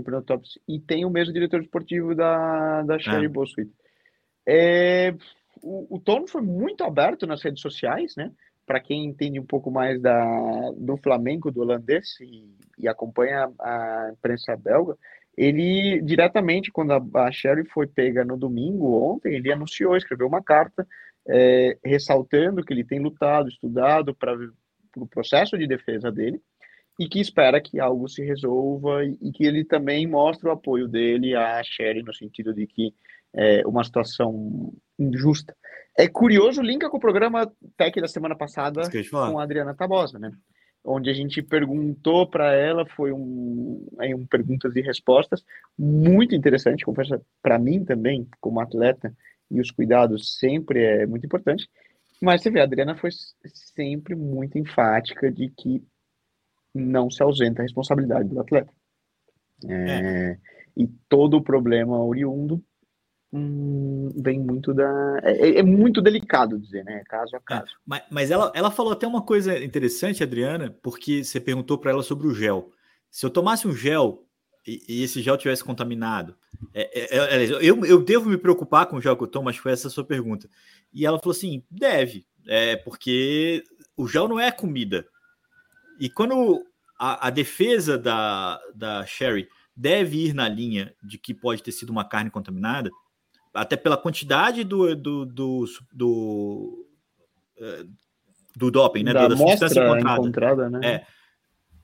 e 0.65 0.79
tem 0.79 1.03
o 1.03 1.09
mesmo 1.09 1.33
diretor 1.33 1.61
esportivo 1.61 2.15
da, 2.15 2.81
da 2.83 2.97
Sherry. 2.97 3.27
Bossuit. 3.27 3.69
É, 4.47 5.13
o, 5.61 5.97
o 5.97 5.99
Tom 5.99 6.25
foi 6.25 6.41
muito 6.41 6.83
aberto 6.83 7.27
nas 7.27 7.43
redes 7.43 7.61
sociais, 7.61 8.15
né? 8.15 8.31
Para 8.65 8.79
quem 8.79 9.03
entende 9.03 9.37
um 9.37 9.45
pouco 9.45 9.69
mais 9.69 10.01
da, 10.01 10.71
do 10.77 10.95
Flamengo, 10.95 11.51
do 11.51 11.59
holandês, 11.59 12.17
e 12.21 12.55
e 12.77 12.87
acompanha 12.87 13.49
a 13.59 14.09
imprensa 14.11 14.55
belga, 14.55 14.95
ele 15.37 16.01
diretamente, 16.01 16.71
quando 16.71 16.91
a, 16.91 17.25
a 17.25 17.31
Sherry 17.31 17.65
foi 17.65 17.87
pega 17.87 18.23
no 18.23 18.37
domingo, 18.37 19.01
ontem, 19.01 19.35
ele 19.35 19.51
anunciou, 19.51 19.95
escreveu 19.95 20.27
uma 20.27 20.41
carta 20.41 20.87
é, 21.27 21.77
ressaltando 21.83 22.63
que 22.63 22.73
ele 22.73 22.83
tem 22.83 22.99
lutado, 22.99 23.49
estudado 23.49 24.13
para 24.13 24.35
o 24.97 25.07
pro 25.07 25.07
processo 25.07 25.57
de 25.57 25.67
defesa 25.67 26.11
dele 26.11 26.41
e 26.99 27.07
que 27.07 27.19
espera 27.19 27.61
que 27.61 27.79
algo 27.79 28.07
se 28.07 28.23
resolva 28.23 29.03
e, 29.03 29.17
e, 29.21 29.31
que 29.31 29.43
ele 29.43 29.65
também 29.65 30.07
mostra 30.07 30.49
o 30.49 30.51
apoio 30.51 30.87
dele 30.87 31.35
à 31.35 31.61
Sherry 31.63 32.01
no 32.03 32.13
sentido 32.13 32.53
de 32.53 32.65
que 32.65 32.93
é 33.33 33.67
uma 33.67 33.83
situação 33.83 34.73
injusta. 34.97 35.55
É 35.97 36.07
curioso, 36.07 36.61
linka 36.61 36.89
com 36.89 36.97
o 36.97 37.01
programa 37.01 37.51
Tech 37.75 37.99
da 37.99 38.07
semana 38.07 38.35
passada 38.35 38.81
com 39.11 39.39
a 39.39 39.43
Adriana 39.43 39.73
Tabosa, 39.73 40.17
né? 40.17 40.31
onde 40.85 41.09
a 41.09 41.13
gente 41.13 41.41
perguntou 41.41 42.27
para 42.29 42.53
ela, 42.53 42.85
foi 42.85 43.11
um, 43.11 43.87
aí 43.99 44.13
um 44.13 44.25
perguntas 44.25 44.75
e 44.75 44.81
respostas 44.81 45.43
muito 45.77 46.35
interessante, 46.35 46.85
confesso 46.85 47.19
para 47.41 47.57
mim 47.57 47.83
também, 47.83 48.27
como 48.39 48.59
atleta, 48.59 49.11
e 49.49 49.59
os 49.59 49.71
cuidados 49.71 50.37
sempre 50.37 50.83
é 50.83 51.05
muito 51.05 51.25
importante. 51.25 51.67
Mas 52.21 52.41
você 52.41 52.49
vê, 52.49 52.61
a 52.61 52.63
Adriana 52.63 52.95
foi 52.95 53.09
sempre 53.45 54.15
muito 54.15 54.57
enfática 54.57 55.31
de 55.31 55.49
que 55.49 55.83
não 56.73 57.09
se 57.09 57.21
ausenta 57.23 57.61
a 57.61 57.63
responsabilidade 57.63 58.29
do 58.29 58.39
atleta. 58.39 58.71
É, 59.67 59.73
é. 59.73 60.37
E 60.75 60.87
todo 61.07 61.37
o 61.37 61.43
problema 61.43 62.03
oriundo 62.03 62.61
hum, 63.31 64.09
vem 64.15 64.39
muito 64.39 64.73
da. 64.73 65.19
É, 65.23 65.31
é, 65.31 65.59
é, 65.59 65.63
muito 65.63 66.01
delicado 66.01 66.59
dizer, 66.59 66.83
né? 66.83 67.01
Caso 67.05 67.35
a 67.35 67.39
é, 67.39 67.41
caso. 67.45 67.71
É, 67.71 67.77
mas, 67.85 68.03
mas 68.11 68.31
ela, 68.31 68.51
ela 68.53 68.71
falou 68.71 68.91
até 68.91 69.07
uma 69.07 69.21
coisa 69.21 69.57
interessante, 69.63 70.23
Adriana, 70.23 70.75
porque 70.81 71.23
você 71.23 71.39
perguntou 71.39 71.77
para 71.77 71.91
ela 71.91 72.03
sobre 72.03 72.27
o 72.27 72.33
gel. 72.33 72.71
Se 73.09 73.25
eu 73.25 73.29
tomasse 73.29 73.67
um 73.67 73.73
gel 73.73 74.24
e, 74.65 74.83
e 74.87 75.03
esse 75.03 75.21
gel 75.21 75.37
tivesse 75.37 75.63
contaminado, 75.63 76.35
é, 76.73 77.15
é, 77.15 77.45
eu, 77.61 77.85
eu 77.85 78.03
devo 78.03 78.29
me 78.29 78.37
preocupar 78.37 78.85
com 78.85 78.97
o 78.97 79.01
gel 79.01 79.15
que 79.15 79.23
eu 79.23 79.27
tomo? 79.27 79.49
Acho 79.49 79.59
que 79.59 79.63
foi 79.63 79.71
essa 79.71 79.87
a 79.87 79.91
sua 79.91 80.03
pergunta. 80.03 80.49
E 80.93 81.05
ela 81.05 81.19
falou 81.19 81.35
assim: 81.35 81.63
deve, 81.69 82.25
é, 82.47 82.75
porque 82.77 83.63
o 83.95 84.07
gel 84.07 84.27
não 84.27 84.39
é 84.39 84.51
comida. 84.51 85.05
E 85.99 86.09
quando 86.09 86.65
a, 86.97 87.27
a 87.27 87.29
defesa 87.29 87.97
da, 87.97 88.59
da 88.73 89.05
Sherry 89.05 89.47
deve 89.75 90.27
ir 90.27 90.33
na 90.33 90.47
linha 90.47 90.93
de 91.03 91.17
que 91.17 91.33
pode 91.33 91.61
ter 91.61 91.71
sido 91.71 91.89
uma 91.89 92.05
carne 92.05 92.29
contaminada, 92.29 92.89
até 93.53 93.75
pela 93.75 93.97
quantidade 93.97 94.63
do, 94.63 94.95
do, 94.95 95.25
do, 95.25 95.65
do, 95.93 96.87
uh, 97.57 97.89
do 98.55 98.71
doping, 98.71 99.03
né? 99.03 99.13
Da, 99.13 99.27
da 99.27 99.37
substância 99.37 99.83
encontrada. 99.83 100.21
encontrada 100.21 100.69
né? 100.69 100.79
É. 100.83 101.07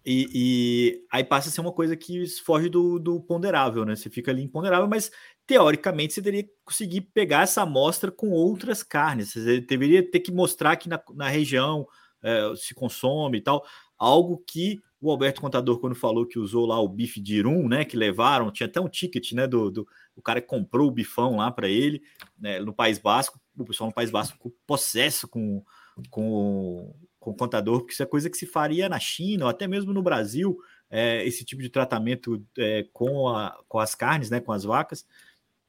E, 0.06 0.30
e, 0.34 1.06
aí 1.12 1.24
passa 1.24 1.50
a 1.50 1.52
ser 1.52 1.62
uma 1.62 1.72
coisa 1.72 1.96
que 1.96 2.26
foge 2.44 2.70
do, 2.70 2.98
do, 2.98 3.22
ponderável, 3.22 3.86
né? 3.86 3.96
Você 3.96 4.10
fica 4.10 4.32
ali 4.32 4.42
imponderável, 4.42 4.88
mas 4.88 5.12
teoricamente 5.46 6.14
você 6.14 6.22
deveria 6.22 6.50
conseguir 6.66 7.02
pegar 7.02 7.44
essa 7.44 7.62
amostra 7.62 8.12
com 8.12 8.32
outras 8.32 8.82
carnes. 8.82 9.34
Você 9.34 9.62
deveria 9.62 10.10
ter 10.10 10.20
que 10.20 10.32
mostrar 10.32 10.76
que 10.76 10.90
na, 10.90 11.00
na 11.14 11.28
região 11.28 11.88
é, 12.24 12.54
se 12.56 12.74
consome 12.74 13.38
e 13.38 13.42
tal. 13.42 13.64
Algo 13.98 14.44
que 14.48 14.80
o 15.00 15.12
Alberto 15.12 15.42
Contador, 15.42 15.80
quando 15.80 15.96
falou 15.96 16.28
que 16.28 16.40
usou 16.40 16.66
lá 16.66 16.80
o 16.80 16.90
bife 16.90 17.20
de 17.20 17.36
Irum, 17.36 17.68
né? 17.68 17.86
Que 17.86 17.96
levaram, 17.96 18.52
tinha 18.52 18.68
até 18.68 18.82
um 18.82 18.90
ticket, 18.90 19.34
né? 19.34 19.48
Do, 19.48 19.70
do 19.70 19.88
o 20.16 20.22
cara 20.22 20.42
que 20.42 20.48
comprou 20.48 20.88
o 20.88 20.92
bifão 20.92 21.38
lá 21.38 21.52
para 21.52 21.68
ele, 21.68 22.02
né, 22.38 22.60
no 22.60 22.74
País 22.74 23.00
Basco. 23.00 23.40
O 23.58 23.66
pessoal 23.66 23.90
no 23.90 23.94
País 23.94 24.12
Basco 24.12 24.34
ficou 24.34 24.56
possesso 24.68 25.28
com, 25.28 25.64
com, 26.10 26.94
com 27.22 27.36
contador, 27.36 27.80
porque 27.80 27.94
isso 27.94 28.02
é 28.02 28.06
coisa 28.06 28.30
que 28.30 28.38
se 28.38 28.48
faria 28.48 28.90
na 28.90 29.00
China, 29.00 29.46
ou 29.46 29.50
até 29.50 29.68
mesmo 29.68 29.94
no 29.94 30.02
Brasil, 30.02 30.58
é, 30.90 31.24
esse 31.24 31.46
tipo 31.46 31.62
de 31.62 31.70
tratamento 31.70 32.44
é, 32.58 32.86
com, 32.92 33.30
a, 33.30 33.58
com 33.70 33.78
as 33.78 33.94
carnes, 33.94 34.32
né? 34.32 34.42
Com 34.42 34.52
as 34.52 34.64
vacas. 34.64 35.06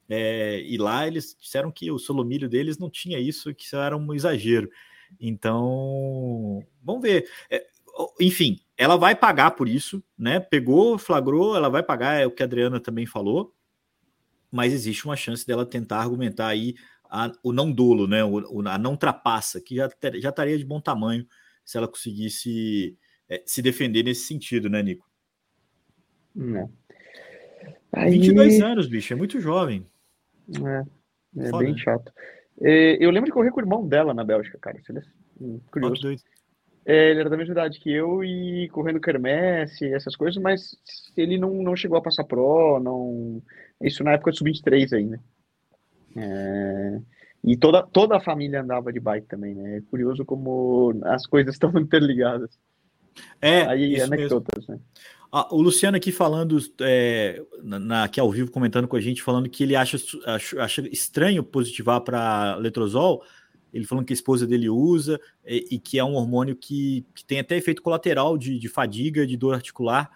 É, 0.09 0.59
e 0.61 0.77
lá 0.77 1.07
eles 1.07 1.37
disseram 1.39 1.71
que 1.71 1.89
o 1.91 1.99
solomilho 1.99 2.49
deles 2.49 2.79
não 2.79 2.89
tinha 2.89 3.19
isso, 3.19 3.53
que 3.53 3.65
isso 3.65 3.77
era 3.77 3.95
um 3.95 4.13
exagero. 4.15 4.67
Então, 5.19 6.65
vamos 6.83 7.03
ver. 7.03 7.29
É, 7.51 7.63
enfim, 8.19 8.59
ela 8.75 8.97
vai 8.97 9.15
pagar 9.15 9.51
por 9.51 9.69
isso, 9.69 10.03
né? 10.17 10.39
Pegou, 10.39 10.97
flagrou, 10.97 11.55
ela 11.55 11.69
vai 11.69 11.83
pagar, 11.83 12.19
é 12.19 12.25
o 12.25 12.31
que 12.31 12.41
a 12.41 12.47
Adriana 12.47 12.79
também 12.79 13.05
falou, 13.05 13.53
mas 14.51 14.73
existe 14.73 15.05
uma 15.05 15.15
chance 15.15 15.45
dela 15.45 15.67
tentar 15.67 15.99
argumentar 15.99 16.47
aí 16.47 16.73
a, 17.07 17.31
o 17.43 17.53
não 17.53 17.71
dolo, 17.71 18.07
né? 18.07 18.25
O, 18.25 18.67
a 18.67 18.77
não 18.79 18.97
trapaça, 18.97 19.61
que 19.61 19.75
já, 19.75 19.87
ter, 19.87 20.19
já 20.19 20.29
estaria 20.29 20.57
de 20.57 20.65
bom 20.65 20.81
tamanho 20.81 21.27
se 21.63 21.77
ela 21.77 21.87
conseguisse 21.87 22.97
é, 23.29 23.41
se 23.45 23.61
defender 23.61 24.03
nesse 24.03 24.27
sentido, 24.27 24.69
né, 24.69 24.81
Nico? 24.81 25.09
Não. 26.35 26.69
Aí... 27.91 28.11
22 28.11 28.61
anos, 28.61 28.87
bicho, 28.87 29.13
é 29.13 29.15
muito 29.15 29.39
jovem. 29.39 29.85
É, 30.49 31.47
é 31.47 31.57
bem 31.57 31.77
chato. 31.77 32.11
É, 32.61 33.03
eu 33.03 33.09
lembro 33.11 33.27
de 33.27 33.31
correr 33.31 33.51
com 33.51 33.59
o 33.59 33.63
irmão 33.63 33.87
dela 33.87 34.13
na 34.13 34.23
Bélgica, 34.23 34.57
cara. 34.59 34.77
Hum, 35.39 35.59
curioso. 35.71 36.15
É, 36.85 37.11
ele 37.11 37.21
era 37.21 37.29
da 37.29 37.37
mesma 37.37 37.53
idade 37.53 37.79
que 37.79 37.91
eu 37.91 38.23
e 38.23 38.67
correndo 38.69 38.99
quermesse, 38.99 39.85
essas 39.93 40.15
coisas, 40.17 40.41
mas 40.41 40.75
ele 41.15 41.37
não, 41.37 41.53
não 41.63 41.75
chegou 41.75 41.97
a 41.97 42.01
passar 42.01 42.25
pro, 42.25 42.79
não... 42.79 43.41
Isso 43.81 44.03
na 44.03 44.13
época 44.13 44.31
do 44.31 44.37
Sub-23 44.37 44.93
ainda. 44.93 45.19
É... 46.17 46.99
E 47.43 47.57
toda, 47.57 47.83
toda 47.83 48.17
a 48.17 48.21
família 48.21 48.61
andava 48.61 48.91
de 48.93 48.99
bike 48.99 49.27
também, 49.27 49.53
né? 49.53 49.77
É 49.77 49.81
curioso 49.81 50.23
como 50.23 50.97
as 51.03 51.27
coisas 51.27 51.53
estão 51.55 51.71
interligadas. 51.77 52.57
É, 53.41 53.63
Aí, 53.67 54.01
anecdotas, 54.01 54.67
né? 54.67 54.79
Ah, 55.35 55.47
o 55.51 55.61
Luciano 55.61 55.97
aqui 55.97 56.11
falando, 56.11 56.59
é, 56.81 57.43
na, 57.63 58.03
aqui 58.03 58.19
ao 58.19 58.31
vivo, 58.31 58.51
comentando 58.51 58.87
com 58.87 58.95
a 58.95 59.01
gente, 59.01 59.23
falando 59.23 59.49
que 59.49 59.63
ele 59.63 59.75
acha, 59.75 59.97
acha, 60.27 60.61
acha 60.61 60.81
estranho 60.89 61.43
positivar 61.43 62.01
para 62.01 62.55
letrozol, 62.57 63.23
ele 63.73 63.85
falando 63.85 64.05
que 64.05 64.13
a 64.13 64.15
esposa 64.15 64.45
dele 64.45 64.69
usa 64.69 65.19
e, 65.43 65.65
e 65.71 65.79
que 65.79 65.97
é 65.97 66.03
um 66.03 66.13
hormônio 66.13 66.55
que, 66.55 67.03
que 67.15 67.25
tem 67.25 67.39
até 67.39 67.57
efeito 67.57 67.81
colateral 67.81 68.37
de, 68.37 68.59
de 68.59 68.69
fadiga, 68.69 69.25
de 69.25 69.35
dor 69.35 69.55
articular. 69.55 70.11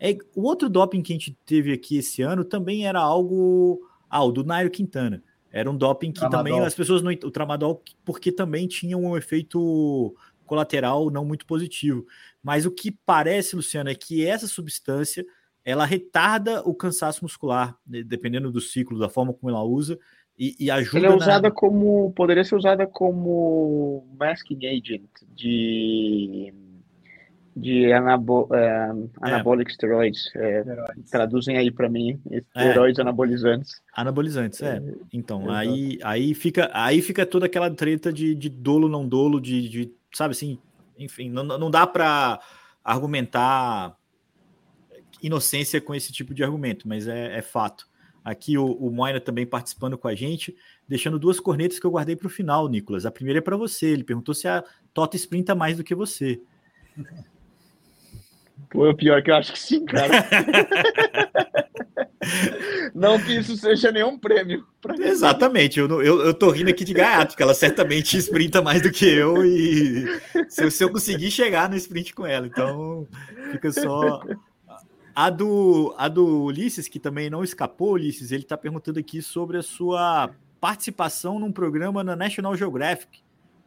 É, 0.00 0.16
o 0.34 0.42
outro 0.42 0.68
doping 0.68 1.00
que 1.00 1.12
a 1.12 1.16
gente 1.16 1.38
teve 1.46 1.72
aqui 1.72 1.98
esse 1.98 2.22
ano 2.22 2.44
também 2.44 2.86
era 2.86 3.00
algo. 3.00 3.80
Ah, 4.10 4.24
o 4.24 4.32
do 4.32 4.44
Nairo 4.44 4.70
Quintana. 4.70 5.22
Era 5.56 5.70
um 5.70 5.76
doping 5.76 6.12
que 6.12 6.20
tramadol. 6.20 6.44
também 6.44 6.66
as 6.66 6.74
pessoas 6.74 7.00
não. 7.00 7.10
O 7.10 7.30
tramadol, 7.30 7.82
porque 8.04 8.30
também 8.30 8.68
tinha 8.68 8.96
um 8.98 9.16
efeito 9.16 10.14
colateral 10.44 11.10
não 11.10 11.24
muito 11.24 11.46
positivo. 11.46 12.04
Mas 12.42 12.66
o 12.66 12.70
que 12.70 12.90
parece, 12.90 13.56
Luciano, 13.56 13.88
é 13.88 13.94
que 13.94 14.26
essa 14.26 14.46
substância 14.46 15.24
ela 15.64 15.86
retarda 15.86 16.60
o 16.60 16.74
cansaço 16.74 17.24
muscular, 17.24 17.74
né, 17.86 18.02
dependendo 18.02 18.52
do 18.52 18.60
ciclo, 18.60 18.98
da 18.98 19.08
forma 19.08 19.32
como 19.32 19.50
ela 19.50 19.64
usa, 19.64 19.98
e, 20.38 20.54
e 20.60 20.70
ajuda. 20.70 21.06
Ela 21.06 21.14
é 21.14 21.16
usada 21.16 21.48
na... 21.48 21.54
como. 21.54 22.12
Poderia 22.12 22.44
ser 22.44 22.54
usada 22.54 22.86
como 22.86 24.06
masking 24.20 24.66
agent 24.66 25.08
de. 25.34 26.52
De 27.56 27.90
anabo, 27.90 28.48
é, 28.52 28.90
anabolic 29.22 29.70
é. 29.70 29.74
steroids. 29.74 30.30
É, 30.36 30.62
traduzem 31.10 31.56
aí 31.56 31.70
para 31.70 31.88
mim, 31.88 32.20
esteroides 32.54 32.98
é. 32.98 33.02
anabolizantes. 33.02 33.80
Anabolizantes, 33.94 34.60
é. 34.62 34.82
Então, 35.10 35.50
aí, 35.50 35.98
aí, 36.02 36.34
fica, 36.34 36.70
aí 36.74 37.00
fica 37.00 37.24
toda 37.24 37.46
aquela 37.46 37.70
treta 37.70 38.12
de, 38.12 38.34
de 38.34 38.50
dolo, 38.50 38.88
não 38.88 39.08
dolo, 39.08 39.40
de, 39.40 39.68
de 39.68 39.94
sabe 40.12 40.32
assim, 40.32 40.58
enfim, 40.98 41.30
não, 41.30 41.44
não 41.44 41.70
dá 41.70 41.86
para 41.86 42.40
argumentar 42.84 43.96
inocência 45.22 45.80
com 45.80 45.94
esse 45.94 46.12
tipo 46.12 46.34
de 46.34 46.44
argumento, 46.44 46.86
mas 46.86 47.08
é, 47.08 47.38
é 47.38 47.42
fato. 47.42 47.86
Aqui 48.24 48.58
o, 48.58 48.72
o 48.72 48.90
Moina 48.90 49.20
também 49.20 49.46
participando 49.46 49.96
com 49.96 50.08
a 50.08 50.14
gente, 50.14 50.56
deixando 50.88 51.18
duas 51.18 51.38
cornetas 51.38 51.78
que 51.78 51.86
eu 51.86 51.90
guardei 51.92 52.16
para 52.16 52.26
o 52.26 52.30
final, 52.30 52.68
Nicolas. 52.68 53.06
A 53.06 53.10
primeira 53.10 53.38
é 53.38 53.40
para 53.40 53.56
você. 53.56 53.86
Ele 53.86 54.02
perguntou 54.02 54.34
se 54.34 54.48
a 54.48 54.64
Tota 54.92 55.16
sprinta 55.16 55.54
mais 55.54 55.76
do 55.76 55.84
que 55.84 55.94
você. 55.94 56.40
Pô, 58.70 58.86
é 58.86 58.90
o 58.90 58.96
pior 58.96 59.22
que 59.22 59.30
eu 59.30 59.36
acho 59.36 59.52
que 59.52 59.58
sim, 59.58 59.84
cara. 59.84 60.12
não 62.94 63.18
que 63.18 63.36
isso 63.36 63.56
seja 63.56 63.92
nenhum 63.92 64.18
prêmio. 64.18 64.66
Exatamente, 64.98 65.78
eu, 65.78 66.02
eu, 66.02 66.20
eu 66.22 66.34
tô 66.34 66.50
rindo 66.50 66.70
aqui 66.70 66.84
de 66.84 66.92
gaiato, 66.92 67.32
porque 67.32 67.42
ela 67.42 67.54
certamente 67.54 68.16
sprinta 68.18 68.60
mais 68.60 68.82
do 68.82 68.90
que 68.90 69.06
eu 69.06 69.44
e 69.44 70.20
se, 70.48 70.70
se 70.70 70.84
eu 70.84 70.90
conseguir 70.90 71.30
chegar 71.30 71.68
no 71.68 71.76
sprint 71.76 72.14
com 72.14 72.26
ela, 72.26 72.46
então 72.46 73.06
fica 73.52 73.72
só 73.72 74.22
a 75.14 75.30
do, 75.30 75.94
a 75.96 76.08
do 76.08 76.44
Ulisses, 76.44 76.88
que 76.88 76.98
também 76.98 77.30
não 77.30 77.42
escapou, 77.42 77.92
Ulisses, 77.92 78.32
ele 78.32 78.42
está 78.42 78.56
perguntando 78.56 78.98
aqui 78.98 79.22
sobre 79.22 79.56
a 79.56 79.62
sua 79.62 80.30
participação 80.60 81.38
num 81.38 81.52
programa 81.52 82.04
na 82.04 82.14
National 82.14 82.56
Geographic, 82.56 83.20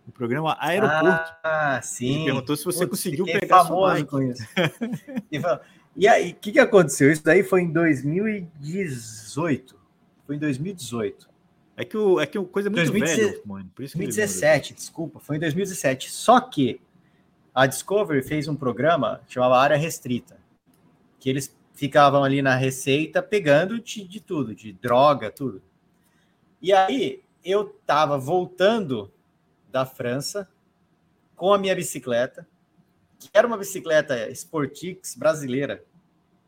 o 0.08 0.12
programa 0.12 0.58
Aeroporto. 0.60 1.34
Ah, 1.44 1.82
sim. 1.82 2.16
Ele 2.16 2.26
perguntou 2.26 2.56
se 2.56 2.66
você 2.66 2.88
Putz, 2.88 3.04
conseguiu 3.04 3.26
pegar 3.26 3.66
famoso 3.66 4.06
com 4.06 4.22
isso. 4.22 4.44
e 5.96 6.08
aí, 6.08 6.32
o 6.32 6.36
que, 6.36 6.54
que 6.54 6.60
aconteceu? 6.60 7.12
Isso 7.12 7.24
daí 7.24 7.44
foi 7.44 7.62
em 7.62 7.72
2018. 7.72 9.78
Foi 10.26 10.36
em 10.36 10.40
2018. 10.40 11.30
É 11.78 11.86
que, 11.86 11.98
o, 11.98 12.20
é 12.20 12.26
que 12.26 12.38
o 12.38 12.46
coisa 12.46 12.68
é 12.68 12.72
muito 12.72 12.92
2017, 12.92 13.32
velha, 13.32 13.42
mano. 13.46 13.72
Por 13.74 13.84
isso 13.84 13.98
2017, 13.98 14.74
desculpa, 14.74 15.20
foi 15.20 15.38
em 15.38 15.40
2017. 15.40 16.12
Só 16.12 16.42
que 16.42 16.82
a 17.56 17.66
Discovery 17.66 18.22
fez 18.22 18.48
um 18.48 18.56
programa 18.56 19.22
chamado 19.28 19.54
Área 19.54 19.78
Restrita 19.78 20.40
que 21.20 21.30
eles 21.30 21.56
ficavam 21.74 22.24
ali 22.24 22.42
na 22.42 22.56
receita 22.56 23.22
pegando 23.22 23.80
de, 23.80 24.08
de 24.08 24.20
tudo, 24.20 24.56
de 24.56 24.74
droga, 24.74 25.30
tudo. 25.30 25.62
E 26.62 26.74
aí 26.74 27.22
eu 27.44 27.76
estava 27.80 28.18
voltando 28.18 29.12
da 29.72 29.86
França 29.86 30.50
com 31.36 31.54
a 31.54 31.58
minha 31.58 31.76
bicicleta, 31.76 32.48
que 33.18 33.30
era 33.34 33.48
uma 33.48 33.58
bicicleta 33.58 34.30
Sportix 34.32 35.16
brasileira, 35.16 35.84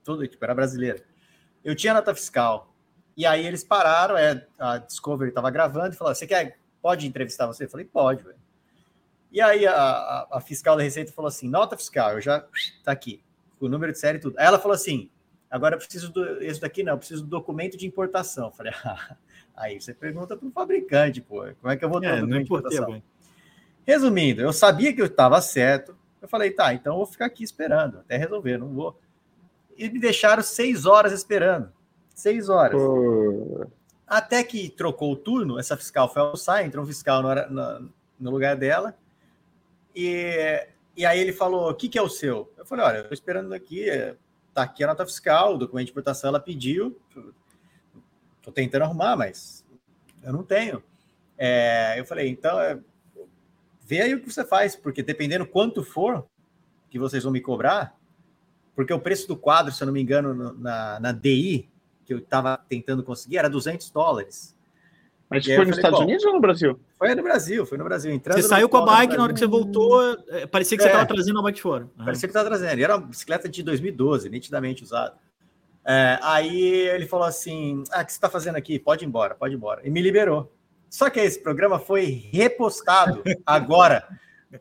tudo 0.04 0.28
tipo, 0.28 0.44
era 0.44 0.56
brasileira. 0.56 1.04
Eu 1.64 1.76
tinha 1.76 1.94
nota 1.94 2.14
fiscal. 2.14 2.74
E 3.16 3.26
aí 3.26 3.46
eles 3.46 3.64
pararam, 3.64 4.18
é, 4.18 4.46
a 4.58 4.78
Discovery 4.78 5.30
estava 5.30 5.50
gravando 5.52 5.94
e 5.94 5.98
falou: 5.98 6.14
Você 6.14 6.26
quer, 6.26 6.58
pode 6.82 7.06
entrevistar 7.06 7.46
você? 7.46 7.66
Eu 7.66 7.70
falei: 7.70 7.86
Pode, 7.86 8.24
velho. 8.24 8.40
E 9.32 9.40
aí 9.40 9.66
a, 9.66 9.74
a, 9.74 10.28
a, 10.32 10.42
fiscal 10.42 10.76
da 10.76 10.84
Receita 10.84 11.12
falou 11.12 11.30
assim: 11.30 11.48
Nota 11.48 11.78
fiscal, 11.78 12.14
eu 12.14 12.22
já 12.22 12.46
tá 12.84 12.92
aqui 12.92 13.22
o 13.60 13.70
número 13.70 13.92
de 13.92 14.00
série 14.00 14.18
e 14.18 14.22
tudo. 14.22 14.40
Aí 14.40 14.46
ela 14.46 14.60
falou 14.60 14.74
assim: 14.76 15.10
agora 15.50 15.76
eu 15.76 15.80
preciso 15.80 16.12
do. 16.12 16.44
Isso 16.44 16.62
daqui 16.62 16.84
não, 16.84 16.94
eu 16.94 16.98
preciso 16.98 17.24
do 17.24 17.30
documento 17.30 17.78
de 17.78 17.86
importação. 17.86 18.48
Eu 18.48 18.52
falei, 18.52 18.74
ah, 18.84 19.18
aí 19.56 19.80
você 19.80 19.94
pergunta 19.94 20.36
para 20.36 20.48
o 20.48 20.52
fabricante, 20.52 21.22
pô, 21.22 21.46
como 21.60 21.72
é 21.72 21.78
que 21.78 21.86
eu 21.86 21.90
vou 21.90 22.00
ter 22.00 22.08
é, 22.08 22.14
o 22.14 22.16
documento 22.22 22.38
de 22.38 22.44
importação? 22.44 23.04
Resumindo, 23.86 24.42
eu 24.42 24.54
sabia 24.54 24.94
que 24.94 25.02
eu 25.02 25.06
estava 25.06 25.42
certo. 25.42 25.96
Eu 26.22 26.28
falei, 26.28 26.52
tá, 26.52 26.74
então 26.74 26.94
eu 26.94 26.98
vou 26.98 27.06
ficar 27.06 27.26
aqui 27.26 27.44
esperando 27.44 28.00
até 28.00 28.16
resolver, 28.18 28.58
não 28.58 28.70
vou. 28.70 29.00
E 29.78 29.90
me 29.90 30.00
deixaram 30.00 30.44
seis 30.44 30.86
horas 30.86 31.12
esperando. 31.12 31.72
Seis 32.14 32.50
horas. 32.50 32.80
Até 34.06 34.44
que 34.44 34.70
trocou 34.70 35.14
o 35.14 35.16
turno, 35.16 35.58
essa 35.58 35.76
fiscal 35.78 36.12
foi 36.12 36.22
almoçar, 36.22 36.66
entrou 36.66 36.84
um 36.84 36.88
fiscal 36.88 37.24
no, 37.24 37.34
no, 37.50 37.90
no 38.20 38.30
lugar 38.30 38.56
dela, 38.56 38.96
e, 39.96 40.68
e 40.96 41.06
aí 41.06 41.20
ele 41.20 41.34
falou: 41.34 41.70
O 41.70 41.74
que, 41.74 41.90
que 41.90 41.98
é 41.98 42.02
o 42.02 42.10
seu? 42.10 42.52
Eu 42.58 42.66
falei: 42.66 42.86
Olha, 42.86 42.98
eu 42.98 43.02
estou 43.04 43.14
esperando 43.14 43.54
aqui, 43.54 43.88
tá 44.54 44.64
aqui 44.64 44.84
a 44.84 44.88
nota 44.88 45.06
fiscal, 45.06 45.56
o 45.56 45.58
documento 45.58 45.86
de 45.86 45.92
importação 45.92 46.28
ela 46.28 46.40
pediu, 46.40 47.00
estou 48.42 48.54
tentando 48.54 48.84
arrumar, 48.84 49.16
mas 49.16 49.66
eu 50.24 50.34
não 50.34 50.44
tenho. 50.44 50.84
É, 51.38 51.96
eu 51.98 52.06
falei: 52.06 52.28
Então, 52.28 52.60
é, 52.60 52.78
vê 53.82 54.02
aí 54.02 54.14
o 54.14 54.22
que 54.22 54.32
você 54.32 54.44
faz, 54.44 54.76
porque 54.76 55.02
dependendo 55.02 55.46
quanto 55.46 55.84
for 55.84 56.28
que 56.90 57.00
vocês 57.00 57.24
vão 57.24 57.32
me 57.32 57.40
cobrar, 57.40 57.96
porque 58.76 58.94
o 58.94 59.00
preço 59.00 59.28
do 59.28 59.38
quadro, 59.38 59.72
se 59.72 59.82
eu 59.82 59.86
não 59.86 59.94
me 59.94 60.02
engano, 60.02 60.54
na, 60.54 61.00
na 61.00 61.12
DI, 61.12 61.70
que 62.06 62.14
eu 62.14 62.20
estava 62.20 62.58
tentando 62.58 63.04
conseguir, 63.04 63.38
era 63.38 63.50
200 63.50 63.90
dólares. 63.92 64.56
Mas 65.30 65.46
foi 65.46 65.66
nos 65.66 65.78
Estados 65.78 66.00
Unidos 66.02 66.26
ou 66.26 66.34
no 66.34 66.42
Brasil? 66.42 66.78
Foi 66.98 67.16
no 67.16 67.24
Brasil, 67.24 67.66
foi 67.66 67.78
no 67.78 67.86
Brasil. 67.86 68.12
Entrando 68.12 68.42
você 68.42 68.48
saiu 68.50 68.68
com 68.68 68.76
a 68.76 68.86
bike, 68.86 69.16
na 69.16 69.24
hora 69.24 69.34
que 69.34 69.40
você 69.40 69.48
voltou, 69.48 70.02
é, 70.28 70.46
parecia 70.46 70.78
que 70.78 70.84
é, 70.84 70.88
você 70.88 70.92
estava 70.92 71.08
trazendo 71.08 71.40
a 71.40 71.44
bike 71.44 71.62
fora. 71.62 71.86
Uhum. 71.98 72.04
Parecia 72.04 72.28
que 72.28 72.32
estava 72.32 72.50
trazendo. 72.50 72.78
E 72.78 72.84
era 72.84 72.98
uma 72.98 73.08
bicicleta 73.08 73.48
de 73.48 73.64
2012, 73.64 74.30
nitidamente 74.30 74.84
usada. 74.84 75.16
É, 75.86 76.20
aí 76.22 76.62
ele 76.62 77.08
falou 77.08 77.26
assim: 77.26 77.84
Ah, 77.92 78.02
o 78.02 78.06
que 78.06 78.12
você 78.12 78.18
está 78.18 78.30
fazendo 78.30 78.56
aqui? 78.56 78.78
Pode 78.78 79.04
ir 79.04 79.08
embora, 79.08 79.36
pode 79.36 79.54
ir 79.54 79.58
embora. 79.58 79.82
E 79.86 79.90
me 79.90 80.02
liberou. 80.02 80.54
Só 80.90 81.10
que 81.10 81.20
esse 81.20 81.42
programa 81.42 81.80
foi 81.80 82.06
repostado 82.32 83.24
agora 83.46 84.08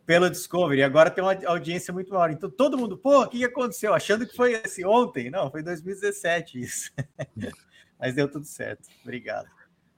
pelo 0.06 0.30
Discovery. 0.30 0.82
Agora 0.82 1.10
tem 1.10 1.22
uma 1.22 1.36
audiência 1.46 1.92
muito 1.92 2.12
maior. 2.12 2.30
Então 2.30 2.48
todo 2.48 2.78
mundo, 2.78 2.96
pô, 2.96 3.22
o 3.22 3.28
que 3.28 3.44
aconteceu? 3.44 3.92
Achando 3.92 4.26
que 4.26 4.36
foi 4.36 4.52
esse 4.52 4.84
ontem. 4.84 5.30
Não, 5.30 5.50
foi 5.50 5.62
2017 5.62 6.60
isso. 6.60 6.90
Mas 7.98 8.14
deu 8.14 8.30
tudo 8.30 8.46
certo. 8.46 8.88
Obrigado. 9.02 9.48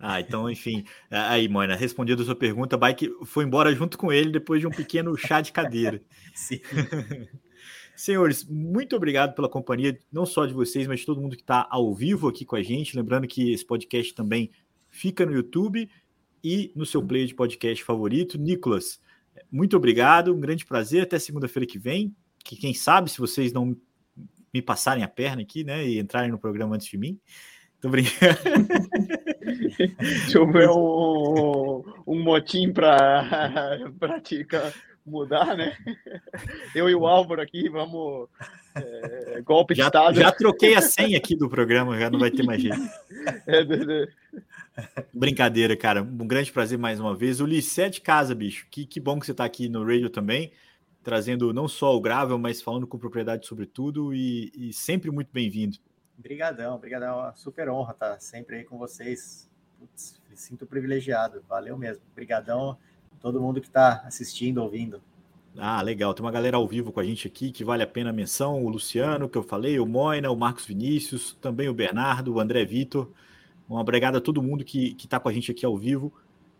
Ah, 0.04 0.20
então, 0.20 0.50
enfim. 0.50 0.84
Aí, 1.08 1.48
Moina, 1.48 1.76
respondido 1.76 2.22
a 2.22 2.24
sua 2.24 2.34
pergunta, 2.34 2.76
Bike 2.76 3.08
foi 3.24 3.44
embora 3.44 3.72
junto 3.72 3.96
com 3.96 4.12
ele 4.12 4.32
depois 4.32 4.60
de 4.60 4.66
um 4.66 4.70
pequeno 4.70 5.16
chá 5.16 5.40
de 5.40 5.52
cadeira. 5.52 6.02
Sim. 6.34 6.60
Senhores, 8.02 8.42
muito 8.42 8.96
obrigado 8.96 9.32
pela 9.32 9.48
companhia, 9.48 9.96
não 10.10 10.26
só 10.26 10.44
de 10.44 10.52
vocês, 10.52 10.88
mas 10.88 10.98
de 10.98 11.06
todo 11.06 11.20
mundo 11.20 11.36
que 11.36 11.42
está 11.42 11.68
ao 11.70 11.94
vivo 11.94 12.26
aqui 12.26 12.44
com 12.44 12.56
a 12.56 12.62
gente. 12.62 12.96
Lembrando 12.96 13.28
que 13.28 13.52
esse 13.52 13.64
podcast 13.64 14.12
também 14.12 14.50
fica 14.90 15.24
no 15.24 15.32
YouTube 15.32 15.88
e 16.42 16.72
no 16.74 16.84
seu 16.84 17.00
player 17.00 17.28
de 17.28 17.34
podcast 17.36 17.84
favorito. 17.84 18.36
Nicolas, 18.36 19.00
muito 19.48 19.76
obrigado, 19.76 20.34
um 20.34 20.40
grande 20.40 20.66
prazer. 20.66 21.04
Até 21.04 21.16
segunda-feira 21.16 21.64
que 21.64 21.78
vem. 21.78 22.12
Que 22.44 22.56
quem 22.56 22.74
sabe, 22.74 23.08
se 23.08 23.20
vocês 23.20 23.52
não 23.52 23.76
me 24.52 24.60
passarem 24.60 25.04
a 25.04 25.08
perna 25.08 25.42
aqui, 25.42 25.62
né, 25.62 25.86
e 25.86 26.00
entrarem 26.00 26.32
no 26.32 26.40
programa 26.40 26.74
antes 26.74 26.88
de 26.88 26.98
mim. 26.98 27.20
Tô 27.80 27.88
brincando. 27.88 28.18
Se 30.28 30.36
houver 30.36 30.68
um, 30.70 31.84
um 32.04 32.20
motim 32.20 32.72
para 32.72 33.92
prática 33.96 34.74
mudar, 35.04 35.56
né? 35.56 35.76
Eu 36.74 36.88
e 36.88 36.94
o 36.94 37.06
Álvaro 37.06 37.40
aqui 37.40 37.68
vamos. 37.68 38.28
É, 38.74 39.40
golpe 39.42 39.74
já, 39.74 39.84
de 39.84 39.88
Estado. 39.88 40.20
Já 40.20 40.32
troquei 40.32 40.74
a 40.74 40.82
senha 40.82 41.18
aqui 41.18 41.36
do 41.36 41.48
programa, 41.48 41.98
já 41.98 42.08
não 42.08 42.18
vai 42.18 42.30
ter 42.30 42.42
mais 42.42 42.62
jeito. 42.62 42.78
É, 43.46 43.62
Brincadeira, 45.12 45.76
cara. 45.76 46.02
Um 46.02 46.26
grande 46.26 46.50
prazer 46.50 46.78
mais 46.78 46.98
uma 46.98 47.14
vez. 47.14 47.40
O 47.40 47.46
Lissé 47.46 47.88
de 47.88 48.00
casa, 48.00 48.34
bicho. 48.34 48.66
Que, 48.70 48.86
que 48.86 48.98
bom 48.98 49.20
que 49.20 49.26
você 49.26 49.32
está 49.32 49.44
aqui 49.44 49.68
no 49.68 49.84
radio 49.84 50.08
também, 50.08 50.50
trazendo 51.04 51.52
não 51.52 51.68
só 51.68 51.94
o 51.94 52.00
Gravel, 52.00 52.38
mas 52.38 52.62
falando 52.62 52.86
com 52.86 52.98
propriedade 52.98 53.46
sobre 53.46 53.66
tudo 53.66 54.14
e, 54.14 54.50
e 54.56 54.72
sempre 54.72 55.10
muito 55.10 55.28
bem-vindo. 55.30 55.76
Obrigadão, 56.18 56.74
obrigadão. 56.74 57.32
Super 57.36 57.68
honra 57.68 57.92
estar 57.92 58.20
sempre 58.20 58.56
aí 58.56 58.64
com 58.64 58.78
vocês. 58.78 59.48
Putz, 59.78 60.20
me 60.28 60.36
sinto 60.36 60.66
privilegiado. 60.66 61.44
Valeu 61.46 61.76
mesmo. 61.76 62.02
Obrigadão 62.10 62.78
todo 63.22 63.40
mundo 63.40 63.60
que 63.60 63.68
está 63.68 64.02
assistindo, 64.04 64.58
ouvindo. 64.58 65.00
Ah, 65.56 65.80
legal. 65.82 66.14
Tem 66.14 66.24
uma 66.24 66.32
galera 66.32 66.56
ao 66.56 66.66
vivo 66.66 66.92
com 66.92 67.00
a 67.00 67.04
gente 67.04 67.26
aqui 67.26 67.52
que 67.52 67.64
vale 67.64 67.82
a 67.82 67.86
pena 67.86 68.10
a 68.10 68.12
menção. 68.12 68.64
O 68.64 68.68
Luciano, 68.68 69.28
que 69.28 69.36
eu 69.36 69.42
falei, 69.42 69.78
o 69.78 69.86
Moina, 69.86 70.30
o 70.30 70.36
Marcos 70.36 70.66
Vinícius, 70.66 71.36
também 71.40 71.68
o 71.68 71.74
Bernardo, 71.74 72.34
o 72.34 72.40
André 72.40 72.64
Vitor. 72.64 73.08
Uma 73.68 73.80
obrigado 73.80 74.16
a 74.16 74.20
todo 74.20 74.42
mundo 74.42 74.64
que 74.64 74.96
está 74.98 75.20
com 75.20 75.28
a 75.28 75.32
gente 75.32 75.50
aqui 75.50 75.64
ao 75.64 75.76
vivo 75.76 76.12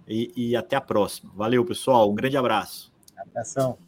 e, 0.07 0.33
e 0.37 0.57
até 0.57 0.77
a 0.77 0.81
próxima. 0.81 1.33
Valeu, 1.35 1.65
pessoal. 1.65 2.11
Um 2.11 2.15
grande 2.15 2.37
abraço. 2.37 2.93
Abração. 3.17 3.79